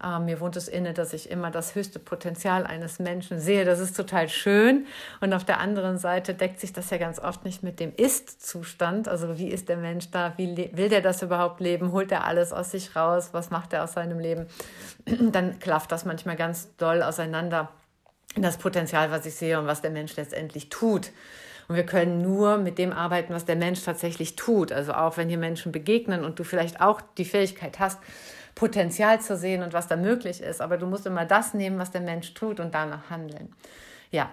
Ähm, 0.04 0.24
mir 0.24 0.40
wohnt 0.40 0.56
es 0.56 0.68
inne, 0.68 0.92
dass 0.92 1.12
ich 1.12 1.30
immer 1.30 1.50
das 1.50 1.74
höchste 1.74 1.98
Potenzial 1.98 2.66
eines 2.66 2.98
Menschen 2.98 3.38
sehe. 3.38 3.64
Das 3.64 3.78
ist 3.78 3.96
total 3.96 4.28
schön. 4.28 4.86
Und 5.20 5.32
auf 5.32 5.44
der 5.44 5.60
anderen 5.60 5.98
Seite 5.98 6.34
deckt 6.34 6.60
sich 6.60 6.72
das 6.72 6.90
ja 6.90 6.98
ganz 6.98 7.18
oft 7.18 7.44
nicht 7.44 7.62
mit 7.62 7.78
dem 7.80 7.92
Ist-Zustand. 7.96 9.08
Also 9.08 9.38
wie 9.38 9.48
ist 9.48 9.68
der 9.68 9.76
Mensch 9.76 10.10
da? 10.10 10.32
Wie 10.36 10.70
will 10.72 10.88
der 10.88 11.00
das 11.00 11.22
überhaupt 11.22 11.60
leben? 11.60 11.92
Holt 11.92 12.10
er 12.10 12.24
alles 12.24 12.52
aus 12.52 12.72
sich 12.72 12.96
raus? 12.96 13.30
Was 13.32 13.50
macht 13.50 13.72
er 13.72 13.84
aus 13.84 13.92
seinem 13.92 14.18
Leben? 14.18 14.46
Dann 15.06 15.58
klafft 15.58 15.92
das 15.92 16.04
manchmal 16.04 16.36
ganz 16.36 16.74
doll 16.76 17.02
auseinander. 17.02 17.70
Das 18.36 18.56
Potenzial, 18.56 19.10
was 19.10 19.26
ich 19.26 19.34
sehe 19.34 19.58
und 19.58 19.66
was 19.66 19.82
der 19.82 19.90
Mensch 19.90 20.16
letztendlich 20.16 20.68
tut. 20.70 21.10
Und 21.68 21.76
wir 21.76 21.86
können 21.86 22.22
nur 22.22 22.58
mit 22.58 22.78
dem 22.78 22.92
arbeiten, 22.92 23.34
was 23.34 23.44
der 23.44 23.56
Mensch 23.56 23.82
tatsächlich 23.82 24.36
tut. 24.36 24.72
Also 24.72 24.92
auch 24.94 25.16
wenn 25.16 25.28
hier 25.28 25.38
Menschen 25.38 25.70
begegnen 25.70 26.24
und 26.24 26.38
du 26.38 26.44
vielleicht 26.44 26.80
auch 26.80 27.00
die 27.16 27.24
Fähigkeit 27.24 27.78
hast, 27.78 27.98
Potenzial 28.54 29.20
zu 29.20 29.36
sehen 29.36 29.62
und 29.62 29.72
was 29.72 29.86
da 29.86 29.96
möglich 29.96 30.40
ist. 30.40 30.60
Aber 30.60 30.76
du 30.76 30.86
musst 30.86 31.06
immer 31.06 31.24
das 31.24 31.54
nehmen, 31.54 31.78
was 31.78 31.90
der 31.90 32.00
Mensch 32.00 32.34
tut 32.34 32.60
und 32.60 32.74
danach 32.74 33.10
handeln. 33.10 33.54
Ja. 34.10 34.30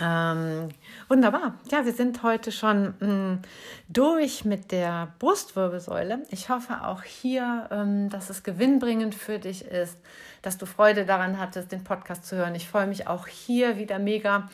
Ähm, 0.00 0.68
wunderbar. 1.08 1.54
Ja, 1.70 1.84
wir 1.84 1.92
sind 1.92 2.22
heute 2.22 2.52
schon 2.52 2.94
mh, 3.00 3.06
mm, 3.06 3.42
durch 3.88 4.44
mit 4.44 4.70
der 4.70 5.12
Brustwirbelsäule. 5.18 6.20
Ich 6.30 6.48
hoffe 6.48 6.84
auch 6.84 7.02
hier, 7.02 7.68
ähm, 7.72 8.08
dass 8.08 8.30
es 8.30 8.44
gewinnbringend 8.44 9.16
für 9.16 9.40
dich 9.40 9.64
ist, 9.64 9.98
dass 10.42 10.58
du 10.58 10.66
Freude 10.66 11.04
daran 11.06 11.40
hattest, 11.40 11.72
den 11.72 11.82
Podcast 11.82 12.24
zu 12.24 12.36
hören. 12.36 12.54
Ich 12.54 12.68
freue 12.68 12.86
mich 12.86 13.08
auch 13.08 13.26
hier 13.26 13.78
wieder 13.78 13.98
mega 13.98 14.48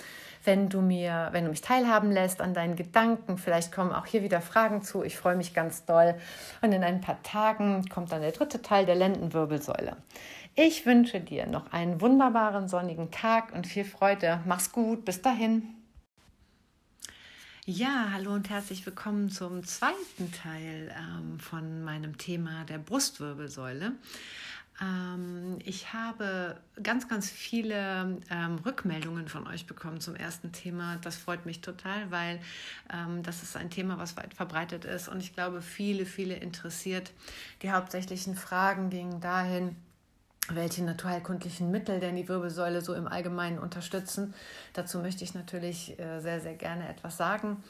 wenn 0.47 0.69
du 0.69 0.81
mir, 0.81 1.29
wenn 1.33 1.45
du 1.45 1.51
mich 1.51 1.61
teilhaben 1.61 2.11
lässt 2.11 2.41
an 2.41 2.55
deinen 2.55 2.77
Gedanken. 2.77 3.37
Vielleicht 3.39 3.73
kommen 3.73 3.93
auch 3.93 4.07
hier 4.07 4.23
wieder 4.23 4.41
Fragen 4.41 4.83
zu. 4.83 5.03
Ich 5.03 5.17
freue 5.17 5.37
mich 5.37 5.55
ganz 5.55 5.85
doll. 5.85 6.15
Und 6.63 6.73
in 6.73 6.85
ein 6.85 7.01
paar 7.01 7.23
Tagen 7.23 7.89
kommt 7.89 8.13
dann 8.13 8.23
der 8.23 8.33
dritte 8.33 8.63
Teil 8.63 8.87
der 8.87 8.95
Lendenwirbelsäule. 8.95 9.97
Ich 10.55 10.87
wünsche 10.87 11.21
dir 11.21 11.47
noch 11.47 11.73
einen 11.73 12.01
wunderbaren 12.01 12.69
sonnigen 12.69 13.11
Tag 13.11 13.53
und 13.53 13.67
viel 13.67 13.85
Freude. 13.85 14.41
Mach's 14.47 14.73
gut. 14.73 15.05
Bis 15.05 15.21
dahin. 15.21 15.75
Ja, 17.69 18.11
hallo 18.13 18.33
und 18.33 18.49
herzlich 18.49 18.87
willkommen 18.87 19.29
zum 19.29 19.65
zweiten 19.65 20.31
Teil 20.31 20.95
ähm, 20.97 21.41
von 21.41 21.83
meinem 21.83 22.17
Thema 22.17 22.65
der 22.65 22.79
Brustwirbelsäule. 22.79 23.91
Ähm, 24.81 25.59
ich 25.65 25.93
habe 25.93 26.61
ganz, 26.83 27.09
ganz 27.09 27.31
viele 27.31 28.19
ähm, 28.31 28.59
Rückmeldungen 28.65 29.29
von 29.29 29.47
euch 29.47 29.67
bekommen 29.67 30.01
zum 30.01 30.15
ersten 30.15 30.53
Thema. 30.53 30.99
Das 31.03 31.17
freut 31.17 31.47
mich 31.47 31.61
total, 31.61 32.11
weil 32.11 32.41
ähm, 32.93 33.23
das 33.23 33.43
ist 33.43 33.57
ein 33.57 33.71
Thema, 33.71 33.99
was 33.99 34.17
weit 34.17 34.35
verbreitet 34.35 34.85
ist 34.85 35.09
und 35.09 35.21
ich 35.21 35.35
glaube, 35.35 35.63
viele, 35.63 36.05
viele 36.05 36.35
interessiert. 36.35 37.13
Die 37.63 37.73
hauptsächlichen 37.73 38.37
Fragen 38.37 38.91
gingen 38.91 39.21
dahin, 39.21 39.77
welche 40.49 40.85
naturheilkundlichen 40.85 41.71
Mittel 41.71 41.99
denn 41.99 42.15
die 42.15 42.29
Wirbelsäule 42.29 42.81
so 42.81 42.95
im 42.95 43.09
Allgemeinen 43.09 43.59
unterstützen. 43.59 44.35
Dazu 44.75 44.99
möchte 44.99 45.25
ich 45.25 45.35
natürlich 45.35 45.99
äh, 45.99 46.21
sehr, 46.21 46.41
sehr 46.41 46.55
gerne 46.55 46.89
etwas 46.89 47.17
sagen. 47.17 47.63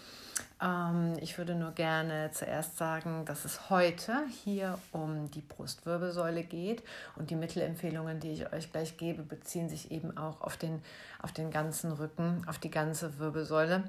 Ähm, 0.61 1.15
ich 1.21 1.39
würde 1.39 1.55
nur 1.55 1.73
gerne 1.73 2.31
zuerst 2.33 2.77
sagen, 2.77 3.25
dass 3.25 3.45
es 3.45 3.71
heute 3.71 4.25
hier 4.45 4.79
um 4.93 5.31
die 5.31 5.43
Brustwirbelsäule 5.43 6.43
geht 6.43 6.83
und 7.17 7.31
die 7.31 7.37
Mittelempfehlungen, 7.37 8.21
die 8.21 8.33
ich 8.33 8.53
euch 8.53 8.73
gleich 8.73 8.97
gebe, 8.97 9.23
beziehen 9.23 9.69
sich 9.69 9.91
eben 9.91 10.17
auch 10.17 10.41
auf 10.41 10.57
den, 10.57 10.83
auf 11.21 11.33
den 11.33 11.51
ganzen 11.51 11.93
Rücken, 11.93 12.43
auf 12.47 12.59
die 12.59 12.71
ganze 12.71 13.19
Wirbelsäule 13.19 13.85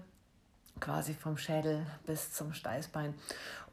quasi 0.80 1.14
vom 1.14 1.38
Schädel 1.38 1.86
bis 2.06 2.34
zum 2.34 2.54
Steißbein. 2.54 3.14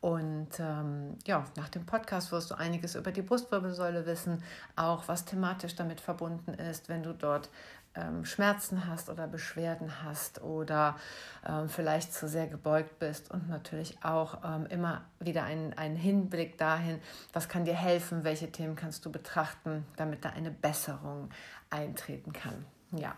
Und 0.01 0.49
ähm, 0.59 1.17
ja, 1.27 1.45
nach 1.57 1.69
dem 1.69 1.87
Podcast 1.87 2.31
wirst 2.33 2.51
du 2.51 2.55
einiges 2.57 2.95
über 2.95 3.11
die 3.11 3.23
Brustwirbelsäule 3.23 4.07
wissen, 4.07 4.43
auch 4.77 5.09
was 5.09 5.25
thematisch 5.25 5.75
damit 5.77 6.01
verbunden 6.01 6.55
ist, 6.55 6.89
wenn 6.89 7.03
du 7.03 7.13
dort 7.13 7.49
ähm, 7.95 8.25
Schmerzen 8.25 8.87
hast 8.87 9.09
oder 9.09 9.27
Beschwerden 9.27 10.03
hast 10.03 10.43
oder 10.43 10.97
ähm, 11.47 11.69
vielleicht 11.69 12.13
zu 12.13 12.29
sehr 12.29 12.47
gebeugt 12.47 12.99
bist 12.99 13.31
und 13.31 13.49
natürlich 13.49 14.03
auch 14.03 14.43
ähm, 14.45 14.67
immer 14.67 15.05
wieder 15.21 15.45
einen, 15.45 15.97
Hinblick 15.97 16.59
dahin, 16.59 17.01
was 17.33 17.49
kann 17.49 17.65
dir 17.65 17.75
helfen, 17.75 18.25
welche 18.25 18.51
Themen 18.51 18.77
kannst 18.77 19.05
du 19.05 19.13
betrachten, 19.13 19.85
damit 19.97 20.25
da 20.25 20.31
eine 20.31 20.51
Besserung 20.51 21.31
eintreten 21.71 22.33
kann. 22.33 22.65
Ja, 22.93 23.17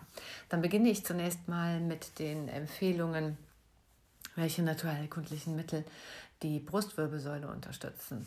dann 0.48 0.62
beginne 0.62 0.88
ich 0.88 1.04
zunächst 1.04 1.48
mal 1.48 1.80
mit 1.80 2.18
den 2.18 2.48
Empfehlungen, 2.48 3.36
welche 4.34 4.62
naturheilkundlichen 4.62 5.56
Mittel 5.56 5.84
die 6.42 6.60
Brustwirbelsäule 6.60 7.48
unterstützen 7.48 8.26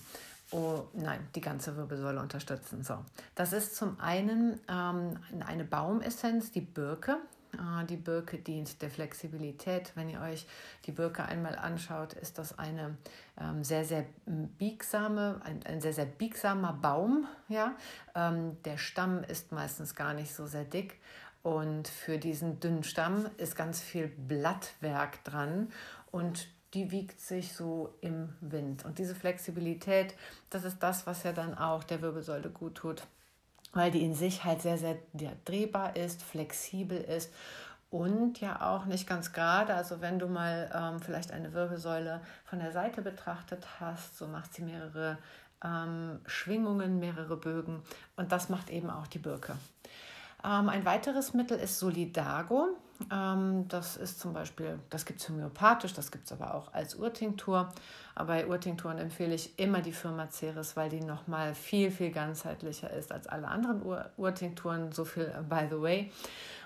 oh, 0.52 0.84
nein, 0.94 1.28
die 1.36 1.42
ganze 1.42 1.76
Wirbelsäule 1.76 2.20
unterstützen. 2.20 2.84
So, 2.84 2.98
das 3.36 3.54
ist 3.54 3.76
zum 3.76 4.00
einen 4.00 4.60
ähm, 4.70 5.18
eine 5.46 5.64
Baumessenz, 5.64 6.52
die 6.52 6.62
Birke. 6.62 7.18
Äh, 7.54 7.86
die 7.86 7.98
Birke 7.98 8.38
dient 8.38 8.82
der 8.82 8.90
Flexibilität. 8.90 9.92
Wenn 9.96 10.10
ihr 10.10 10.22
euch 10.22 10.48
die 10.86 10.92
Birke 10.92 11.24
einmal 11.26 11.56
anschaut, 11.56 12.14
ist 12.14 12.38
das 12.38 12.58
eine 12.58 12.98
ähm, 13.40 13.64
sehr, 13.64 13.86
sehr 13.86 14.06
biegsame, 14.26 15.42
ein, 15.44 15.62
ein 15.66 15.82
sehr, 15.82 15.94
sehr 15.94 16.06
biegsamer 16.06 16.74
Baum. 16.74 17.28
Ja? 17.48 17.76
Ähm, 18.16 18.62
der 18.64 18.78
Stamm 18.78 19.24
ist 19.24 19.52
meistens 19.52 19.96
gar 19.96 20.14
nicht 20.14 20.34
so 20.34 20.48
sehr 20.48 20.66
dick. 20.66 21.00
Und 21.42 21.88
für 21.88 22.18
diesen 22.18 22.60
dünnen 22.60 22.84
Stamm 22.84 23.26
ist 23.38 23.56
ganz 23.56 23.82
viel 23.82 24.08
Blattwerk 24.08 25.24
dran. 25.24 25.72
Und 26.12 26.48
die 26.74 26.92
wiegt 26.92 27.20
sich 27.20 27.54
so 27.54 27.96
im 28.02 28.30
Wind. 28.42 28.86
Und 28.86 29.00
diese 29.00 29.16
Flexibilität, 29.16 30.16
das 30.50 30.64
ist 30.64 30.80
das, 30.80 31.08
was 31.08 31.24
ja 31.24 31.32
dann 31.32 31.58
auch 31.58 31.84
der 31.84 32.02
Wirbelsäule 32.02 32.50
gut 32.50 32.76
tut, 32.76 33.04
weil 33.74 33.92
die 33.92 34.04
in 34.04 34.14
sich 34.14 34.44
halt 34.44 34.62
sehr, 34.62 34.78
sehr 34.78 34.98
drehbar 35.46 35.96
ist, 35.96 36.22
flexibel 36.22 36.98
ist 37.00 37.32
und 37.90 38.40
ja 38.40 38.62
auch 38.62 38.86
nicht 38.86 39.08
ganz 39.08 39.34
gerade. 39.34 39.74
Also 39.74 40.02
wenn 40.02 40.20
du 40.20 40.28
mal 40.28 40.70
ähm, 40.74 41.00
vielleicht 41.00 41.32
eine 41.32 41.54
Wirbelsäule 41.54 42.22
von 42.46 42.60
der 42.60 42.72
Seite 42.72 43.02
betrachtet 43.02 43.66
hast, 43.80 44.18
so 44.18 44.28
macht 44.28 44.54
sie 44.54 44.62
mehrere 44.62 45.18
ähm, 45.64 46.20
Schwingungen, 46.26 47.00
mehrere 47.00 47.38
Bögen 47.38 47.82
und 48.16 48.32
das 48.32 48.50
macht 48.50 48.70
eben 48.70 48.90
auch 48.90 49.08
die 49.08 49.20
Birke. 49.20 49.56
Ähm, 50.44 50.70
ein 50.70 50.86
weiteres 50.86 51.34
Mittel 51.34 51.58
ist 51.60 51.80
Solidago. 51.80 52.78
Ähm, 53.12 53.68
das 53.68 53.98
ist 53.98 54.20
zum 54.20 54.34
Beispiel, 54.34 54.80
das 54.90 55.06
gibt 55.06 55.22
es 55.22 55.30
homöopathisch, 55.30 55.94
das 55.94 56.12
gibt 56.12 56.26
es 56.26 56.32
aber 56.32 56.54
auch 56.54 56.74
als 56.74 56.96
Urtinktur. 56.96 57.70
Aber 58.16 58.34
bei 58.34 58.48
Urtinkturen 58.48 58.98
empfehle 58.98 59.34
ich 59.34 59.58
immer 59.58 59.82
die 59.82 59.94
Firma 59.94 60.30
Ceres, 60.30 60.76
weil 60.76 60.90
die 60.90 61.02
nochmal 61.02 61.56
viel, 61.56 61.92
viel 61.92 62.12
ganzheitlicher 62.12 62.92
ist 62.92 63.12
als 63.12 63.28
alle 63.28 63.48
anderen 63.48 63.82
Ur 63.84 64.10
Urtinkturen. 64.18 64.92
So 64.92 65.06
viel 65.06 65.24
äh, 65.24 65.42
by 65.42 65.68
the 65.70 65.82
way. 65.82 66.12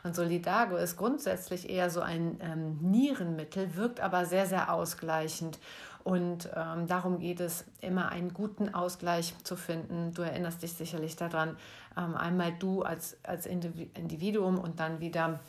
Und 0.03 0.15
Solidago 0.15 0.75
ist 0.75 0.97
grundsätzlich 0.97 1.69
eher 1.69 1.89
so 1.89 2.01
ein 2.01 2.37
ähm, 2.41 2.77
Nierenmittel, 2.81 3.75
wirkt 3.75 4.01
aber 4.01 4.25
sehr, 4.25 4.47
sehr 4.47 4.73
ausgleichend. 4.73 5.59
Und 6.03 6.49
ähm, 6.53 6.87
darum 6.87 7.19
geht 7.19 7.39
es, 7.39 7.63
immer 7.79 8.09
einen 8.09 8.33
guten 8.33 8.73
Ausgleich 8.73 9.33
zu 9.43 9.55
finden. 9.55 10.13
Du 10.13 10.21
erinnerst 10.21 10.61
dich 10.61 10.73
sicherlich 10.73 11.15
daran, 11.15 11.55
ähm, 11.95 12.15
einmal 12.15 12.51
du 12.59 12.81
als, 12.81 13.17
als 13.23 13.45
Individuum 13.45 14.59
und 14.59 14.81
dann 14.81 14.99
wieder 14.99 15.39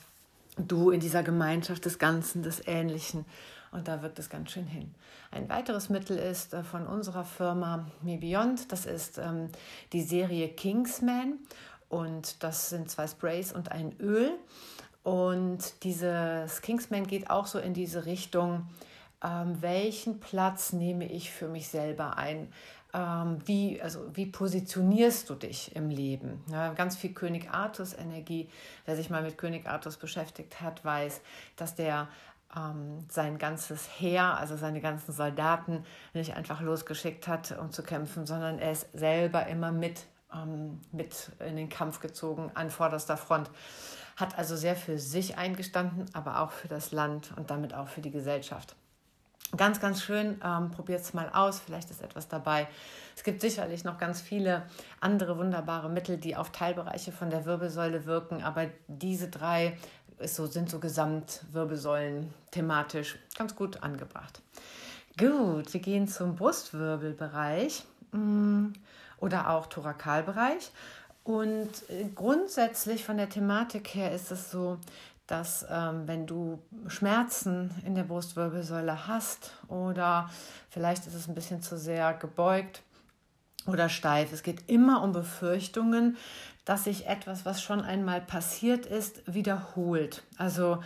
du 0.56 0.90
in 0.90 1.00
dieser 1.00 1.22
Gemeinschaft 1.22 1.84
des 1.84 1.98
Ganzen, 1.98 2.42
des 2.42 2.66
Ähnlichen. 2.66 3.24
Und 3.72 3.88
da 3.88 4.02
wirkt 4.02 4.18
es 4.20 4.30
ganz 4.30 4.52
schön 4.52 4.66
hin. 4.66 4.94
Ein 5.32 5.48
weiteres 5.48 5.88
Mittel 5.88 6.16
ist 6.16 6.54
äh, 6.54 6.62
von 6.62 6.86
unserer 6.86 7.24
Firma 7.24 7.86
Me 8.02 8.18
Beyond. 8.18 8.70
Das 8.70 8.86
ist 8.86 9.18
ähm, 9.18 9.48
die 9.92 10.02
Serie 10.02 10.48
Kingsman. 10.48 11.38
Und 11.88 12.42
das 12.42 12.70
sind 12.70 12.90
zwei 12.90 13.06
Sprays 13.06 13.52
und 13.52 13.72
ein 13.72 13.98
Öl. 14.00 14.30
Und 15.02 15.84
dieses 15.84 16.62
Kingsman 16.62 17.06
geht 17.06 17.30
auch 17.30 17.46
so 17.46 17.58
in 17.58 17.74
diese 17.74 18.06
Richtung, 18.06 18.66
ähm, 19.24 19.60
welchen 19.60 20.20
Platz 20.20 20.72
nehme 20.72 21.10
ich 21.10 21.30
für 21.30 21.48
mich 21.48 21.68
selber 21.68 22.16
ein? 22.16 22.48
Ähm, 22.94 23.38
wie, 23.44 23.82
also 23.82 24.14
wie 24.14 24.26
positionierst 24.26 25.28
du 25.28 25.34
dich 25.34 25.74
im 25.74 25.90
Leben? 25.90 26.44
Ja, 26.50 26.72
ganz 26.72 26.96
viel 26.96 27.12
König 27.12 27.50
Artus 27.50 27.92
Energie. 27.92 28.48
Wer 28.86 28.94
sich 28.94 29.10
mal 29.10 29.22
mit 29.22 29.36
König 29.36 29.66
Artus 29.66 29.96
beschäftigt 29.96 30.60
hat, 30.60 30.84
weiß, 30.84 31.20
dass 31.56 31.74
der 31.74 32.08
ähm, 32.56 33.04
sein 33.10 33.38
ganzes 33.38 33.88
Heer, 33.98 34.38
also 34.38 34.56
seine 34.56 34.80
ganzen 34.80 35.12
Soldaten, 35.12 35.84
nicht 36.12 36.36
einfach 36.36 36.60
losgeschickt 36.60 37.26
hat, 37.26 37.58
um 37.58 37.72
zu 37.72 37.82
kämpfen, 37.82 38.26
sondern 38.26 38.60
er 38.60 38.70
ist 38.70 38.86
selber 38.92 39.48
immer 39.48 39.72
mit, 39.72 40.06
ähm, 40.32 40.80
mit 40.92 41.32
in 41.40 41.56
den 41.56 41.68
Kampf 41.68 41.98
gezogen, 41.98 42.52
an 42.54 42.70
vorderster 42.70 43.16
Front. 43.16 43.50
Hat 44.16 44.38
also 44.38 44.54
sehr 44.54 44.76
für 44.76 45.00
sich 45.00 45.36
eingestanden, 45.36 46.06
aber 46.12 46.40
auch 46.40 46.52
für 46.52 46.68
das 46.68 46.92
Land 46.92 47.32
und 47.36 47.50
damit 47.50 47.74
auch 47.74 47.88
für 47.88 48.00
die 48.00 48.12
Gesellschaft. 48.12 48.76
Ganz, 49.56 49.80
ganz 49.80 50.02
schön. 50.02 50.40
Ähm, 50.44 50.70
Probiert 50.70 51.00
es 51.00 51.14
mal 51.14 51.30
aus. 51.32 51.60
Vielleicht 51.60 51.90
ist 51.90 52.02
etwas 52.02 52.28
dabei. 52.28 52.66
Es 53.16 53.22
gibt 53.22 53.40
sicherlich 53.40 53.84
noch 53.84 53.98
ganz 53.98 54.20
viele 54.20 54.62
andere 55.00 55.38
wunderbare 55.38 55.88
Mittel, 55.88 56.16
die 56.16 56.36
auf 56.36 56.50
Teilbereiche 56.50 57.12
von 57.12 57.30
der 57.30 57.44
Wirbelsäule 57.44 58.06
wirken. 58.06 58.42
Aber 58.42 58.66
diese 58.88 59.28
drei 59.28 59.76
ist 60.18 60.36
so, 60.36 60.46
sind 60.46 60.70
so 60.70 60.78
Gesamtwirbelsäulen 60.78 62.32
thematisch 62.50 63.18
ganz 63.36 63.54
gut 63.54 63.82
angebracht. 63.82 64.40
Gut, 65.18 65.72
wir 65.72 65.80
gehen 65.80 66.08
zum 66.08 66.34
Brustwirbelbereich 66.34 67.84
mm, 68.12 68.68
oder 69.18 69.50
auch 69.50 69.66
Thorakalbereich. 69.66 70.72
Und 71.22 71.70
äh, 71.88 72.08
grundsätzlich 72.14 73.04
von 73.04 73.16
der 73.16 73.28
Thematik 73.28 73.94
her 73.94 74.12
ist 74.12 74.30
es 74.30 74.50
so, 74.50 74.78
dass 75.26 75.66
ähm, 75.70 76.06
wenn 76.06 76.26
du 76.26 76.62
Schmerzen 76.86 77.70
in 77.86 77.94
der 77.94 78.04
Brustwirbelsäule 78.04 79.06
hast 79.06 79.52
oder 79.68 80.28
vielleicht 80.68 81.06
ist 81.06 81.14
es 81.14 81.28
ein 81.28 81.34
bisschen 81.34 81.62
zu 81.62 81.78
sehr 81.78 82.12
gebeugt 82.14 82.82
oder 83.66 83.88
steif, 83.88 84.32
es 84.32 84.42
geht 84.42 84.68
immer 84.68 85.02
um 85.02 85.12
Befürchtungen, 85.12 86.16
dass 86.64 86.84
sich 86.84 87.06
etwas, 87.06 87.44
was 87.44 87.62
schon 87.62 87.80
einmal 87.80 88.20
passiert 88.20 88.86
ist, 88.86 89.22
wiederholt. 89.32 90.22
Also 90.36 90.82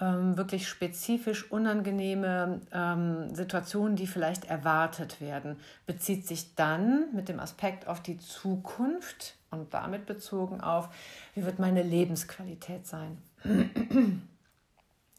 ähm, 0.00 0.36
wirklich 0.36 0.68
spezifisch 0.68 1.50
unangenehme 1.50 2.60
ähm, 2.72 3.34
Situationen, 3.34 3.96
die 3.96 4.06
vielleicht 4.06 4.46
erwartet 4.46 5.20
werden, 5.20 5.56
bezieht 5.86 6.26
sich 6.26 6.54
dann 6.54 7.12
mit 7.14 7.28
dem 7.28 7.38
Aspekt 7.38 7.86
auf 7.86 8.00
die 8.00 8.18
Zukunft 8.18 9.36
und 9.50 9.74
damit 9.74 10.06
bezogen 10.06 10.60
auf, 10.60 10.88
wie 11.34 11.44
wird 11.44 11.58
meine 11.58 11.82
Lebensqualität 11.82 12.86
sein. 12.86 13.18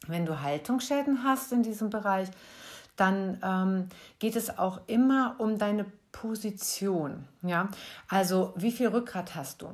Wenn 0.06 0.26
du 0.26 0.40
Haltungsschäden 0.40 1.24
hast 1.24 1.52
in 1.52 1.62
diesem 1.62 1.90
Bereich, 1.90 2.28
dann 2.96 3.40
ähm, 3.42 3.88
geht 4.18 4.36
es 4.36 4.58
auch 4.58 4.80
immer 4.86 5.36
um 5.38 5.58
deine 5.58 5.86
Position. 6.12 7.26
Ja? 7.42 7.68
Also 8.08 8.52
wie 8.56 8.70
viel 8.70 8.88
Rückgrat 8.88 9.34
hast 9.34 9.62
du? 9.62 9.68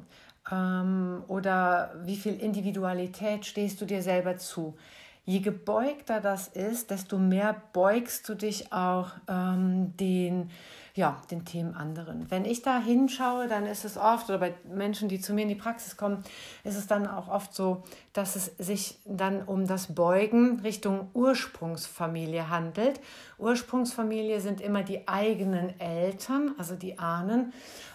Ähm, 0.51 1.23
oder 1.29 1.95
wie 2.05 2.17
viel 2.17 2.35
Individualität 2.35 3.45
stehst 3.45 3.81
du 3.81 3.85
dir 3.85 4.03
selber 4.03 4.39
zu? 4.39 4.77
Je 5.25 5.41
gebeugter 5.41 6.21
das 6.21 6.49
ist, 6.49 6.91
desto 6.91 7.19
mehr 7.19 7.63
beugst 7.73 8.29
du 8.29 8.35
dich 8.35 8.73
auch 8.73 9.11
ähm, 9.29 9.97
den 9.97 10.51
ja, 10.95 11.17
den 11.31 11.45
Themen 11.45 11.75
anderen. 11.75 12.31
Wenn 12.31 12.45
ich 12.45 12.63
da 12.63 12.81
hinschaue, 12.81 13.47
dann 13.49 13.67
ist 13.67 13.85
es 13.85 13.97
oft, 13.97 14.29
oder 14.29 14.39
bei 14.39 14.55
Menschen, 14.71 15.09
die 15.09 15.21
zu 15.21 15.33
mir 15.33 15.43
in 15.43 15.49
die 15.49 15.55
Praxis 15.55 15.97
kommen, 15.97 16.23
ist 16.65 16.77
es 16.77 16.87
dann 16.87 17.07
auch 17.07 17.29
oft 17.29 17.55
so, 17.55 17.85
dass 18.13 18.37
es 18.37 18.47
sich 18.59 18.99
dann 19.05 19.43
um 19.43 19.67
das 19.67 19.95
Beugen 19.95 20.61
Richtung 20.61 21.09
Ursprungsfamilie 21.15 22.51
handelt. 22.51 23.01
Ursprungsfamilie 23.39 24.41
sind 24.41 24.61
immer 24.61 24.83
die 24.83 25.07
eigenen 25.07 25.79
Eltern, 25.81 26.55
also 26.59 26.75
die 26.75 26.99
Ahnen. 26.99 27.53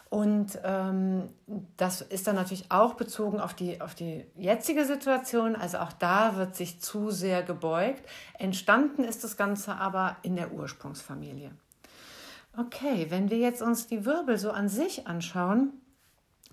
Und 0.09 0.59
ähm, 0.63 1.29
das 1.77 2.01
ist 2.01 2.27
dann 2.27 2.35
natürlich 2.35 2.71
auch 2.71 2.93
bezogen 2.93 3.39
auf 3.39 3.53
die, 3.53 3.81
auf 3.81 3.95
die 3.95 4.25
jetzige 4.35 4.85
Situation. 4.85 5.55
Also 5.55 5.79
auch 5.79 5.91
da 5.93 6.37
wird 6.37 6.55
sich 6.55 6.79
zu 6.79 7.11
sehr 7.11 7.43
gebeugt. 7.43 8.03
Entstanden 8.37 9.03
ist 9.03 9.23
das 9.23 9.35
Ganze 9.35 9.75
aber 9.75 10.15
in 10.21 10.35
der 10.35 10.51
Ursprungsfamilie. 10.51 11.51
Okay, 12.57 13.07
wenn 13.09 13.29
wir 13.29 13.37
jetzt 13.37 13.61
uns 13.61 13.87
die 13.87 14.05
Wirbel 14.05 14.37
so 14.37 14.51
an 14.51 14.69
sich 14.69 15.07
anschauen, 15.07 15.73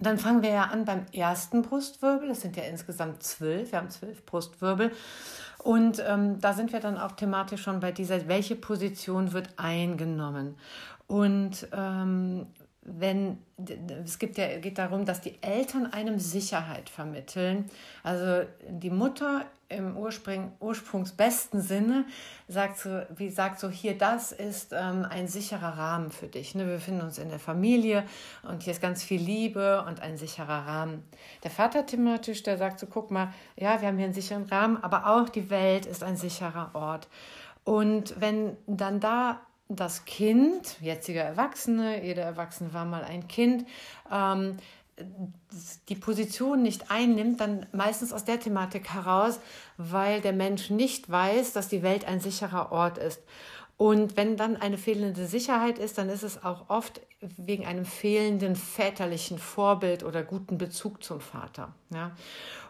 dann 0.00 0.18
fangen 0.18 0.42
wir 0.42 0.50
ja 0.50 0.64
an 0.64 0.84
beim 0.84 1.06
ersten 1.12 1.62
Brustwirbel. 1.62 2.30
Es 2.30 2.40
sind 2.40 2.56
ja 2.56 2.64
insgesamt 2.64 3.22
zwölf. 3.22 3.70
Wir 3.70 3.78
haben 3.78 3.90
zwölf 3.90 4.24
Brustwirbel. 4.26 4.90
Und 5.58 6.02
ähm, 6.04 6.40
da 6.40 6.54
sind 6.54 6.72
wir 6.72 6.80
dann 6.80 6.98
auch 6.98 7.12
thematisch 7.12 7.62
schon 7.62 7.78
bei 7.78 7.92
dieser, 7.92 8.26
welche 8.26 8.56
Position 8.56 9.32
wird 9.32 9.50
eingenommen. 9.58 10.56
Und 11.06 11.68
ähm, 11.72 12.46
wenn 12.84 13.38
es 14.04 14.18
gibt 14.18 14.38
ja, 14.38 14.58
geht 14.58 14.78
darum, 14.78 15.04
dass 15.04 15.20
die 15.20 15.40
Eltern 15.40 15.86
einem 15.86 16.18
Sicherheit 16.18 16.90
vermitteln. 16.90 17.70
Also 18.02 18.48
die 18.68 18.90
Mutter 18.90 19.44
im 19.68 19.96
Ursprung, 19.96 20.52
ursprungsbesten 20.60 21.60
Sinne 21.60 22.04
sagt 22.48 22.78
so, 22.78 23.02
wie 23.16 23.30
sagt 23.30 23.60
so, 23.60 23.70
hier, 23.70 23.96
das 23.96 24.32
ist 24.32 24.72
ähm, 24.72 25.06
ein 25.08 25.28
sicherer 25.28 25.78
Rahmen 25.78 26.10
für 26.10 26.26
dich. 26.26 26.54
Ne? 26.54 26.66
Wir 26.66 26.74
befinden 26.74 27.02
uns 27.02 27.18
in 27.18 27.28
der 27.28 27.38
Familie 27.38 28.04
und 28.42 28.64
hier 28.64 28.72
ist 28.72 28.82
ganz 28.82 29.02
viel 29.02 29.20
Liebe 29.20 29.84
und 29.88 30.02
ein 30.02 30.18
sicherer 30.18 30.66
Rahmen. 30.66 31.04
Der 31.44 31.50
Vater 31.50 31.86
thematisch, 31.86 32.42
der 32.42 32.58
sagt 32.58 32.80
so, 32.80 32.86
guck 32.86 33.10
mal, 33.10 33.32
ja, 33.56 33.80
wir 33.80 33.88
haben 33.88 33.96
hier 33.96 34.06
einen 34.06 34.14
sicheren 34.14 34.44
Rahmen, 34.44 34.82
aber 34.82 35.06
auch 35.06 35.28
die 35.28 35.50
Welt 35.50 35.86
ist 35.86 36.02
ein 36.02 36.16
sicherer 36.16 36.70
Ort. 36.74 37.08
Und 37.64 38.20
wenn 38.20 38.56
dann 38.66 38.98
da 38.98 39.40
das 39.68 40.04
Kind, 40.04 40.80
jetziger 40.80 41.22
Erwachsene, 41.22 42.04
jeder 42.04 42.22
Erwachsene 42.22 42.72
war 42.74 42.84
mal 42.84 43.04
ein 43.04 43.28
Kind, 43.28 43.66
ähm, 44.10 44.56
die 45.88 45.94
Position 45.94 46.62
nicht 46.62 46.90
einnimmt, 46.90 47.40
dann 47.40 47.66
meistens 47.72 48.12
aus 48.12 48.24
der 48.24 48.38
Thematik 48.38 48.92
heraus, 48.92 49.40
weil 49.76 50.20
der 50.20 50.32
Mensch 50.32 50.70
nicht 50.70 51.10
weiß, 51.10 51.52
dass 51.52 51.68
die 51.68 51.82
Welt 51.82 52.04
ein 52.04 52.20
sicherer 52.20 52.72
Ort 52.72 52.98
ist. 52.98 53.22
Und 53.78 54.16
wenn 54.16 54.36
dann 54.36 54.56
eine 54.56 54.78
fehlende 54.78 55.26
Sicherheit 55.26 55.78
ist, 55.78 55.98
dann 55.98 56.08
ist 56.08 56.22
es 56.22 56.44
auch 56.44 56.68
oft 56.68 57.00
wegen 57.20 57.66
einem 57.66 57.84
fehlenden 57.84 58.54
väterlichen 58.54 59.38
Vorbild 59.38 60.04
oder 60.04 60.22
guten 60.22 60.58
Bezug 60.58 61.02
zum 61.02 61.20
Vater. 61.20 61.74
Ja? 61.90 62.12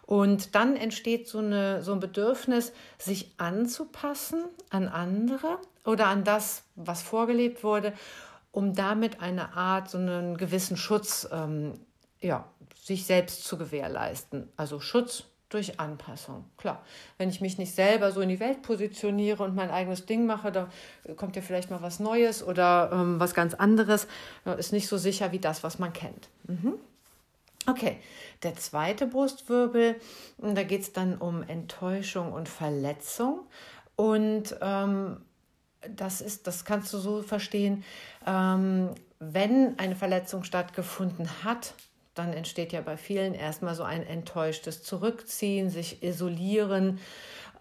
Und 0.07 0.55
dann 0.55 0.77
entsteht 0.77 1.29
so, 1.29 1.39
eine, 1.39 1.83
so 1.83 1.93
ein 1.93 2.01
Bedürfnis, 2.01 2.73
sich 2.99 3.33
anzupassen 3.39 4.45
an 4.71 4.89
andere 4.89 5.59
oder 5.85 6.07
an 6.07 6.25
das, 6.25 6.65
was 6.75 7.03
vorgelebt 7.03 7.65
wurde, 7.65 7.93
um 8.51 8.75
damit 8.75 9.21
eine 9.21 9.55
Art, 9.55 9.91
so 9.91 9.99
einen 9.99 10.37
gewissen 10.37 10.77
Schutz, 10.77 11.29
ähm, 11.33 11.75
ja, 12.21 12.45
sich 12.75 13.07
selbst 13.07 13.45
zu 13.45 13.57
gewährleisten. 13.57 14.49
Also 14.57 14.81
Schutz 14.81 15.25
durch 15.53 15.79
Anpassung. 15.79 16.45
Klar, 16.57 16.83
wenn 17.19 17.29
ich 17.29 17.41
mich 17.41 17.59
nicht 17.59 17.75
selber 17.75 18.11
so 18.11 18.21
in 18.21 18.29
die 18.29 18.41
Welt 18.41 18.63
positioniere 18.63 19.43
und 19.43 19.55
mein 19.55 19.71
eigenes 19.71 20.07
Ding 20.07 20.27
mache, 20.27 20.51
da 20.51 20.69
kommt 21.17 21.37
ja 21.37 21.43
vielleicht 21.43 21.71
mal 21.71 21.83
was 21.83 22.01
Neues 22.01 22.43
oder 22.43 22.91
ähm, 22.93 23.21
was 23.21 23.35
ganz 23.35 23.55
anderes, 23.55 24.07
ist 24.57 24.73
nicht 24.73 24.89
so 24.89 24.97
sicher 24.97 25.33
wie 25.33 25.39
das, 25.39 25.63
was 25.63 25.79
man 25.79 25.93
kennt. 25.93 26.29
Mhm. 26.47 26.75
Okay, 27.69 27.99
der 28.43 28.57
zweite 28.57 29.07
Brustwirbel, 29.07 30.01
da 30.39 30.63
geht 30.65 30.83
es 30.83 30.93
dann 30.93 31.17
um 31.17 31.43
Enttäuschung 31.45 32.33
und 32.33 32.49
Verletzung. 32.49 33.47
Und 33.95 34.57
ähm, 34.61 35.19
das 35.89 36.21
ist, 36.21 36.47
das 36.47 36.65
kannst 36.65 36.93
du 36.93 36.99
so 36.99 37.23
verstehen, 37.23 37.85
ähm, 38.27 38.91
wenn 39.21 39.79
eine 39.79 39.95
Verletzung 39.95 40.43
stattgefunden 40.43 41.45
hat, 41.45 41.75
dann 42.15 42.33
entsteht 42.33 42.73
ja 42.73 42.81
bei 42.81 42.97
vielen 42.97 43.35
erstmal 43.35 43.75
so 43.75 43.85
ein 43.85 44.05
enttäuschtes 44.05 44.83
Zurückziehen, 44.83 45.71
sich 45.71 46.03
isolieren. 46.03 46.99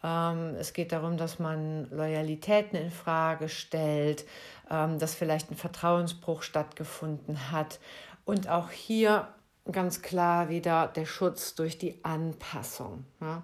Ähm, 0.04 0.56
es 0.56 0.74
geht 0.74 0.92
darum, 0.92 1.18
dass 1.18 1.38
man 1.38 1.90
Loyalitäten 1.92 2.78
in 2.78 2.90
Frage 2.90 3.50
stellt, 3.50 4.26
ähm, 4.70 4.98
dass 4.98 5.14
vielleicht 5.14 5.52
ein 5.52 5.56
Vertrauensbruch 5.56 6.42
stattgefunden 6.42 7.52
hat. 7.52 7.80
Und 8.26 8.50
auch 8.50 8.72
hier 8.72 9.28
ganz 9.70 10.02
klar 10.02 10.50
wieder 10.50 10.88
der 10.88 11.06
Schutz 11.06 11.56
durch 11.56 11.78
die 11.78 12.04
Anpassung. 12.04 13.06
Ja. 13.20 13.44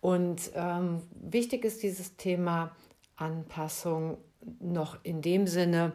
Und 0.00 0.50
ähm, 0.54 1.02
wichtig 1.14 1.64
ist 1.64 1.82
dieses 1.82 2.16
Thema 2.16 2.74
Anpassung 3.16 4.18
noch 4.60 4.98
in 5.02 5.22
dem 5.22 5.46
Sinne, 5.46 5.92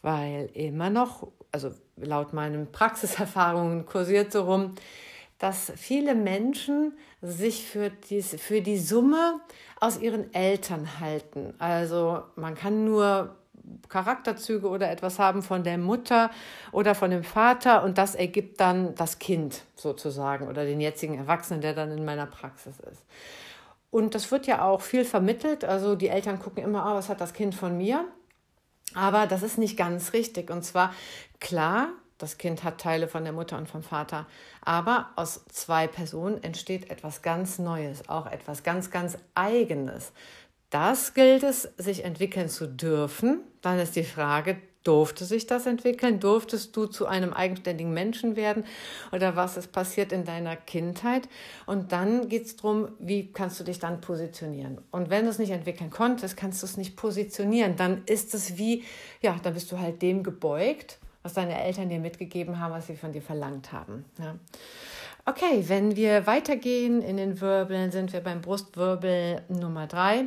weil 0.00 0.50
immer 0.54 0.90
noch, 0.90 1.28
also 1.50 1.70
laut 1.96 2.32
meinen 2.32 2.72
Praxiserfahrungen 2.72 3.86
kursiert 3.86 4.32
so 4.32 4.44
rum, 4.44 4.74
dass 5.38 5.72
viele 5.76 6.14
Menschen 6.14 6.96
sich 7.20 7.66
für, 7.66 7.90
dies, 7.90 8.36
für 8.40 8.60
die 8.60 8.78
Summe 8.78 9.40
aus 9.80 9.98
ihren 9.98 10.32
Eltern 10.32 11.00
halten. 11.00 11.54
Also 11.58 12.22
man 12.36 12.54
kann 12.54 12.84
nur 12.84 13.36
Charakterzüge 13.88 14.68
oder 14.68 14.90
etwas 14.90 15.18
haben 15.18 15.42
von 15.42 15.64
der 15.64 15.78
Mutter 15.78 16.30
oder 16.72 16.94
von 16.94 17.10
dem 17.10 17.24
Vater 17.24 17.82
und 17.84 17.98
das 17.98 18.14
ergibt 18.14 18.60
dann 18.60 18.94
das 18.94 19.18
Kind 19.18 19.62
sozusagen 19.76 20.48
oder 20.48 20.64
den 20.64 20.80
jetzigen 20.80 21.18
Erwachsenen, 21.18 21.60
der 21.60 21.74
dann 21.74 21.90
in 21.90 22.04
meiner 22.04 22.26
Praxis 22.26 22.78
ist. 22.80 23.02
Und 23.90 24.14
das 24.14 24.30
wird 24.30 24.46
ja 24.46 24.64
auch 24.64 24.80
viel 24.80 25.04
vermittelt. 25.04 25.64
Also 25.64 25.96
die 25.96 26.08
Eltern 26.08 26.38
gucken 26.38 26.64
immer, 26.64 26.86
oh, 26.86 26.94
was 26.94 27.10
hat 27.10 27.20
das 27.20 27.34
Kind 27.34 27.54
von 27.54 27.76
mir? 27.76 28.06
Aber 28.94 29.26
das 29.26 29.42
ist 29.42 29.58
nicht 29.58 29.76
ganz 29.76 30.14
richtig. 30.14 30.50
Und 30.50 30.62
zwar 30.62 30.94
klar, 31.40 31.88
das 32.22 32.38
Kind 32.38 32.62
hat 32.62 32.80
Teile 32.80 33.08
von 33.08 33.24
der 33.24 33.32
Mutter 33.32 33.58
und 33.58 33.68
vom 33.68 33.82
Vater. 33.82 34.26
Aber 34.60 35.10
aus 35.16 35.44
zwei 35.46 35.88
Personen 35.88 36.42
entsteht 36.42 36.88
etwas 36.88 37.20
ganz 37.20 37.58
Neues, 37.58 38.08
auch 38.08 38.26
etwas 38.26 38.62
ganz, 38.62 38.90
ganz 38.90 39.18
Eigenes. 39.34 40.12
Das 40.72 41.14
gilt 41.14 41.44
es, 41.44 41.68
sich 41.76 42.04
entwickeln 42.04 42.48
zu 42.48 42.66
dürfen. 42.66 43.40
Dann 43.60 43.78
ist 43.78 43.94
die 43.94 44.04
Frage, 44.04 44.56
Durfte 44.84 45.24
sich 45.24 45.46
das 45.46 45.66
entwickeln? 45.66 46.18
Durftest 46.18 46.76
du 46.76 46.86
zu 46.86 47.06
einem 47.06 47.32
eigenständigen 47.32 47.92
Menschen 47.92 48.34
werden? 48.34 48.64
Oder 49.12 49.36
was 49.36 49.56
ist 49.56 49.70
passiert 49.70 50.10
in 50.10 50.24
deiner 50.24 50.56
Kindheit? 50.56 51.28
Und 51.66 51.92
dann 51.92 52.28
geht 52.28 52.46
es 52.46 52.56
darum, 52.56 52.88
wie 52.98 53.32
kannst 53.32 53.60
du 53.60 53.64
dich 53.64 53.78
dann 53.78 54.00
positionieren? 54.00 54.78
Und 54.90 55.08
wenn 55.08 55.24
du 55.24 55.30
es 55.30 55.38
nicht 55.38 55.52
entwickeln 55.52 55.90
konntest, 55.90 56.36
kannst 56.36 56.62
du 56.62 56.66
es 56.66 56.76
nicht 56.76 56.96
positionieren. 56.96 57.76
Dann 57.76 58.02
ist 58.06 58.34
es 58.34 58.58
wie, 58.58 58.82
ja, 59.20 59.36
dann 59.40 59.54
bist 59.54 59.70
du 59.70 59.78
halt 59.78 60.02
dem 60.02 60.24
gebeugt, 60.24 60.98
was 61.22 61.34
deine 61.34 61.62
Eltern 61.62 61.88
dir 61.88 62.00
mitgegeben 62.00 62.58
haben, 62.58 62.72
was 62.72 62.88
sie 62.88 62.96
von 62.96 63.12
dir 63.12 63.22
verlangt 63.22 63.72
haben. 63.72 64.04
Ja. 64.18 64.34
Okay, 65.24 65.62
wenn 65.68 65.94
wir 65.94 66.26
weitergehen 66.26 67.00
in 67.02 67.16
den 67.16 67.40
Wirbeln, 67.40 67.92
sind 67.92 68.12
wir 68.12 68.20
beim 68.20 68.40
Brustwirbel 68.40 69.42
Nummer 69.48 69.86
drei. 69.86 70.24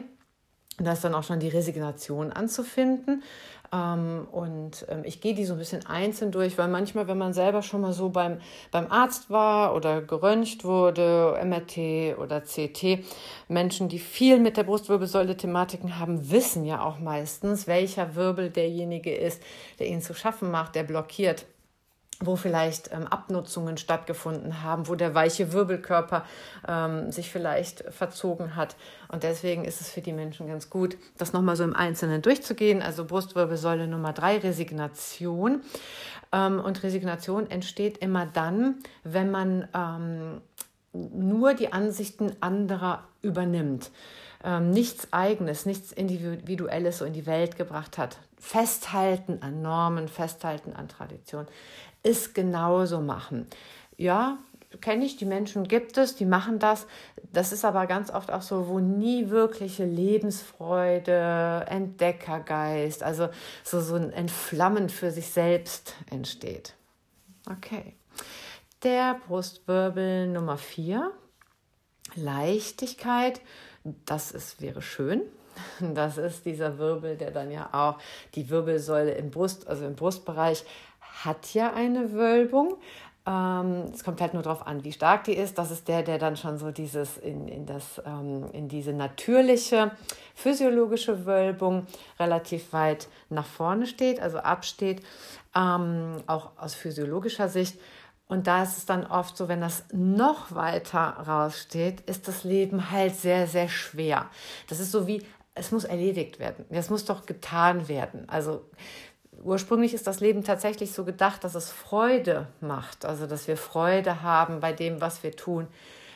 Da 0.77 0.91
ist 0.91 1.03
dann 1.03 1.15
auch 1.15 1.23
schon 1.23 1.39
die 1.39 1.47
Resignation 1.47 2.31
anzufinden. 2.31 3.23
Ähm, 3.71 4.27
und 4.31 4.85
ähm, 4.89 5.03
ich 5.05 5.21
gehe 5.21 5.33
die 5.33 5.45
so 5.45 5.53
ein 5.53 5.59
bisschen 5.59 5.85
einzeln 5.85 6.31
durch, 6.31 6.57
weil 6.57 6.67
manchmal, 6.67 7.07
wenn 7.07 7.17
man 7.17 7.33
selber 7.33 7.61
schon 7.61 7.81
mal 7.81 7.93
so 7.93 8.09
beim, 8.09 8.39
beim 8.71 8.91
Arzt 8.91 9.29
war 9.29 9.75
oder 9.75 10.01
geröntgt 10.01 10.63
wurde, 10.63 11.39
MRT 11.43 12.17
oder 12.19 12.41
CT, 12.41 13.05
Menschen, 13.47 13.89
die 13.89 13.99
viel 13.99 14.39
mit 14.39 14.57
der 14.57 14.63
Brustwirbelsäule-Thematiken 14.63 15.99
haben, 15.99 16.29
wissen 16.29 16.65
ja 16.65 16.83
auch 16.83 16.99
meistens, 16.99 17.67
welcher 17.67 18.15
Wirbel 18.15 18.49
derjenige 18.49 19.15
ist, 19.15 19.41
der 19.79 19.87
ihnen 19.87 20.01
zu 20.01 20.13
schaffen 20.13 20.51
macht, 20.51 20.75
der 20.75 20.83
blockiert 20.83 21.45
wo 22.21 22.35
vielleicht 22.35 22.91
ähm, 22.93 23.07
Abnutzungen 23.07 23.77
stattgefunden 23.77 24.63
haben, 24.63 24.87
wo 24.87 24.95
der 24.95 25.13
weiche 25.13 25.51
Wirbelkörper 25.51 26.25
ähm, 26.67 27.11
sich 27.11 27.29
vielleicht 27.29 27.83
verzogen 27.93 28.55
hat. 28.55 28.75
Und 29.09 29.23
deswegen 29.23 29.65
ist 29.65 29.81
es 29.81 29.91
für 29.91 30.01
die 30.01 30.13
Menschen 30.13 30.47
ganz 30.47 30.69
gut, 30.69 30.97
das 31.17 31.33
nochmal 31.33 31.57
so 31.57 31.63
im 31.63 31.75
Einzelnen 31.75 32.21
durchzugehen. 32.21 32.81
Also 32.81 33.05
Brustwirbelsäule 33.05 33.87
Nummer 33.87 34.13
drei, 34.13 34.37
Resignation. 34.37 35.61
Ähm, 36.31 36.59
und 36.59 36.83
Resignation 36.83 37.49
entsteht 37.49 37.97
immer 37.97 38.25
dann, 38.25 38.75
wenn 39.03 39.29
man 39.29 39.67
ähm, 39.73 40.41
nur 40.93 41.53
die 41.53 41.73
Ansichten 41.73 42.31
anderer 42.39 43.03
übernimmt. 43.21 43.91
Ähm, 44.43 44.69
nichts 44.69 45.11
Eigenes, 45.11 45.65
nichts 45.65 45.91
Individuelles 45.91 46.99
so 46.99 47.05
in 47.05 47.13
die 47.13 47.25
Welt 47.25 47.57
gebracht 47.57 47.97
hat. 47.97 48.19
Festhalten 48.39 49.39
an 49.41 49.61
Normen, 49.61 50.07
festhalten 50.07 50.73
an 50.73 50.87
Tradition 50.87 51.47
es 52.05 52.33
genauso 52.33 53.01
machen. 53.01 53.47
Ja, 53.97 54.37
kenne 54.81 55.05
ich, 55.05 55.17
die 55.17 55.25
Menschen 55.25 55.67
gibt 55.67 55.97
es, 55.97 56.15
die 56.15 56.25
machen 56.25 56.59
das. 56.59 56.87
Das 57.33 57.51
ist 57.51 57.65
aber 57.65 57.87
ganz 57.87 58.11
oft 58.11 58.31
auch 58.31 58.41
so, 58.41 58.67
wo 58.67 58.79
nie 58.79 59.29
wirkliche 59.29 59.85
Lebensfreude, 59.85 61.65
Entdeckergeist, 61.67 63.03
also 63.03 63.29
so, 63.63 63.81
so 63.81 63.95
ein 63.95 64.11
Entflammen 64.11 64.89
für 64.89 65.11
sich 65.11 65.27
selbst 65.27 65.95
entsteht. 66.09 66.75
Okay. 67.49 67.95
Der 68.83 69.19
Brustwirbel 69.27 70.27
Nummer 70.27 70.57
4, 70.57 71.11
Leichtigkeit, 72.15 73.41
das 74.05 74.31
ist, 74.31 74.61
wäre 74.61 74.81
schön. 74.81 75.21
Das 75.79 76.17
ist 76.17 76.45
dieser 76.45 76.77
Wirbel, 76.77 77.15
der 77.15 77.31
dann 77.31 77.49
ja 77.49 77.69
auch 77.71 77.97
die 78.35 78.49
Wirbelsäule 78.49 79.13
im 79.13 79.31
Brust, 79.31 79.67
also 79.67 79.85
im 79.85 79.95
Brustbereich 79.95 80.65
hat 81.23 81.53
ja 81.53 81.73
eine 81.73 82.13
Wölbung. 82.13 82.77
Ähm, 83.27 83.85
es 83.93 84.03
kommt 84.03 84.21
halt 84.21 84.33
nur 84.33 84.43
darauf 84.43 84.67
an, 84.67 84.83
wie 84.83 84.91
stark 84.91 85.23
die 85.23 85.33
ist. 85.33 85.57
Das 85.57 85.71
ist 85.71 85.87
der, 85.87 86.03
der 86.03 86.19
dann 86.19 86.37
schon 86.37 86.57
so 86.57 86.71
dieses 86.71 87.17
in, 87.17 87.47
in, 87.47 87.65
das, 87.65 88.01
ähm, 88.05 88.45
in 88.53 88.67
diese 88.67 88.93
natürliche 88.93 89.91
physiologische 90.35 91.25
Wölbung 91.25 91.87
relativ 92.19 92.71
weit 92.71 93.07
nach 93.29 93.45
vorne 93.45 93.87
steht, 93.87 94.19
also 94.19 94.37
absteht, 94.37 95.01
ähm, 95.55 96.17
auch 96.27 96.51
aus 96.57 96.75
physiologischer 96.75 97.49
Sicht. 97.49 97.79
Und 98.27 98.47
da 98.47 98.63
ist 98.63 98.77
es 98.77 98.85
dann 98.85 99.05
oft 99.05 99.37
so, 99.37 99.47
wenn 99.47 99.61
das 99.61 99.85
noch 99.91 100.53
weiter 100.53 100.99
raussteht, 101.27 102.01
ist 102.01 102.27
das 102.27 102.43
Leben 102.43 102.91
halt 102.91 103.15
sehr, 103.15 103.47
sehr 103.47 103.69
schwer. 103.69 104.29
Das 104.67 104.79
ist 104.79 104.91
so 104.91 105.07
wie, 105.07 105.23
es 105.53 105.71
muss 105.71 105.85
erledigt 105.85 106.39
werden. 106.39 106.65
Es 106.69 106.89
muss 106.89 107.05
doch 107.05 107.25
getan 107.25 107.87
werden. 107.87 108.27
Also 108.27 108.65
ursprünglich 109.43 109.93
ist 109.93 110.07
das 110.07 110.19
Leben 110.19 110.43
tatsächlich 110.43 110.91
so 110.91 111.03
gedacht, 111.03 111.43
dass 111.43 111.55
es 111.55 111.71
Freude 111.71 112.47
macht, 112.61 113.05
also 113.05 113.27
dass 113.27 113.47
wir 113.47 113.57
Freude 113.57 114.21
haben 114.21 114.59
bei 114.59 114.73
dem, 114.73 115.01
was 115.01 115.23
wir 115.23 115.35
tun, 115.35 115.67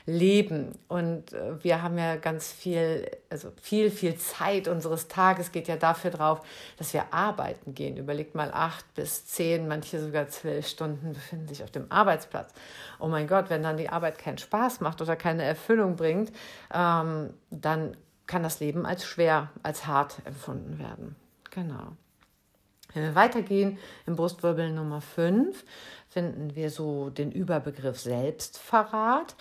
leben. 0.10 0.78
Und 0.88 1.34
äh, 1.34 1.64
wir 1.64 1.82
haben 1.82 1.98
ja 1.98 2.16
ganz 2.16 2.52
viel, 2.52 3.10
also 3.30 3.52
viel, 3.62 3.92
viel 3.92 4.16
Zeit 4.16 4.68
unseres 4.68 5.08
Tages 5.08 5.52
geht 5.52 5.68
ja 5.68 5.78
dafür 5.78 6.12
drauf, 6.12 6.42
dass 6.78 6.94
wir 6.94 7.14
arbeiten 7.14 7.76
gehen. 7.76 7.98
Überlegt 7.98 8.36
mal 8.36 8.52
acht 8.52 8.92
bis 8.96 9.26
zehn, 9.26 9.68
manche 9.68 10.00
sogar 10.00 10.28
zwölf 10.30 10.68
Stunden 10.68 11.14
befinden 11.14 11.48
sich 11.48 11.64
auf 11.64 11.72
dem 11.72 11.92
Arbeitsplatz. 11.92 12.52
Oh 13.00 13.08
mein 13.08 13.28
Gott, 13.28 13.50
wenn 13.50 13.64
dann 13.64 13.78
die 13.78 13.90
Arbeit 13.90 14.18
keinen 14.18 14.38
Spaß 14.38 14.82
macht 14.82 15.02
oder 15.02 15.16
keine 15.16 15.44
Erfüllung 15.44 15.96
bringt, 15.96 16.32
ähm, 16.74 17.34
dann 17.52 17.96
kann 18.26 18.44
das 18.44 18.60
Leben 18.60 18.86
als 18.86 19.06
schwer, 19.06 19.50
als 19.64 19.88
hart 19.88 20.18
empfunden 20.26 20.80
werden. 20.80 21.16
Genau. 21.52 21.94
Wenn 22.94 23.04
wir 23.04 23.16
weitergehen, 23.16 23.78
im 24.06 24.16
Brustwirbel 24.16 24.72
Nummer 24.72 25.02
5 25.02 25.64
finden 26.10 26.56
wir 26.56 26.70
so 26.72 27.10
den 27.10 27.32
Überbegriff 27.32 28.00
Selbstverrat. 28.00 29.36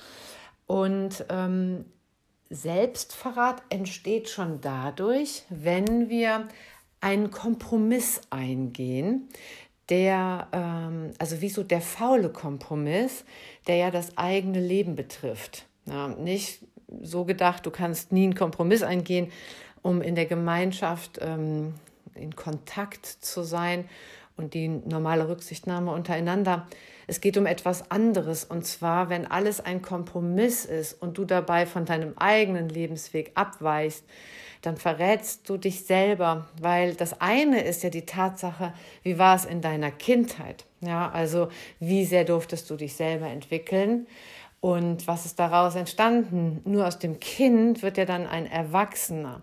Und 0.67 1.25
ähm, 1.31 1.87
Selbstverrat 2.51 3.63
entsteht 3.71 4.29
schon 4.29 4.61
dadurch, 4.61 5.45
wenn 5.49 6.09
wir 6.09 6.49
einen 7.01 7.31
Kompromiss 7.31 8.21
eingehen, 8.31 9.29
der, 9.89 10.49
ähm, 10.53 11.13
also 11.19 11.41
wie 11.41 11.49
so 11.49 11.63
der 11.63 11.81
faule 11.81 12.31
Kompromiss, 12.31 13.25
der 13.67 13.77
ja 13.77 13.91
das 13.91 14.19
eigene 14.19 14.61
Leben 14.61 14.97
betrifft. 14.97 15.65
Ja, 15.87 16.09
nicht 16.09 16.61
so 17.03 17.25
gedacht, 17.25 17.65
du 17.65 17.71
kannst 17.71 18.13
nie 18.13 18.25
einen 18.25 18.35
Kompromiss 18.35 18.83
eingehen, 18.83 19.31
um 19.83 20.03
in 20.03 20.15
der 20.15 20.27
Gemeinschaft 20.27 21.19
ähm, 21.23 21.75
in 22.19 22.37
Kontakt 22.37 23.07
zu 23.07 23.43
sein 23.43 23.89
und 24.37 24.55
die 24.55 24.69
normale 24.69 25.29
Rücksichtnahme 25.29 25.93
untereinander. 25.93 26.67
Es 27.07 27.21
geht 27.21 27.37
um 27.37 27.47
etwas 27.47 27.91
anderes 27.91 28.45
und 28.45 28.67
zwar, 28.67 29.09
wenn 29.09 29.27
alles 29.27 29.61
ein 29.61 29.83
Kompromiss 29.83 30.65
ist 30.65 31.01
und 31.03 31.19
du 31.19 31.25
dabei 31.25 31.67
von 31.67 31.85
deinem 31.85 32.17
eigenen 32.19 32.69
Lebensweg 32.69 33.33
abweichst, 33.35 34.05
dann 34.63 34.77
verrätst 34.77 35.49
du 35.49 35.57
dich 35.57 35.85
selber, 35.85 36.49
weil 36.61 36.95
das 36.95 37.21
eine 37.21 37.63
ist 37.63 37.83
ja 37.83 37.91
die 37.91 38.07
Tatsache, 38.07 38.75
wie 39.03 39.19
war 39.19 39.37
es 39.37 39.45
in 39.45 39.61
deiner 39.61 39.91
Kindheit? 39.91 40.65
Ja, 40.81 41.11
also 41.11 41.49
wie 41.81 42.05
sehr 42.05 42.25
durftest 42.25 42.69
du 42.71 42.77
dich 42.77 42.95
selber 42.95 43.27
entwickeln? 43.27 44.07
Und 44.61 45.07
was 45.07 45.25
ist 45.25 45.39
daraus 45.39 45.77
entstanden? 45.77 46.61
Nur 46.65 46.87
aus 46.87 46.99
dem 46.99 47.21
Kind 47.21 47.83
wird 47.83 47.97
ja 47.97 48.05
dann 48.05 48.27
ein 48.27 48.47
Erwachsener 48.47 49.43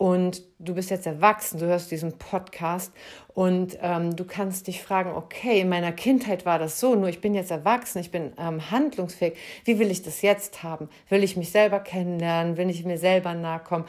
und 0.00 0.42
du 0.58 0.74
bist 0.74 0.88
jetzt 0.88 1.06
erwachsen, 1.06 1.60
du 1.60 1.66
hörst 1.66 1.90
diesen 1.90 2.16
Podcast 2.16 2.90
und 3.34 3.76
ähm, 3.82 4.16
du 4.16 4.24
kannst 4.24 4.66
dich 4.66 4.82
fragen, 4.82 5.10
okay, 5.10 5.60
in 5.60 5.68
meiner 5.68 5.92
Kindheit 5.92 6.46
war 6.46 6.58
das 6.58 6.80
so, 6.80 6.94
nur 6.94 7.10
ich 7.10 7.20
bin 7.20 7.34
jetzt 7.34 7.50
erwachsen, 7.50 7.98
ich 7.98 8.10
bin 8.10 8.32
ähm, 8.38 8.70
handlungsfähig. 8.70 9.36
Wie 9.66 9.78
will 9.78 9.90
ich 9.90 10.00
das 10.00 10.22
jetzt 10.22 10.62
haben? 10.62 10.88
Will 11.10 11.22
ich 11.22 11.36
mich 11.36 11.50
selber 11.50 11.80
kennenlernen? 11.80 12.56
Will 12.56 12.70
ich 12.70 12.82
mir 12.86 12.96
selber 12.96 13.34
nahe 13.34 13.60
kommen? 13.60 13.84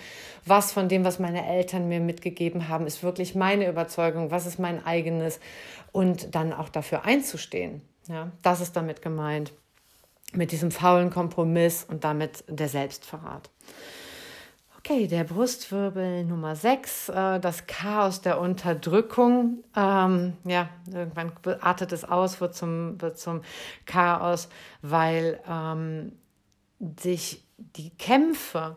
Was 0.45 0.73
von 0.73 0.89
dem, 0.89 1.05
was 1.05 1.17
meine 1.17 1.47
Eltern 1.47 1.87
mir 1.87 2.01
mitgegeben 2.01 2.67
haben, 2.67 2.87
ist 2.87 3.03
wirklich 3.03 3.33
meine 3.33 3.69
Überzeugung? 3.69 4.31
Was 4.31 4.45
ist 4.45 4.59
mein 4.59 4.85
eigenes? 4.85 5.39
Und 5.93 6.35
dann 6.35 6.51
auch 6.51 6.67
dafür 6.67 7.05
einzustehen. 7.05 7.83
Ja, 8.09 8.33
das 8.41 8.59
ist 8.59 8.75
damit 8.75 9.01
gemeint. 9.01 9.53
Mit 10.33 10.51
diesem 10.51 10.71
faulen 10.71 11.09
Kompromiss 11.09 11.85
und 11.85 12.03
damit 12.03 12.43
der 12.49 12.67
Selbstverrat. 12.67 13.49
Okay, 14.83 15.05
der 15.05 15.25
Brustwirbel 15.25 16.25
Nummer 16.25 16.55
6, 16.55 17.09
äh, 17.09 17.39
das 17.39 17.67
Chaos 17.67 18.21
der 18.21 18.39
Unterdrückung. 18.41 19.63
Ähm, 19.75 20.33
ja, 20.43 20.69
irgendwann 20.91 21.33
artet 21.59 21.91
es 21.91 22.03
aus, 22.03 22.41
wird 22.41 22.55
zum, 22.55 22.99
wird 22.99 23.19
zum 23.19 23.43
Chaos, 23.85 24.49
weil 24.81 25.39
ähm, 25.47 26.13
sich 26.99 27.45
die 27.57 27.91
Kämpfe 27.91 28.75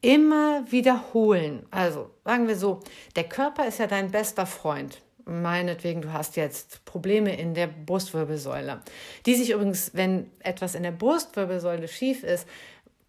immer 0.00 0.64
wiederholen. 0.70 1.66
Also 1.70 2.10
sagen 2.24 2.48
wir 2.48 2.56
so, 2.56 2.80
der 3.14 3.24
Körper 3.24 3.66
ist 3.66 3.78
ja 3.78 3.86
dein 3.86 4.10
bester 4.10 4.46
Freund. 4.46 5.02
Meinetwegen, 5.26 6.00
du 6.00 6.12
hast 6.14 6.36
jetzt 6.36 6.82
Probleme 6.86 7.36
in 7.36 7.52
der 7.52 7.66
Brustwirbelsäule, 7.66 8.80
die 9.26 9.34
sich 9.34 9.50
übrigens, 9.50 9.90
wenn 9.92 10.30
etwas 10.38 10.74
in 10.74 10.84
der 10.84 10.92
Brustwirbelsäule 10.92 11.88
schief 11.88 12.22
ist, 12.22 12.48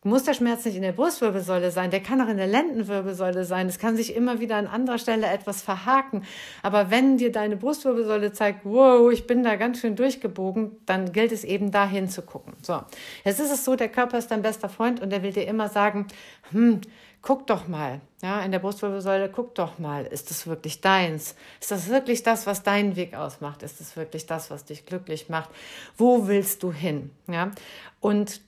muss 0.03 0.23
der 0.23 0.33
Schmerz 0.33 0.63
nicht 0.63 0.75
in 0.75 0.83
der 0.83 0.91
Brustwirbelsäule 0.91 1.71
sein, 1.71 1.89
der 1.89 2.01
kann 2.01 2.21
auch 2.21 2.27
in 2.27 2.37
der 2.37 2.47
Lendenwirbelsäule 2.47 3.45
sein. 3.45 3.67
Es 3.67 3.79
kann 3.79 3.97
sich 3.97 4.15
immer 4.15 4.39
wieder 4.39 4.55
an 4.55 4.67
anderer 4.67 4.99
Stelle 4.99 5.27
etwas 5.27 5.61
verhaken. 5.61 6.23
Aber 6.61 6.91
wenn 6.91 7.17
dir 7.17 7.31
deine 7.31 7.57
Brustwirbelsäule 7.57 8.31
zeigt, 8.31 8.61
wow, 8.63 9.11
ich 9.11 9.27
bin 9.27 9.43
da 9.43 9.55
ganz 9.55 9.79
schön 9.79 9.95
durchgebogen, 9.95 10.77
dann 10.85 11.11
gilt 11.11 11.31
es 11.31 11.43
eben 11.43 11.71
da 11.71 11.87
hinzugucken. 11.87 12.53
So, 12.61 12.81
jetzt 13.23 13.39
ist 13.39 13.51
es 13.51 13.65
so, 13.65 13.75
der 13.75 13.89
Körper 13.89 14.17
ist 14.17 14.29
dein 14.29 14.43
bester 14.43 14.69
Freund 14.69 15.01
und 15.01 15.09
der 15.09 15.23
will 15.23 15.33
dir 15.33 15.47
immer 15.47 15.67
sagen, 15.67 16.07
hm, 16.51 16.81
guck 17.21 17.47
doch 17.47 17.67
mal, 17.67 17.99
ja, 18.21 18.41
in 18.41 18.51
der 18.51 18.59
Brustwirbelsäule, 18.59 19.29
guck 19.29 19.55
doch 19.55 19.79
mal, 19.79 20.05
ist 20.05 20.29
das 20.29 20.47
wirklich 20.47 20.79
deins? 20.79 21.35
Ist 21.59 21.71
das 21.71 21.89
wirklich 21.89 22.23
das, 22.23 22.47
was 22.47 22.63
deinen 22.63 22.95
Weg 22.95 23.15
ausmacht? 23.15 23.63
Ist 23.63 23.81
das 23.81 23.97
wirklich 23.97 24.25
das, 24.27 24.49
was 24.51 24.63
dich 24.63 24.85
glücklich 24.85 25.27
macht? 25.27 25.49
Wo 25.97 26.27
willst 26.27 26.63
du 26.63 26.71
hin? 26.71 27.09
Ja, 27.27 27.51
und 27.99 28.41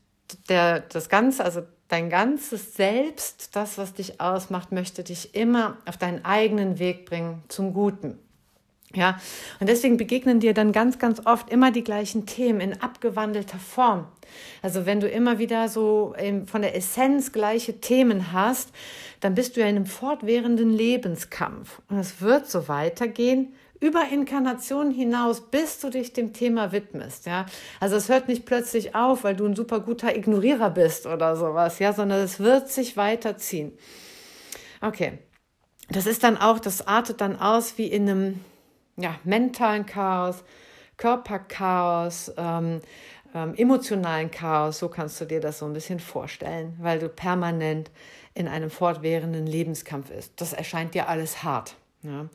der, 0.50 0.82
das 0.82 1.10
Ganze, 1.10 1.44
also 1.44 1.62
dein 1.88 2.10
ganzes 2.10 2.76
Selbst, 2.76 3.56
das, 3.56 3.78
was 3.78 3.94
dich 3.94 4.22
ausmacht, 4.22 4.72
möchte 4.72 5.04
dich 5.04 5.36
immer 5.36 5.78
auf 5.86 5.98
deinen 5.98 6.24
eigenen 6.24 6.80
Weg 6.80 7.06
bringen 7.06 7.44
zum 7.48 7.74
Guten. 7.74 8.18
Ja, 8.96 9.20
und 9.60 9.70
deswegen 9.70 9.98
begegnen 9.98 10.40
dir 10.40 10.56
dann 10.56 10.72
ganz, 10.72 10.98
ganz 10.98 11.22
oft 11.26 11.52
immer 11.52 11.72
die 11.72 11.84
gleichen 11.84 12.26
Themen 12.26 12.60
in 12.60 12.82
abgewandelter 12.82 13.60
Form. 13.60 14.08
Also 14.64 14.88
wenn 14.88 15.00
du 15.00 15.08
immer 15.08 15.38
wieder 15.38 15.70
so 15.70 16.16
von 16.48 16.64
der 16.64 16.76
Essenz 16.76 17.32
gleiche 17.32 17.82
Themen 17.82 18.32
hast, 18.34 18.70
dann 19.20 19.36
bist 19.36 19.56
du 19.56 19.62
ja 19.62 19.68
in 19.68 19.76
einem 19.76 19.86
fortwährenden 19.86 20.72
Lebenskampf. 20.72 21.82
Und 21.88 22.00
es 22.00 22.20
wird 22.22 22.50
so 22.50 22.68
weitergehen, 22.68 23.54
über 23.80 24.04
Inkarnation 24.12 24.92
hinaus, 24.92 25.50
bis 25.50 25.80
du 25.80 25.90
dich 25.90 26.14
dem 26.14 26.34
Thema 26.34 26.72
widmest, 26.72 27.26
ja. 27.26 27.46
Also 27.80 27.96
es 27.96 28.10
hört 28.10 28.28
nicht 28.28 28.46
plötzlich 28.46 28.96
auf, 28.96 29.24
weil 29.24 29.36
du 29.36 29.46
ein 29.46 29.56
super 29.56 29.80
guter 29.80 30.16
Ignorierer 30.16 30.70
bist 30.70 31.06
oder 31.06 31.36
sowas, 31.36 31.80
ja, 31.80 31.94
sondern 31.94 32.22
es 32.22 32.40
wird 32.40 32.70
sich 32.70 32.98
weiterziehen. 32.98 33.72
Okay. 34.82 35.20
Das 35.92 36.06
ist 36.06 36.24
dann 36.24 36.38
auch, 36.38 36.60
das 36.60 36.86
artet 36.86 37.20
dann 37.20 37.40
aus 37.40 37.78
wie 37.78 37.88
in 37.88 38.08
einem, 38.08 38.40
ja, 38.98 39.16
mentalen 39.24 39.86
Chaos, 39.86 40.44
Körperchaos, 40.98 42.32
ähm, 42.38 42.82
ähm, 43.34 43.56
emotionalen 43.56 44.30
Chaos, 44.30 44.80
so 44.80 44.90
kannst 44.90 45.20
du 45.22 45.26
dir 45.26 45.40
das 45.40 45.60
so 45.60 45.66
ein 45.66 45.74
bisschen 45.74 46.00
vorstellen, 46.00 46.76
weil 46.80 47.00
du 47.00 47.10
permanent 47.10 47.90
in 48.34 48.48
einem 48.48 48.70
fortwährenden 48.70 49.48
Lebenskampf 49.48 50.12
ist. 50.12 50.40
Das 50.40 50.54
erscheint 50.54 50.94
dir 50.94 51.08
alles 51.08 51.44
hart. 51.44 51.76
Ja. 52.04 52.28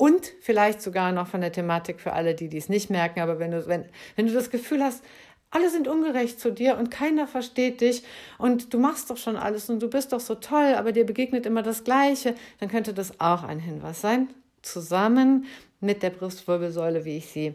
Und 0.00 0.32
vielleicht 0.40 0.80
sogar 0.80 1.12
noch 1.12 1.26
von 1.26 1.42
der 1.42 1.52
Thematik 1.52 2.00
für 2.00 2.14
alle, 2.14 2.34
die 2.34 2.48
dies 2.48 2.70
nicht 2.70 2.88
merken, 2.88 3.20
aber 3.20 3.38
wenn 3.38 3.50
du, 3.50 3.66
wenn, 3.66 3.84
wenn 4.16 4.26
du 4.26 4.32
das 4.32 4.48
Gefühl 4.48 4.82
hast, 4.82 5.04
alle 5.50 5.68
sind 5.68 5.88
ungerecht 5.88 6.40
zu 6.40 6.50
dir 6.50 6.78
und 6.78 6.90
keiner 6.90 7.26
versteht 7.26 7.82
dich 7.82 8.02
und 8.38 8.72
du 8.72 8.78
machst 8.78 9.10
doch 9.10 9.18
schon 9.18 9.36
alles 9.36 9.68
und 9.68 9.82
du 9.82 9.90
bist 9.90 10.14
doch 10.14 10.20
so 10.20 10.36
toll, 10.36 10.74
aber 10.74 10.92
dir 10.92 11.04
begegnet 11.04 11.44
immer 11.44 11.62
das 11.62 11.84
Gleiche, 11.84 12.34
dann 12.60 12.70
könnte 12.70 12.94
das 12.94 13.20
auch 13.20 13.42
ein 13.42 13.60
Hinweis 13.60 14.00
sein, 14.00 14.28
zusammen 14.62 15.44
mit 15.80 16.02
der 16.02 16.08
Brustwirbelsäule, 16.08 17.04
wie 17.04 17.18
ich 17.18 17.26
sie 17.26 17.54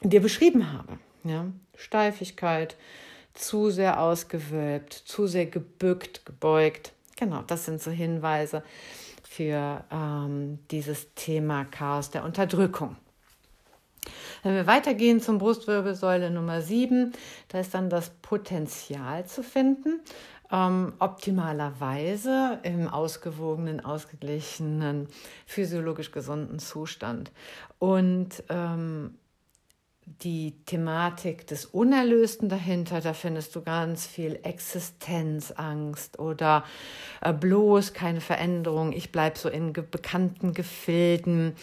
dir 0.00 0.22
beschrieben 0.22 0.72
habe. 0.72 0.98
Ja? 1.24 1.44
Steifigkeit, 1.76 2.76
zu 3.34 3.68
sehr 3.68 4.00
ausgewölbt, 4.00 4.94
zu 4.94 5.26
sehr 5.26 5.44
gebückt, 5.44 6.24
gebeugt. 6.24 6.94
Genau, 7.18 7.42
das 7.46 7.66
sind 7.66 7.82
so 7.82 7.90
Hinweise 7.90 8.62
für 9.36 9.84
ähm, 9.90 10.60
dieses 10.70 11.12
Thema 11.14 11.66
Chaos 11.66 12.08
der 12.08 12.24
Unterdrückung. 12.24 12.96
Wenn 14.42 14.54
wir 14.54 14.66
weitergehen 14.66 15.20
zum 15.20 15.36
Brustwirbelsäule 15.36 16.30
Nummer 16.30 16.62
7, 16.62 17.12
da 17.48 17.60
ist 17.60 17.74
dann 17.74 17.90
das 17.90 18.10
Potenzial 18.22 19.26
zu 19.26 19.42
finden, 19.42 20.00
ähm, 20.50 20.94
optimalerweise 21.00 22.60
im 22.62 22.88
ausgewogenen, 22.88 23.84
ausgeglichenen, 23.84 25.08
physiologisch 25.44 26.12
gesunden 26.12 26.58
Zustand. 26.58 27.30
Und 27.78 28.42
ähm, 28.48 29.18
die 30.06 30.54
Thematik 30.66 31.46
des 31.48 31.66
Unerlösten 31.66 32.48
dahinter, 32.48 33.00
da 33.00 33.12
findest 33.12 33.54
du 33.56 33.62
ganz 33.62 34.06
viel 34.06 34.38
Existenzangst 34.44 36.18
oder 36.18 36.64
äh, 37.20 37.32
bloß 37.32 37.92
keine 37.92 38.20
Veränderung, 38.20 38.92
ich 38.92 39.10
bleibe 39.10 39.38
so 39.38 39.48
in 39.48 39.72
ge 39.72 39.84
bekannten 39.88 40.54
Gefilden, 40.54 41.54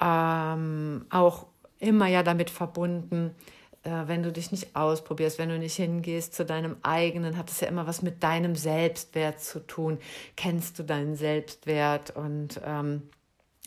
ähm, 0.00 1.04
auch 1.10 1.46
immer 1.78 2.06
ja 2.06 2.22
damit 2.22 2.48
verbunden, 2.48 3.34
äh, 3.82 3.90
wenn 4.06 4.22
du 4.22 4.32
dich 4.32 4.52
nicht 4.52 4.74
ausprobierst, 4.74 5.38
wenn 5.38 5.50
du 5.50 5.58
nicht 5.58 5.76
hingehst 5.76 6.34
zu 6.34 6.44
deinem 6.44 6.76
eigenen, 6.82 7.36
hat 7.36 7.50
es 7.50 7.60
ja 7.60 7.68
immer 7.68 7.86
was 7.86 8.00
mit 8.00 8.22
deinem 8.22 8.56
Selbstwert 8.56 9.40
zu 9.40 9.60
tun. 9.66 9.98
Kennst 10.36 10.78
du 10.78 10.82
deinen 10.82 11.14
Selbstwert 11.14 12.10
und 12.16 12.60
ähm, 12.64 13.02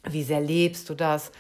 wie 0.09 0.23
sehr 0.23 0.41
lebst 0.41 0.89
du 0.89 0.95
das? 0.95 1.31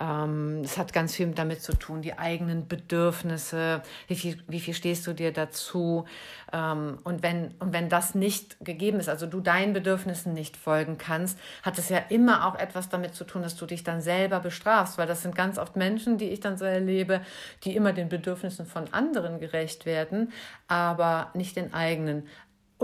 Ähm, 0.00 0.62
es 0.64 0.78
hat 0.78 0.92
ganz 0.92 1.14
viel 1.14 1.28
damit 1.32 1.62
zu 1.62 1.72
tun, 1.72 2.02
die 2.02 2.18
eigenen 2.18 2.66
Bedürfnisse, 2.68 3.82
wie 4.08 4.16
viel, 4.16 4.38
wie 4.48 4.60
viel 4.60 4.74
stehst 4.74 5.06
du 5.06 5.12
dir 5.12 5.32
dazu. 5.32 6.04
Ähm, 6.52 6.98
und, 7.04 7.22
wenn, 7.22 7.54
und 7.58 7.72
wenn 7.72 7.88
das 7.88 8.14
nicht 8.14 8.56
gegeben 8.64 9.00
ist, 9.00 9.08
also 9.08 9.26
du 9.26 9.40
deinen 9.40 9.72
Bedürfnissen 9.72 10.32
nicht 10.32 10.56
folgen 10.56 10.98
kannst, 10.98 11.38
hat 11.62 11.78
es 11.78 11.88
ja 11.88 11.98
immer 12.08 12.46
auch 12.46 12.56
etwas 12.56 12.88
damit 12.88 13.14
zu 13.14 13.24
tun, 13.24 13.42
dass 13.42 13.56
du 13.56 13.66
dich 13.66 13.84
dann 13.84 14.00
selber 14.00 14.40
bestrafst, 14.40 14.98
weil 14.98 15.06
das 15.06 15.22
sind 15.22 15.34
ganz 15.34 15.58
oft 15.58 15.76
Menschen, 15.76 16.18
die 16.18 16.30
ich 16.30 16.40
dann 16.40 16.58
so 16.58 16.64
erlebe, 16.64 17.20
die 17.64 17.76
immer 17.76 17.92
den 17.92 18.08
Bedürfnissen 18.08 18.66
von 18.66 18.92
anderen 18.92 19.38
gerecht 19.40 19.86
werden, 19.86 20.32
aber 20.68 21.30
nicht 21.34 21.56
den 21.56 21.72
eigenen. 21.74 22.26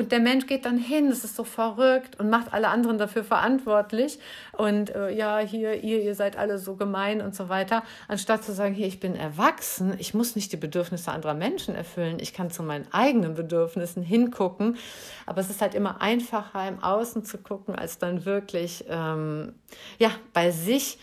Und 0.01 0.13
der 0.13 0.21
Mensch 0.21 0.47
geht 0.47 0.65
dann 0.65 0.79
hin, 0.79 1.11
das 1.11 1.25
ist 1.25 1.37
so 1.37 1.45
verrückt 1.45 2.19
und 2.19 2.31
macht 2.31 2.55
alle 2.55 2.69
anderen 2.69 2.97
dafür 2.97 3.23
verantwortlich. 3.23 4.19
Und 4.57 4.89
äh, 4.95 5.11
ja, 5.11 5.41
hier, 5.41 5.85
ihr, 5.85 6.01
ihr 6.01 6.15
seid 6.15 6.39
alle 6.39 6.59
so 6.59 6.75
gemein 6.75 7.21
und 7.21 7.35
so 7.35 7.51
weiter. 7.51 7.83
Anstatt 8.09 8.43
zu 8.43 8.55
sagen, 8.55 8.73
hier, 8.73 8.87
ich 8.87 8.99
bin 8.99 9.15
erwachsen, 9.15 9.93
ich 9.99 10.15
muss 10.15 10.37
nicht 10.37 10.53
die 10.53 10.57
Bedürfnisse 10.57 11.13
anderer 11.13 11.35
Menschen 11.35 11.75
erfüllen, 11.75 12.17
ich 12.19 12.33
kann 12.33 12.51
zu 12.51 12.63
meinen 12.63 12.87
eigenen 12.93 13.35
Bedürfnissen 13.35 14.03
hingucken. 14.03 14.79
Aber 15.27 15.43
es 15.43 15.51
ist 15.51 15.61
halt 15.61 15.75
immer 15.75 16.01
einfacher, 16.01 16.67
im 16.67 16.83
Außen 16.83 17.27
zu 17.27 17.37
gucken, 17.37 17.75
als 17.75 17.99
dann 17.99 18.25
wirklich, 18.25 18.87
ähm, 18.89 19.53
ja, 19.99 20.13
bei 20.33 20.51
sich 20.51 20.99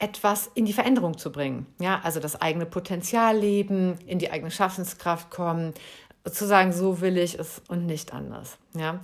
etwas 0.00 0.50
in 0.54 0.64
die 0.64 0.72
Veränderung 0.72 1.18
zu 1.18 1.30
bringen. 1.30 1.66
Ja, 1.78 2.00
also 2.02 2.18
das 2.18 2.40
eigene 2.40 2.66
Potenzial 2.66 3.36
leben, 3.36 3.96
in 4.06 4.18
die 4.18 4.32
eigene 4.32 4.50
Schaffenskraft 4.50 5.30
kommen, 5.30 5.72
zu 6.24 6.46
sagen, 6.46 6.72
so 6.72 7.00
will 7.00 7.16
ich 7.16 7.38
es 7.38 7.62
und 7.68 7.86
nicht 7.86 8.12
anders. 8.12 8.58
Ja? 8.74 9.00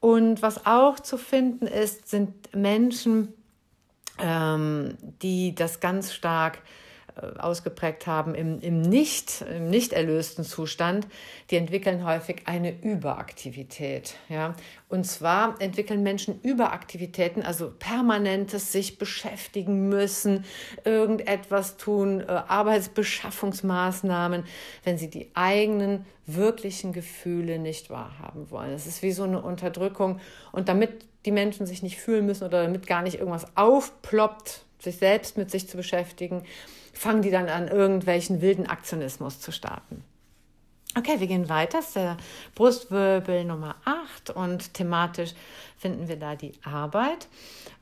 Und 0.00 0.42
was 0.42 0.66
auch 0.66 0.98
zu 0.98 1.18
finden 1.18 1.66
ist, 1.66 2.08
sind 2.08 2.54
Menschen, 2.54 3.34
ähm, 4.18 4.96
die 5.22 5.54
das 5.54 5.80
ganz 5.80 6.12
stark 6.12 6.58
ausgeprägt 7.38 8.06
haben 8.06 8.34
im, 8.34 8.60
im, 8.60 8.80
nicht, 8.80 9.42
im 9.42 9.68
nicht 9.68 9.92
erlösten 9.92 10.44
Zustand, 10.44 11.06
die 11.50 11.56
entwickeln 11.56 12.04
häufig 12.04 12.42
eine 12.46 12.72
Überaktivität. 12.82 14.14
Ja? 14.28 14.54
Und 14.88 15.04
zwar 15.04 15.60
entwickeln 15.60 16.02
Menschen 16.02 16.40
Überaktivitäten, 16.42 17.42
also 17.42 17.72
permanentes 17.78 18.72
sich 18.72 18.98
beschäftigen 18.98 19.88
müssen, 19.88 20.44
irgendetwas 20.84 21.76
tun, 21.76 22.20
äh, 22.20 22.24
Arbeitsbeschaffungsmaßnahmen, 22.26 24.44
wenn 24.84 24.98
sie 24.98 25.10
die 25.10 25.30
eigenen 25.34 26.06
wirklichen 26.26 26.92
Gefühle 26.92 27.58
nicht 27.58 27.90
wahrhaben 27.90 28.50
wollen. 28.50 28.72
Es 28.72 28.86
ist 28.86 29.02
wie 29.02 29.12
so 29.12 29.24
eine 29.24 29.42
Unterdrückung. 29.42 30.20
Und 30.52 30.68
damit 30.68 31.04
die 31.26 31.32
Menschen 31.32 31.66
sich 31.66 31.82
nicht 31.82 31.98
fühlen 31.98 32.26
müssen 32.26 32.44
oder 32.44 32.62
damit 32.62 32.86
gar 32.86 33.02
nicht 33.02 33.18
irgendwas 33.18 33.46
aufploppt, 33.56 34.64
sich 34.78 34.96
selbst 34.96 35.36
mit 35.36 35.50
sich 35.50 35.68
zu 35.68 35.76
beschäftigen, 35.76 36.44
fangen 37.00 37.22
die 37.22 37.30
dann 37.30 37.48
an, 37.48 37.66
irgendwelchen 37.66 38.42
wilden 38.42 38.66
Aktionismus 38.66 39.40
zu 39.40 39.52
starten. 39.52 40.04
Okay, 40.98 41.18
wir 41.18 41.26
gehen 41.28 41.48
weiter. 41.48 41.78
Das 41.78 41.86
ist 41.86 41.96
der 41.96 42.18
Brustwirbel 42.54 43.46
Nummer 43.46 43.76
8 43.86 44.28
und 44.28 44.74
thematisch 44.74 45.32
finden 45.78 46.08
wir 46.08 46.16
da 46.16 46.36
die 46.36 46.52
Arbeit. 46.62 47.28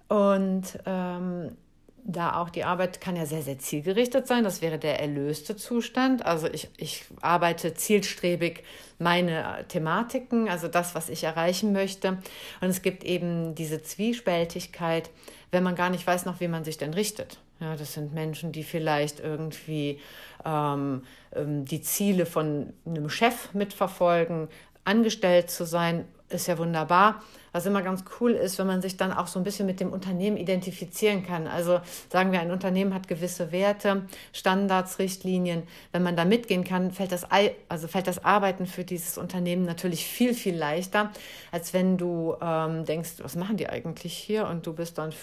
Und 0.06 0.78
ähm, 0.86 1.56
da 2.04 2.40
auch 2.40 2.48
die 2.48 2.62
Arbeit 2.62 3.00
kann 3.00 3.16
ja 3.16 3.26
sehr, 3.26 3.42
sehr 3.42 3.58
zielgerichtet 3.58 4.28
sein. 4.28 4.44
Das 4.44 4.62
wäre 4.62 4.78
der 4.78 5.00
erlöste 5.00 5.56
Zustand. 5.56 6.24
Also 6.24 6.46
ich, 6.46 6.68
ich 6.76 7.04
arbeite 7.20 7.74
zielstrebig 7.74 8.62
meine 9.00 9.64
Thematiken, 9.66 10.48
also 10.48 10.68
das, 10.68 10.94
was 10.94 11.08
ich 11.08 11.24
erreichen 11.24 11.72
möchte. 11.72 12.18
Und 12.60 12.68
es 12.68 12.82
gibt 12.82 13.02
eben 13.02 13.56
diese 13.56 13.82
Zwiespältigkeit, 13.82 15.10
wenn 15.50 15.62
man 15.62 15.74
gar 15.74 15.90
nicht 15.90 16.06
weiß, 16.06 16.24
nach 16.24 16.40
wem 16.40 16.50
man 16.50 16.64
sich 16.64 16.78
denn 16.78 16.94
richtet. 16.94 17.38
Ja, 17.60 17.74
das 17.76 17.94
sind 17.94 18.14
Menschen, 18.14 18.52
die 18.52 18.62
vielleicht 18.62 19.20
irgendwie 19.20 19.98
ähm, 20.44 21.02
ähm, 21.34 21.64
die 21.64 21.80
Ziele 21.80 22.26
von 22.26 22.72
einem 22.86 23.10
Chef 23.10 23.52
mitverfolgen, 23.54 24.48
angestellt 24.84 25.50
zu 25.50 25.64
sein, 25.64 26.04
ist 26.28 26.46
ja 26.46 26.58
wunderbar. 26.58 27.22
Was 27.52 27.64
immer 27.64 27.82
ganz 27.82 28.04
cool 28.20 28.32
ist, 28.32 28.58
wenn 28.58 28.66
man 28.66 28.82
sich 28.82 28.96
dann 28.96 29.12
auch 29.12 29.26
so 29.26 29.40
ein 29.40 29.44
bisschen 29.44 29.66
mit 29.66 29.80
dem 29.80 29.92
Unternehmen 29.92 30.36
identifizieren 30.36 31.24
kann. 31.24 31.46
Also 31.46 31.80
sagen 32.10 32.30
wir, 32.30 32.40
ein 32.40 32.50
Unternehmen 32.50 32.92
hat 32.92 33.08
gewisse 33.08 33.52
Werte, 33.52 34.06
Standards, 34.32 34.98
Richtlinien. 34.98 35.62
Wenn 35.90 36.02
man 36.02 36.14
da 36.14 36.24
mitgehen 36.24 36.62
kann, 36.62 36.90
fällt 36.90 37.10
das, 37.10 37.26
also 37.68 37.88
fällt 37.88 38.06
das 38.06 38.24
Arbeiten 38.24 38.66
für 38.66 38.84
dieses 38.84 39.16
Unternehmen 39.16 39.64
natürlich 39.64 40.04
viel, 40.04 40.34
viel 40.34 40.56
leichter, 40.56 41.10
als 41.50 41.72
wenn 41.72 41.96
du 41.96 42.36
ähm, 42.40 42.84
denkst, 42.84 43.14
was 43.22 43.34
machen 43.34 43.56
die 43.56 43.68
eigentlich 43.68 44.14
hier? 44.14 44.46
Und 44.46 44.66
du 44.66 44.74
bist 44.74 44.98
dann 44.98 45.14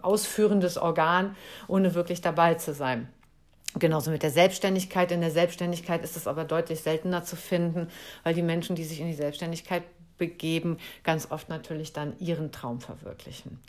ausführendes 0.00 0.78
Organ, 0.78 1.36
ohne 1.68 1.94
wirklich 1.94 2.22
dabei 2.22 2.54
zu 2.54 2.72
sein. 2.72 3.08
Genauso 3.78 4.10
mit 4.10 4.22
der 4.22 4.30
Selbstständigkeit. 4.30 5.12
In 5.12 5.20
der 5.20 5.30
Selbstständigkeit 5.30 6.02
ist 6.02 6.16
es 6.16 6.26
aber 6.26 6.44
deutlich 6.44 6.80
seltener 6.80 7.24
zu 7.24 7.36
finden, 7.36 7.88
weil 8.24 8.32
die 8.32 8.42
Menschen, 8.42 8.74
die 8.74 8.84
sich 8.84 9.00
in 9.00 9.06
die 9.06 9.14
Selbstständigkeit 9.14 9.82
begeben, 10.18 10.78
ganz 11.04 11.30
oft 11.30 11.48
natürlich 11.48 11.92
dann 11.92 12.18
ihren 12.18 12.52
Traum 12.52 12.80
verwirklichen. 12.80 13.60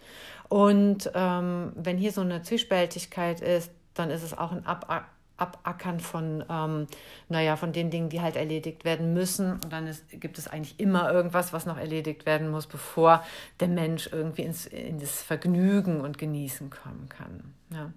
Und 0.50 1.12
ähm, 1.14 1.72
wenn 1.76 1.98
hier 1.98 2.12
so 2.12 2.22
eine 2.22 2.42
Zwiespältigkeit 2.42 3.42
ist, 3.42 3.72
dann 3.94 4.10
ist 4.10 4.24
es 4.24 4.38
auch 4.38 4.52
ein 4.52 4.66
Ab 4.66 5.12
Abackern 5.38 6.00
von, 6.00 6.44
ähm, 6.50 6.88
naja, 7.30 7.56
von 7.56 7.72
den 7.72 7.92
Dingen, 7.92 8.10
die 8.10 8.22
halt 8.22 8.36
erledigt 8.36 8.86
werden 8.86 9.14
müssen. 9.14 9.54
Und 9.54 9.72
dann 9.72 9.88
ist, 9.88 10.04
gibt 10.20 10.40
es 10.40 10.48
eigentlich 10.48 10.80
immer 10.80 11.12
irgendwas, 11.12 11.54
was 11.54 11.66
noch 11.66 11.78
erledigt 11.78 12.26
werden 12.26 12.50
muss, 12.50 12.66
bevor 12.66 13.24
der 13.60 13.68
Mensch 13.68 14.10
irgendwie 14.12 14.42
ins, 14.42 14.66
in 14.66 15.00
das 15.00 15.22
Vergnügen 15.22 16.02
und 16.02 16.18
Genießen 16.18 16.72
kommen 16.72 17.08
kann. 17.10 17.54
Ja. 17.70 17.92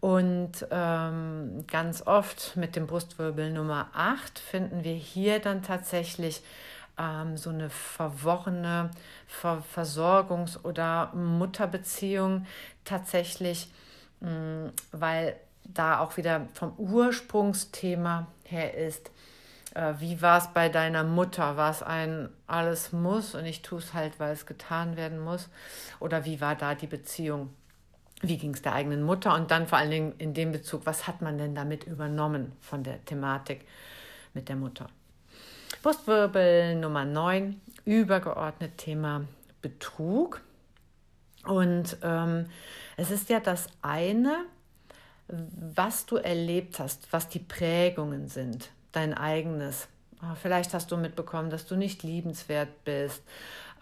Und 0.00 0.66
ähm, 0.70 1.64
ganz 1.68 2.06
oft 2.06 2.56
mit 2.56 2.74
dem 2.74 2.86
Brustwirbel 2.86 3.52
Nummer 3.52 3.88
8 3.94 4.38
finden 4.38 4.84
wir 4.84 4.94
hier 4.94 5.38
dann 5.38 5.62
tatsächlich 5.62 6.42
ähm, 6.98 7.36
so 7.36 7.50
eine 7.50 7.70
verworrene 7.70 8.90
Ver 9.26 9.62
Versorgungs- 9.74 10.62
oder 10.64 11.12
Mutterbeziehung 11.14 12.46
tatsächlich, 12.84 13.70
mh, 14.20 14.30
mm, 14.30 14.72
weil 14.92 15.36
da 15.64 16.00
auch 16.00 16.16
wieder 16.16 16.48
vom 16.54 16.74
Ursprungsthema 16.76 18.26
her 18.44 18.74
ist, 18.74 19.10
äh, 19.74 19.94
wie 19.98 20.20
war 20.20 20.38
es 20.38 20.48
bei 20.48 20.68
deiner 20.68 21.04
Mutter? 21.04 21.56
War 21.56 21.70
es 21.70 21.82
ein 21.82 22.28
alles 22.46 22.92
muss 22.92 23.34
und 23.34 23.46
ich 23.46 23.62
tue 23.62 23.78
es 23.78 23.94
halt, 23.94 24.20
weil 24.20 24.32
es 24.32 24.46
getan 24.46 24.96
werden 24.96 25.18
muss? 25.20 25.48
Oder 26.00 26.24
wie 26.24 26.40
war 26.40 26.56
da 26.56 26.74
die 26.74 26.86
Beziehung? 26.86 27.50
wie 28.22 28.38
ging 28.38 28.54
es 28.54 28.62
der 28.62 28.72
eigenen 28.72 29.02
Mutter 29.02 29.34
und 29.34 29.50
dann 29.50 29.66
vor 29.66 29.78
allen 29.78 29.90
Dingen 29.90 30.14
in 30.18 30.32
dem 30.32 30.52
Bezug, 30.52 30.86
was 30.86 31.06
hat 31.06 31.20
man 31.20 31.38
denn 31.38 31.54
damit 31.54 31.84
übernommen 31.84 32.52
von 32.60 32.84
der 32.84 33.04
Thematik 33.04 33.66
mit 34.32 34.48
der 34.48 34.56
Mutter. 34.56 34.88
Brustwirbel 35.82 36.76
Nummer 36.76 37.04
9, 37.04 37.60
übergeordnet 37.84 38.78
Thema 38.78 39.26
Betrug. 39.62 40.40
Und 41.44 41.96
ähm, 42.04 42.46
es 42.96 43.10
ist 43.10 43.28
ja 43.30 43.40
das 43.40 43.66
eine, 43.82 44.44
was 45.26 46.06
du 46.06 46.18
erlebt 46.18 46.78
hast, 46.78 47.12
was 47.12 47.28
die 47.28 47.40
Prägungen 47.40 48.28
sind, 48.28 48.70
dein 48.92 49.12
eigenes. 49.12 49.88
Ah, 50.20 50.36
vielleicht 50.40 50.72
hast 50.72 50.92
du 50.92 50.96
mitbekommen, 50.96 51.50
dass 51.50 51.66
du 51.66 51.74
nicht 51.74 52.04
liebenswert 52.04 52.84
bist 52.84 53.24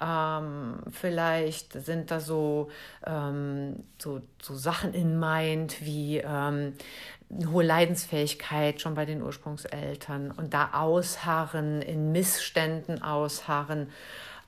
ähm, 0.01 0.79
vielleicht 0.91 1.75
sind 1.75 2.11
da 2.11 2.21
so, 2.21 2.71
ähm, 3.07 3.85
so, 3.99 4.23
so 4.41 4.55
Sachen 4.55 4.95
in 4.95 5.21
Mind 5.21 5.85
wie 5.85 6.19
ähm, 6.19 6.75
eine 7.33 7.51
hohe 7.51 7.65
Leidensfähigkeit 7.65 8.81
schon 8.81 8.95
bei 8.95 9.05
den 9.05 9.23
Ursprungseltern 9.23 10.31
und 10.33 10.53
da 10.53 10.71
ausharren, 10.73 11.83
in 11.83 12.13
Missständen 12.13 13.03
ausharren. 13.03 13.91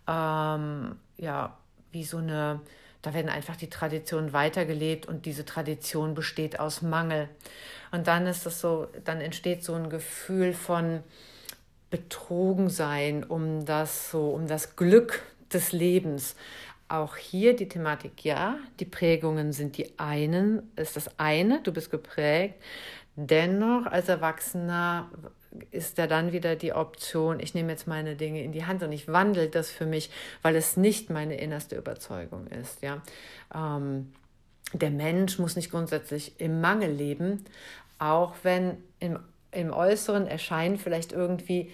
Ähm, 0.09 0.97
ja, 1.17 1.57
wie 1.93 2.05
so 2.05 2.19
eine, 2.19 2.61
da 3.03 3.15
werden 3.15 3.29
einfach 3.29 3.57
die 3.57 3.71
Traditionen 3.71 4.33
weitergelebt 4.33 5.07
und 5.07 5.27
diese 5.27 5.45
Tradition 5.45 6.15
besteht 6.15 6.59
aus 6.59 6.83
Mangel. 6.83 7.29
Und 7.93 8.07
dann 8.07 8.27
ist 8.27 8.47
es 8.47 8.61
so, 8.61 8.89
dann 9.05 9.21
entsteht 9.21 9.63
so 9.63 9.75
ein 9.75 9.91
Gefühl 9.91 10.55
von 10.55 11.03
betrogen 11.91 12.71
sein 12.71 13.23
um 13.23 13.67
das 13.67 14.11
so, 14.11 14.31
um 14.31 14.49
das 14.49 14.77
Glück 14.77 15.23
des 15.53 15.73
Lebens. 15.73 16.35
Auch 16.93 17.17
hier 17.17 17.57
die 17.57 17.71
Thematik, 17.71 18.23
ja, 18.23 18.59
die 18.79 18.85
Prägungen 18.85 19.55
sind 19.55 19.79
die 19.79 19.99
einen, 19.99 20.71
ist 20.77 20.95
das 20.95 21.19
eine, 21.19 21.63
du 21.63 21.73
bist 21.73 21.91
geprägt. 21.91 22.57
Dennoch 23.17 23.87
als 23.87 24.11
Erwachsener 24.11 25.11
ist 25.71 25.99
da 25.99 26.07
dann 26.07 26.33
wieder 26.33 26.55
die 26.55 26.75
Option, 26.75 27.41
ich 27.41 27.55
nehme 27.55 27.73
jetzt 27.73 27.87
meine 27.87 28.15
Dinge 28.15 28.45
in 28.45 28.53
die 28.53 28.67
Hand 28.67 28.83
und 28.83 28.93
ich 28.93 29.09
wandle 29.09 29.49
das 29.49 29.71
für 29.71 29.87
mich, 29.87 30.11
weil 30.43 30.55
es 30.55 30.77
nicht 30.77 31.09
meine 31.09 31.37
innerste 31.37 31.77
Überzeugung 31.77 32.47
ist. 32.49 32.83
Ja? 32.83 33.01
Ähm, 33.55 34.13
der 34.75 34.91
Mensch 34.91 35.39
muss 35.39 35.57
nicht 35.57 35.71
grundsätzlich 35.71 36.39
im 36.43 36.61
Mangel 36.61 36.91
leben, 36.91 37.47
auch 37.99 38.35
wenn 38.43 38.77
im, 38.99 39.19
im 39.51 39.73
äußeren 39.73 40.27
Erscheinen 40.27 40.77
vielleicht 40.77 41.13
irgendwie 41.13 41.71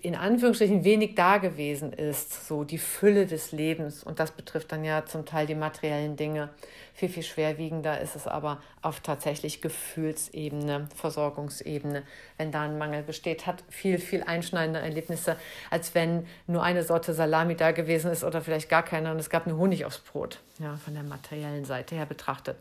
in 0.00 0.14
Anführungsstrichen 0.14 0.82
wenig 0.82 1.14
da 1.14 1.36
gewesen 1.36 1.92
ist, 1.92 2.48
so 2.48 2.64
die 2.64 2.78
Fülle 2.78 3.26
des 3.26 3.52
Lebens. 3.52 4.02
Und 4.02 4.18
das 4.18 4.30
betrifft 4.30 4.72
dann 4.72 4.82
ja 4.82 5.04
zum 5.04 5.26
Teil 5.26 5.46
die 5.46 5.54
materiellen 5.54 6.16
Dinge. 6.16 6.48
Viel, 6.94 7.10
viel 7.10 7.22
schwerwiegender 7.22 8.00
ist 8.00 8.16
es 8.16 8.26
aber 8.26 8.62
auf 8.80 9.00
tatsächlich 9.00 9.60
Gefühlsebene, 9.60 10.88
Versorgungsebene. 10.94 12.02
Wenn 12.38 12.50
da 12.50 12.62
ein 12.62 12.78
Mangel 12.78 13.02
besteht, 13.02 13.46
hat 13.46 13.62
viel, 13.68 13.98
viel 13.98 14.22
einschneidende 14.22 14.80
Erlebnisse, 14.80 15.36
als 15.70 15.94
wenn 15.94 16.26
nur 16.46 16.62
eine 16.62 16.82
Sorte 16.82 17.12
Salami 17.12 17.54
da 17.54 17.72
gewesen 17.72 18.10
ist 18.10 18.24
oder 18.24 18.40
vielleicht 18.40 18.70
gar 18.70 18.82
keine 18.82 19.12
und 19.12 19.18
es 19.18 19.28
gab 19.28 19.46
nur 19.46 19.58
Honig 19.58 19.84
aufs 19.84 19.98
Brot, 19.98 20.40
ja, 20.58 20.76
von 20.76 20.94
der 20.94 21.02
materiellen 21.02 21.66
Seite 21.66 21.94
her 21.94 22.06
betrachtet. 22.06 22.56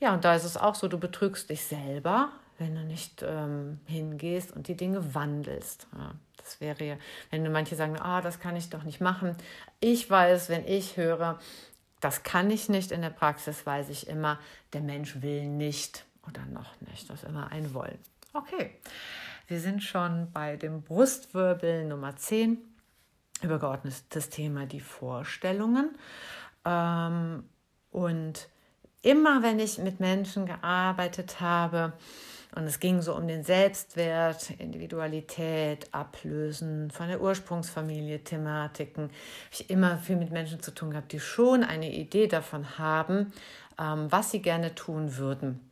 Ja, 0.00 0.14
und 0.14 0.24
da 0.24 0.34
ist 0.34 0.44
es 0.44 0.56
auch 0.56 0.74
so, 0.74 0.88
du 0.88 0.98
betrügst 0.98 1.50
dich 1.50 1.64
selber, 1.64 2.30
wenn 2.58 2.74
du 2.74 2.82
nicht 2.82 3.24
ähm, 3.26 3.80
hingehst 3.86 4.52
und 4.52 4.68
die 4.68 4.76
Dinge 4.76 5.14
wandelst. 5.14 5.86
Ja, 5.96 6.12
das 6.36 6.60
wäre, 6.60 6.98
wenn 7.30 7.50
manche 7.50 7.76
sagen, 7.76 7.98
ah, 7.98 8.20
das 8.20 8.38
kann 8.38 8.56
ich 8.56 8.70
doch 8.70 8.82
nicht 8.84 9.00
machen. 9.00 9.36
Ich 9.80 10.08
weiß, 10.08 10.48
wenn 10.48 10.66
ich 10.66 10.96
höre, 10.96 11.38
das 12.00 12.22
kann 12.22 12.50
ich 12.50 12.68
nicht 12.68 12.92
in 12.92 13.00
der 13.00 13.10
Praxis, 13.10 13.64
weiß 13.64 13.88
ich 13.88 14.08
immer, 14.08 14.38
der 14.72 14.82
Mensch 14.82 15.22
will 15.22 15.46
nicht 15.46 16.04
oder 16.28 16.44
noch 16.46 16.80
nicht. 16.82 17.08
Das 17.08 17.22
ist 17.22 17.28
immer 17.28 17.50
ein 17.50 17.72
Wollen. 17.74 17.98
Okay, 18.34 18.70
wir 19.46 19.60
sind 19.60 19.82
schon 19.82 20.30
bei 20.32 20.56
dem 20.56 20.82
Brustwirbel 20.82 21.84
Nummer 21.86 22.16
10. 22.16 22.58
Übergeordnetes 23.42 24.30
Thema 24.30 24.66
die 24.66 24.80
Vorstellungen. 24.80 25.90
Ähm, 26.64 27.44
und 27.90 28.48
immer 29.02 29.42
wenn 29.42 29.58
ich 29.58 29.78
mit 29.78 30.00
Menschen 30.00 30.46
gearbeitet 30.46 31.40
habe, 31.40 31.92
und 32.54 32.64
es 32.64 32.78
ging 32.78 33.02
so 33.02 33.14
um 33.16 33.26
den 33.26 33.42
Selbstwert, 33.42 34.50
Individualität, 34.58 35.92
Ablösen 35.92 36.90
von 36.90 37.08
der 37.08 37.20
Ursprungsfamilie, 37.20 38.22
Thematiken. 38.22 39.10
Ich 39.50 39.60
habe 39.60 39.72
immer 39.72 39.98
viel 39.98 40.16
mit 40.16 40.30
Menschen 40.30 40.62
zu 40.62 40.72
tun 40.72 40.90
gehabt, 40.90 41.12
die 41.12 41.20
schon 41.20 41.64
eine 41.64 41.92
Idee 41.92 42.28
davon 42.28 42.78
haben, 42.78 43.32
ähm, 43.78 44.06
was 44.10 44.30
sie 44.30 44.40
gerne 44.40 44.74
tun 44.74 45.16
würden. 45.16 45.68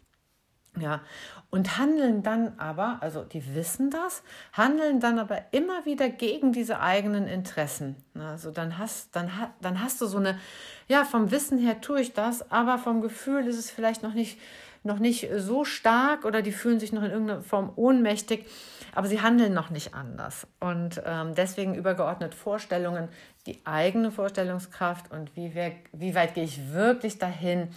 Ja, 0.78 1.02
und 1.50 1.76
handeln 1.76 2.22
dann 2.22 2.58
aber, 2.58 2.96
also 3.02 3.24
die 3.24 3.54
wissen 3.54 3.90
das, 3.90 4.22
handeln 4.54 5.00
dann 5.00 5.18
aber 5.18 5.42
immer 5.50 5.84
wieder 5.84 6.08
gegen 6.08 6.52
diese 6.52 6.80
eigenen 6.80 7.28
Interessen. 7.28 7.94
Also 8.18 8.50
dann 8.50 8.78
hast, 8.78 9.14
dann, 9.14 9.30
dann 9.60 9.82
hast 9.82 10.00
du 10.00 10.06
so 10.06 10.16
eine, 10.16 10.38
ja, 10.88 11.04
vom 11.04 11.30
Wissen 11.30 11.58
her 11.58 11.82
tue 11.82 12.00
ich 12.00 12.14
das, 12.14 12.50
aber 12.50 12.78
vom 12.78 13.02
Gefühl 13.02 13.46
ist 13.46 13.58
es 13.58 13.70
vielleicht 13.70 14.02
noch 14.02 14.14
nicht 14.14 14.38
noch 14.84 14.98
nicht 14.98 15.28
so 15.36 15.64
stark 15.64 16.24
oder 16.24 16.42
die 16.42 16.52
fühlen 16.52 16.80
sich 16.80 16.92
noch 16.92 17.02
in 17.02 17.10
irgendeiner 17.10 17.42
Form 17.42 17.72
ohnmächtig, 17.76 18.46
aber 18.94 19.06
sie 19.06 19.20
handeln 19.20 19.54
noch 19.54 19.70
nicht 19.70 19.94
anders. 19.94 20.46
Und 20.60 21.02
ähm, 21.06 21.34
deswegen 21.34 21.74
übergeordnet 21.74 22.34
Vorstellungen, 22.34 23.08
die 23.46 23.60
eigene 23.64 24.10
Vorstellungskraft 24.10 25.10
und 25.10 25.34
wie, 25.36 25.54
wir, 25.54 25.72
wie 25.92 26.14
weit 26.14 26.34
gehe 26.34 26.44
ich 26.44 26.72
wirklich 26.72 27.18
dahin 27.18 27.68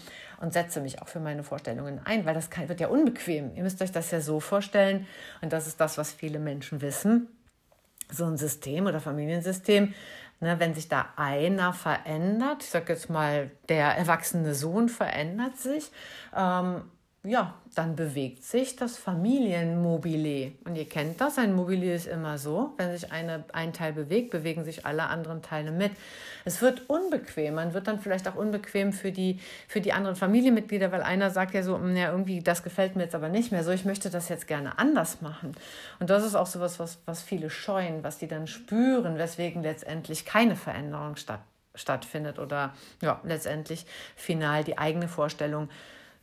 und 0.42 0.54
setze 0.54 0.82
mich 0.82 1.02
auch 1.02 1.08
für 1.08 1.20
meine 1.20 1.44
Vorstellungen 1.44 2.02
ein, 2.06 2.26
weil 2.26 2.34
das 2.34 2.50
kann, 2.50 2.70
wird 2.70 2.80
ja 2.80 2.88
unbequem. 2.88 3.56
Ihr 3.56 3.64
müsst 3.64 3.82
euch 3.82 3.92
das 3.92 4.12
ja 4.12 4.20
so 4.22 4.40
vorstellen 4.40 5.08
und 5.42 5.54
das 5.54 5.68
ist 5.68 5.80
das, 5.80 5.98
was 5.98 6.12
viele 6.12 6.40
Menschen 6.40 6.82
wissen. 6.82 7.28
So 8.12 8.26
ein 8.26 8.38
System 8.38 8.86
oder 8.86 9.00
Familiensystem, 9.00 9.94
Ne, 10.42 10.60
wenn 10.60 10.74
sich 10.74 10.90
da 10.90 11.08
einer 11.16 11.72
verändert, 11.72 12.62
ich 12.62 12.70
sage 12.70 12.92
jetzt 12.92 13.10
mal, 13.10 13.52
der 13.70 13.96
erwachsene 13.96 14.54
Sohn 14.54 14.90
verändert 14.90 15.56
sich, 15.58 15.90
ähm, 16.36 16.82
ja, 17.26 17.56
dann 17.74 17.96
bewegt 17.96 18.44
sich 18.44 18.76
das 18.76 18.98
Familienmobile. 18.98 20.54
Und 20.64 20.76
ihr 20.76 20.88
kennt 20.88 21.20
das, 21.20 21.38
ein 21.38 21.54
Mobile 21.54 21.94
ist 21.94 22.08
immer 22.08 22.38
so, 22.38 22.74
wenn 22.78 22.92
sich 22.96 23.12
eine, 23.12 23.44
ein 23.52 23.74
Teil 23.74 23.94
bewegt, 23.94 24.32
bewegen 24.32 24.64
sich 24.64 24.86
alle 24.86 25.04
anderen 25.08 25.42
Teile 25.42 25.72
mit. 25.72 25.92
Es 26.46 26.62
wird 26.62 26.90
unbequem, 26.90 27.56
man 27.56 27.74
wird 27.74 27.88
dann 27.88 28.00
vielleicht 28.00 28.28
auch 28.28 28.36
unbequem 28.36 28.94
für 28.94 29.12
die, 29.12 29.40
für 29.68 29.82
die 29.82 29.92
anderen 29.92 30.16
Familienmitglieder, 30.16 30.92
weil 30.92 31.02
einer 31.02 31.32
sagt 31.32 31.54
ja 31.54 31.64
so, 31.64 31.76
hm, 31.76 31.96
ja, 31.98 32.12
irgendwie, 32.12 32.42
das 32.42 32.64
gefällt 32.64 32.96
mir 32.96 33.04
jetzt 33.04 33.16
aber 33.16 33.30
nicht 33.30 33.52
mehr 33.52 33.64
so, 33.64 33.72
ich 33.72 33.86
möchte 33.86 34.10
das 34.10 34.30
jetzt 34.30 34.48
gerne 34.48 34.78
anders 34.78 35.22
machen. 35.22 35.54
Und 36.00 36.10
das 36.10 36.24
ist 36.24 36.36
auch 36.36 36.48
so 36.48 36.60
was, 36.60 36.80
was, 36.80 37.00
was 37.06 37.22
viele 37.22 37.50
scheuen, 37.50 38.04
was 38.04 38.20
die 38.20 38.28
dann 38.28 38.48
spüren, 38.48 39.18
weswegen 39.18 39.64
letztendlich 39.64 40.26
keine 40.26 40.56
Veränderung 40.56 41.16
statt, 41.16 41.42
stattfindet 41.74 42.40
oder 42.40 42.74
ja, 43.02 43.20
letztendlich 43.24 43.86
final 44.16 44.64
die 44.64 44.78
eigene 44.78 45.08
Vorstellung 45.08 45.70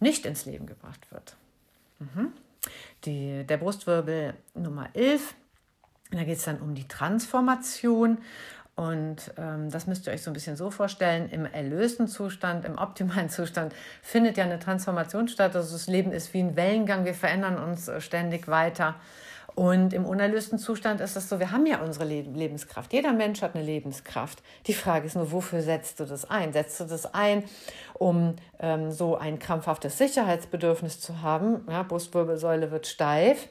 nicht 0.02 0.26
ins 0.26 0.44
Leben 0.44 0.66
gebracht 0.66 1.10
wird. 1.10 1.36
Mhm. 2.00 2.32
Die, 3.04 3.44
der 3.44 3.56
Brustwirbel 3.56 4.34
Nummer 4.54 4.88
11, 4.94 5.34
da 6.10 6.24
geht 6.24 6.38
es 6.38 6.44
dann 6.44 6.60
um 6.60 6.74
die 6.74 6.86
Transformation. 6.86 8.18
Und 8.74 9.32
ähm, 9.36 9.70
das 9.70 9.86
müsst 9.86 10.06
ihr 10.06 10.12
euch 10.12 10.22
so 10.22 10.30
ein 10.30 10.34
bisschen 10.34 10.56
so 10.56 10.70
vorstellen, 10.70 11.28
im 11.30 11.44
erlösten 11.44 12.08
Zustand, 12.08 12.64
im 12.64 12.78
optimalen 12.78 13.28
Zustand 13.30 13.74
findet 14.02 14.36
ja 14.36 14.44
eine 14.44 14.58
Transformation 14.58 15.28
statt. 15.28 15.54
Also 15.56 15.72
das 15.72 15.86
Leben 15.86 16.12
ist 16.12 16.34
wie 16.34 16.40
ein 16.40 16.56
Wellengang, 16.56 17.04
wir 17.04 17.14
verändern 17.14 17.56
uns 17.58 17.88
äh, 17.88 18.00
ständig 18.00 18.48
weiter. 18.48 18.96
Und 19.54 19.92
im 19.92 20.06
unerlösten 20.06 20.58
Zustand 20.58 21.00
ist 21.00 21.16
es 21.16 21.28
so, 21.28 21.38
wir 21.38 21.50
haben 21.50 21.66
ja 21.66 21.82
unsere 21.82 22.06
Lebenskraft. 22.06 22.92
Jeder 22.92 23.12
Mensch 23.12 23.42
hat 23.42 23.54
eine 23.54 23.64
Lebenskraft. 23.64 24.42
Die 24.66 24.74
Frage 24.74 25.06
ist 25.06 25.14
nur, 25.14 25.30
wofür 25.30 25.62
setzt 25.62 26.00
du 26.00 26.04
das 26.04 26.28
ein? 26.28 26.52
Setzt 26.52 26.80
du 26.80 26.84
das 26.84 27.12
ein, 27.12 27.44
um 27.94 28.36
ähm, 28.58 28.90
so 28.90 29.16
ein 29.16 29.38
krampfhaftes 29.38 29.98
Sicherheitsbedürfnis 29.98 31.00
zu 31.00 31.20
haben? 31.20 31.66
Ja, 31.68 31.82
Brustwirbelsäule 31.82 32.70
wird 32.70 32.86
steif. 32.86 33.48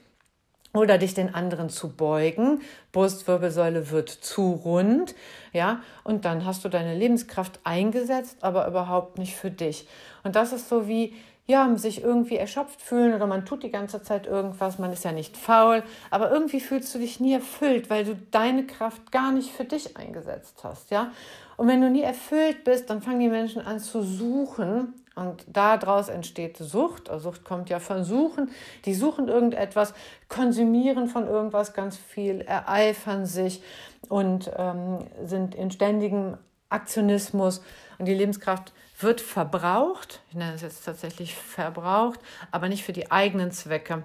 Oder 0.73 0.97
dich 0.97 1.13
den 1.13 1.35
anderen 1.35 1.67
zu 1.67 1.89
beugen, 1.89 2.61
Brustwirbelsäule 2.93 3.91
wird 3.91 4.07
zu 4.07 4.53
rund, 4.53 5.15
ja, 5.51 5.81
und 6.05 6.23
dann 6.23 6.45
hast 6.45 6.63
du 6.63 6.69
deine 6.69 6.95
Lebenskraft 6.95 7.59
eingesetzt, 7.65 8.37
aber 8.39 8.67
überhaupt 8.67 9.17
nicht 9.17 9.35
für 9.35 9.51
dich. 9.51 9.85
Und 10.23 10.37
das 10.37 10.53
ist 10.53 10.69
so 10.69 10.87
wie, 10.87 11.13
ja, 11.51 11.77
sich 11.77 12.01
irgendwie 12.01 12.37
erschöpft 12.37 12.81
fühlen 12.81 13.13
oder 13.13 13.27
man 13.27 13.45
tut 13.45 13.63
die 13.63 13.71
ganze 13.71 14.01
Zeit 14.01 14.25
irgendwas, 14.25 14.79
man 14.79 14.93
ist 14.93 15.03
ja 15.03 15.11
nicht 15.11 15.35
faul, 15.35 15.83
aber 16.09 16.31
irgendwie 16.31 16.61
fühlst 16.61 16.95
du 16.95 16.99
dich 16.99 17.19
nie 17.19 17.33
erfüllt, 17.33 17.89
weil 17.89 18.05
du 18.05 18.15
deine 18.31 18.65
Kraft 18.65 19.11
gar 19.11 19.31
nicht 19.31 19.51
für 19.51 19.65
dich 19.65 19.97
eingesetzt 19.97 20.63
hast, 20.63 20.91
ja? 20.91 21.11
Und 21.57 21.67
wenn 21.67 21.81
du 21.81 21.89
nie 21.89 22.01
erfüllt 22.01 22.63
bist, 22.63 22.89
dann 22.89 23.01
fangen 23.01 23.19
die 23.19 23.27
Menschen 23.27 23.61
an 23.61 23.79
zu 23.79 24.01
suchen 24.01 24.93
und 25.13 25.43
daraus 25.47 26.07
entsteht 26.09 26.57
Sucht. 26.57 27.09
Also 27.09 27.29
Sucht 27.29 27.43
kommt 27.43 27.69
ja 27.69 27.79
von 27.79 28.03
Suchen. 28.03 28.49
Die 28.85 28.95
suchen 28.95 29.27
irgendetwas, 29.27 29.93
konsumieren 30.29 31.07
von 31.07 31.27
irgendwas 31.27 31.73
ganz 31.73 31.97
viel, 31.97 32.41
ereifern 32.41 33.25
sich 33.25 33.61
und 34.07 34.49
ähm, 34.57 34.99
sind 35.23 35.53
in 35.53 35.69
ständigem 35.69 36.37
Aktionismus 36.69 37.61
und 37.99 38.07
die 38.07 38.13
Lebenskraft 38.13 38.73
wird 39.03 39.21
verbraucht, 39.21 40.21
ich 40.29 40.35
nenne 40.35 40.53
es 40.53 40.61
jetzt 40.61 40.85
tatsächlich 40.85 41.35
verbraucht, 41.35 42.19
aber 42.51 42.69
nicht 42.69 42.83
für 42.83 42.93
die 42.93 43.11
eigenen 43.11 43.51
Zwecke, 43.51 44.03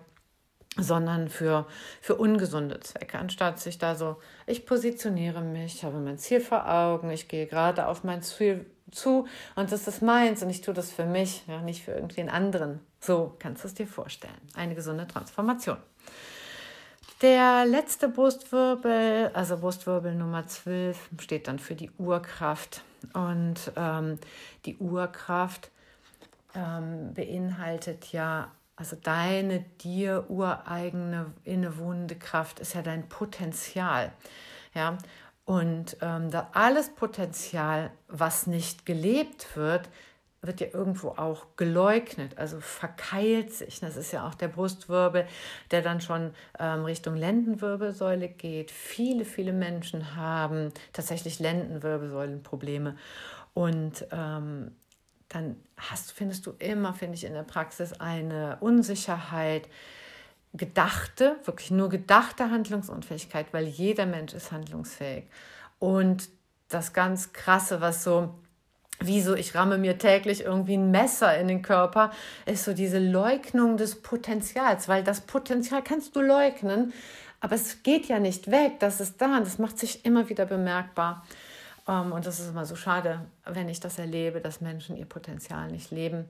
sondern 0.76 1.28
für, 1.28 1.66
für 2.00 2.16
ungesunde 2.16 2.80
Zwecke. 2.80 3.18
Anstatt 3.18 3.60
sich 3.60 3.78
da 3.78 3.94
so, 3.94 4.16
ich 4.46 4.66
positioniere 4.66 5.40
mich, 5.40 5.84
habe 5.84 5.98
mein 5.98 6.18
Ziel 6.18 6.40
vor 6.40 6.68
Augen, 6.70 7.10
ich 7.10 7.28
gehe 7.28 7.46
gerade 7.46 7.86
auf 7.86 8.04
mein 8.04 8.22
Ziel 8.22 8.66
zu 8.90 9.26
und 9.56 9.72
das 9.72 9.88
ist 9.88 10.02
meins 10.02 10.42
und 10.42 10.50
ich 10.50 10.60
tue 10.60 10.74
das 10.74 10.92
für 10.92 11.06
mich, 11.06 11.44
ja, 11.48 11.60
nicht 11.60 11.84
für 11.84 11.92
irgendwen 11.92 12.28
anderen. 12.28 12.80
So 13.00 13.34
kannst 13.38 13.64
du 13.64 13.68
es 13.68 13.74
dir 13.74 13.86
vorstellen. 13.86 14.34
Eine 14.54 14.74
gesunde 14.74 15.06
Transformation. 15.06 15.78
Der 17.22 17.64
letzte 17.64 18.10
Brustwirbel, 18.10 19.30
also 19.32 19.56
Brustwirbel 19.56 20.14
Nummer 20.14 20.46
12, 20.46 21.08
steht 21.18 21.48
dann 21.48 21.58
für 21.58 21.74
die 21.74 21.90
Urkraft. 21.92 22.82
Und 23.14 23.72
ähm, 23.74 24.18
die 24.66 24.76
Urkraft 24.76 25.70
ähm, 26.54 27.14
beinhaltet 27.14 28.12
ja, 28.12 28.52
also 28.76 28.96
deine 29.02 29.60
dir 29.80 30.26
ureigene 30.28 31.32
innewohnende 31.44 32.16
Kraft 32.16 32.60
ist 32.60 32.74
ja 32.74 32.82
dein 32.82 33.08
Potenzial. 33.08 34.12
Ja, 34.74 34.98
und 35.46 35.96
ähm, 36.02 36.30
da 36.30 36.50
alles 36.52 36.90
Potenzial, 36.90 37.92
was 38.08 38.46
nicht 38.46 38.84
gelebt 38.84 39.56
wird, 39.56 39.88
wird 40.42 40.60
ja 40.60 40.68
irgendwo 40.72 41.08
auch 41.10 41.46
geleugnet, 41.56 42.38
also 42.38 42.60
verkeilt 42.60 43.52
sich. 43.52 43.80
Das 43.80 43.96
ist 43.96 44.12
ja 44.12 44.26
auch 44.26 44.34
der 44.34 44.48
Brustwirbel, 44.48 45.26
der 45.70 45.82
dann 45.82 46.00
schon 46.00 46.32
ähm, 46.58 46.84
Richtung 46.84 47.16
Lendenwirbelsäule 47.16 48.28
geht. 48.28 48.70
Viele, 48.70 49.24
viele 49.24 49.52
Menschen 49.52 50.14
haben 50.14 50.72
tatsächlich 50.92 51.38
Lendenwirbelsäulenprobleme. 51.40 52.96
Und 53.54 54.06
ähm, 54.12 54.72
dann 55.28 55.56
hast, 55.76 56.12
findest 56.12 56.46
du 56.46 56.52
immer, 56.58 56.94
finde 56.94 57.16
ich, 57.16 57.24
in 57.24 57.32
der 57.32 57.42
Praxis 57.42 57.94
eine 57.94 58.58
Unsicherheit, 58.60 59.68
gedachte, 60.56 61.36
wirklich 61.44 61.70
nur 61.70 61.88
gedachte 61.88 62.50
Handlungsunfähigkeit, 62.50 63.52
weil 63.52 63.66
jeder 63.66 64.06
Mensch 64.06 64.32
ist 64.32 64.52
handlungsfähig. 64.52 65.24
Und 65.78 66.28
das 66.68 66.92
ganz 66.92 67.32
Krasse, 67.32 67.80
was 67.80 68.02
so 68.02 68.34
wieso 69.00 69.34
ich 69.34 69.54
ramme 69.54 69.78
mir 69.78 69.98
täglich 69.98 70.42
irgendwie 70.42 70.76
ein 70.76 70.90
Messer 70.90 71.38
in 71.38 71.48
den 71.48 71.62
Körper, 71.62 72.10
ist 72.46 72.64
so 72.64 72.72
diese 72.72 72.98
Leugnung 72.98 73.76
des 73.76 74.02
Potenzials, 74.02 74.88
weil 74.88 75.04
das 75.04 75.20
Potenzial 75.20 75.82
kannst 75.82 76.16
du 76.16 76.20
leugnen, 76.20 76.92
aber 77.40 77.54
es 77.54 77.82
geht 77.82 78.06
ja 78.06 78.18
nicht 78.18 78.50
weg, 78.50 78.80
das 78.80 79.00
ist 79.00 79.20
da 79.20 79.36
und 79.36 79.46
das 79.46 79.58
macht 79.58 79.78
sich 79.78 80.04
immer 80.04 80.28
wieder 80.28 80.46
bemerkbar. 80.46 81.24
Ähm, 81.88 82.12
und 82.12 82.26
das 82.26 82.40
ist 82.40 82.48
immer 82.48 82.66
so 82.66 82.76
schade, 82.76 83.20
wenn 83.44 83.68
ich 83.68 83.80
das 83.80 83.98
erlebe, 83.98 84.40
dass 84.40 84.60
Menschen 84.60 84.96
ihr 84.96 85.06
Potenzial 85.06 85.70
nicht 85.70 85.90
leben. 85.90 86.24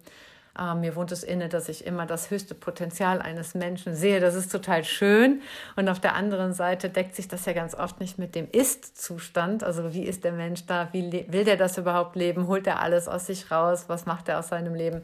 Äh, 0.58 0.74
mir 0.74 0.96
wohnt 0.96 1.12
es 1.12 1.22
inne, 1.22 1.48
dass 1.48 1.68
ich 1.68 1.86
immer 1.86 2.06
das 2.06 2.30
höchste 2.30 2.54
Potenzial 2.54 3.20
eines 3.20 3.54
Menschen 3.54 3.94
sehe. 3.94 4.20
Das 4.20 4.34
ist 4.34 4.50
total 4.50 4.84
schön. 4.84 5.42
Und 5.76 5.88
auf 5.88 6.00
der 6.00 6.14
anderen 6.14 6.52
Seite 6.52 6.88
deckt 6.88 7.14
sich 7.14 7.28
das 7.28 7.44
ja 7.46 7.52
ganz 7.52 7.74
oft 7.74 8.00
nicht 8.00 8.18
mit 8.18 8.34
dem 8.34 8.48
Ist-Zustand. 8.50 9.64
Also 9.64 9.92
wie 9.92 10.04
ist 10.04 10.24
der 10.24 10.32
Mensch 10.32 10.66
da? 10.66 10.88
Wie 10.92 11.26
will 11.28 11.44
der 11.44 11.56
das 11.56 11.78
überhaupt 11.78 12.16
leben? 12.16 12.46
Holt 12.46 12.66
er 12.66 12.80
alles 12.80 13.08
aus 13.08 13.26
sich 13.26 13.50
raus? 13.50 13.84
Was 13.88 14.06
macht 14.06 14.28
er 14.28 14.38
aus 14.38 14.48
seinem 14.48 14.74
Leben? 14.74 15.02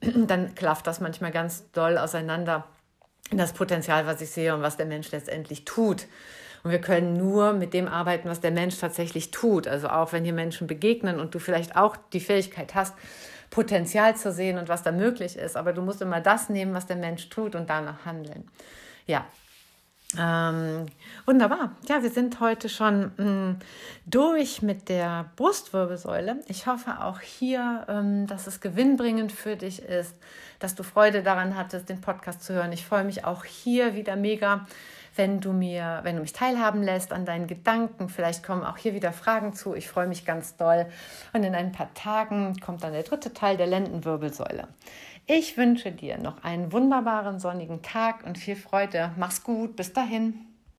Dann 0.00 0.54
klafft 0.54 0.86
das 0.86 1.00
manchmal 1.00 1.32
ganz 1.32 1.70
doll 1.72 1.98
auseinander. 1.98 2.64
Das 3.32 3.52
Potenzial, 3.52 4.06
was 4.06 4.20
ich 4.20 4.30
sehe 4.30 4.54
und 4.54 4.62
was 4.62 4.76
der 4.76 4.86
Mensch 4.86 5.10
letztendlich 5.10 5.64
tut. 5.64 6.06
Und 6.62 6.70
wir 6.70 6.80
können 6.80 7.16
nur 7.16 7.52
mit 7.52 7.74
dem 7.74 7.86
arbeiten, 7.86 8.28
was 8.28 8.40
der 8.40 8.50
Mensch 8.50 8.78
tatsächlich 8.78 9.30
tut. 9.30 9.68
Also 9.68 9.88
auch 9.88 10.12
wenn 10.12 10.24
hier 10.24 10.32
Menschen 10.32 10.66
begegnen 10.66 11.20
und 11.20 11.34
du 11.34 11.38
vielleicht 11.38 11.76
auch 11.76 11.96
die 12.12 12.20
Fähigkeit 12.20 12.74
hast, 12.74 12.94
Potenzial 13.56 14.14
zu 14.14 14.32
sehen 14.32 14.58
und 14.58 14.68
was 14.68 14.82
da 14.82 14.92
möglich 14.92 15.34
ist. 15.34 15.56
Aber 15.56 15.72
du 15.72 15.80
musst 15.80 16.02
immer 16.02 16.20
das 16.20 16.50
nehmen, 16.50 16.74
was 16.74 16.84
der 16.84 16.96
Mensch 16.96 17.30
tut 17.30 17.54
und 17.54 17.70
danach 17.70 18.04
handeln. 18.04 18.46
Ja. 19.06 19.24
Ähm, 20.18 20.84
wunderbar. 21.24 21.70
Ja, 21.88 22.02
wir 22.02 22.10
sind 22.10 22.38
heute 22.40 22.68
schon 22.68 23.12
mh, 23.16 23.24
mm, 23.24 23.58
durch 24.04 24.60
mit 24.60 24.90
der 24.90 25.30
Brustwirbelsäule. 25.36 26.40
Ich 26.48 26.66
hoffe 26.66 27.02
auch 27.02 27.20
hier, 27.20 27.86
ähm, 27.88 28.26
dass 28.26 28.46
es 28.46 28.60
gewinnbringend 28.60 29.32
für 29.32 29.56
dich 29.56 29.82
ist, 29.82 30.14
dass 30.58 30.74
du 30.74 30.82
Freude 30.82 31.22
daran 31.22 31.56
hattest, 31.56 31.88
den 31.88 32.02
Podcast 32.02 32.42
zu 32.44 32.52
hören. 32.52 32.72
Ich 32.72 32.84
freue 32.84 33.04
mich 33.04 33.24
auch 33.24 33.46
hier 33.46 33.94
wieder 33.94 34.16
mega 34.16 34.66
wenn 35.16 35.40
du 35.40 35.52
mir, 35.52 36.00
wenn 36.02 36.16
du 36.16 36.22
mich 36.22 36.32
teilhaben 36.32 36.82
lässt 36.82 37.12
an 37.12 37.24
deinen 37.24 37.46
Gedanken. 37.46 38.08
Vielleicht 38.08 38.44
kommen 38.44 38.62
auch 38.62 38.76
hier 38.76 38.94
wieder 38.94 39.12
Fragen 39.12 39.52
zu. 39.52 39.74
Ich 39.74 39.88
freue 39.88 40.06
mich 40.06 40.24
ganz 40.24 40.56
doll. 40.56 40.86
Und 41.32 41.44
in 41.44 41.54
ein 41.54 41.72
paar 41.72 41.92
Tagen 41.94 42.56
kommt 42.60 42.84
dann 42.84 42.92
der 42.92 43.02
dritte 43.02 43.32
Teil 43.32 43.56
der 43.56 43.66
Lendenwirbelsäule. 43.66 44.68
Ich 45.26 45.56
wünsche 45.56 45.90
dir 45.92 46.18
noch 46.18 46.44
einen 46.44 46.72
wunderbaren 46.72 47.40
sonnigen 47.40 47.82
Tag 47.82 48.24
und 48.24 48.38
viel 48.38 48.56
Freude. 48.56 49.10
Mach's 49.16 49.42
gut. 49.42 49.76
Bis 49.76 49.92
dahin. 49.92 50.55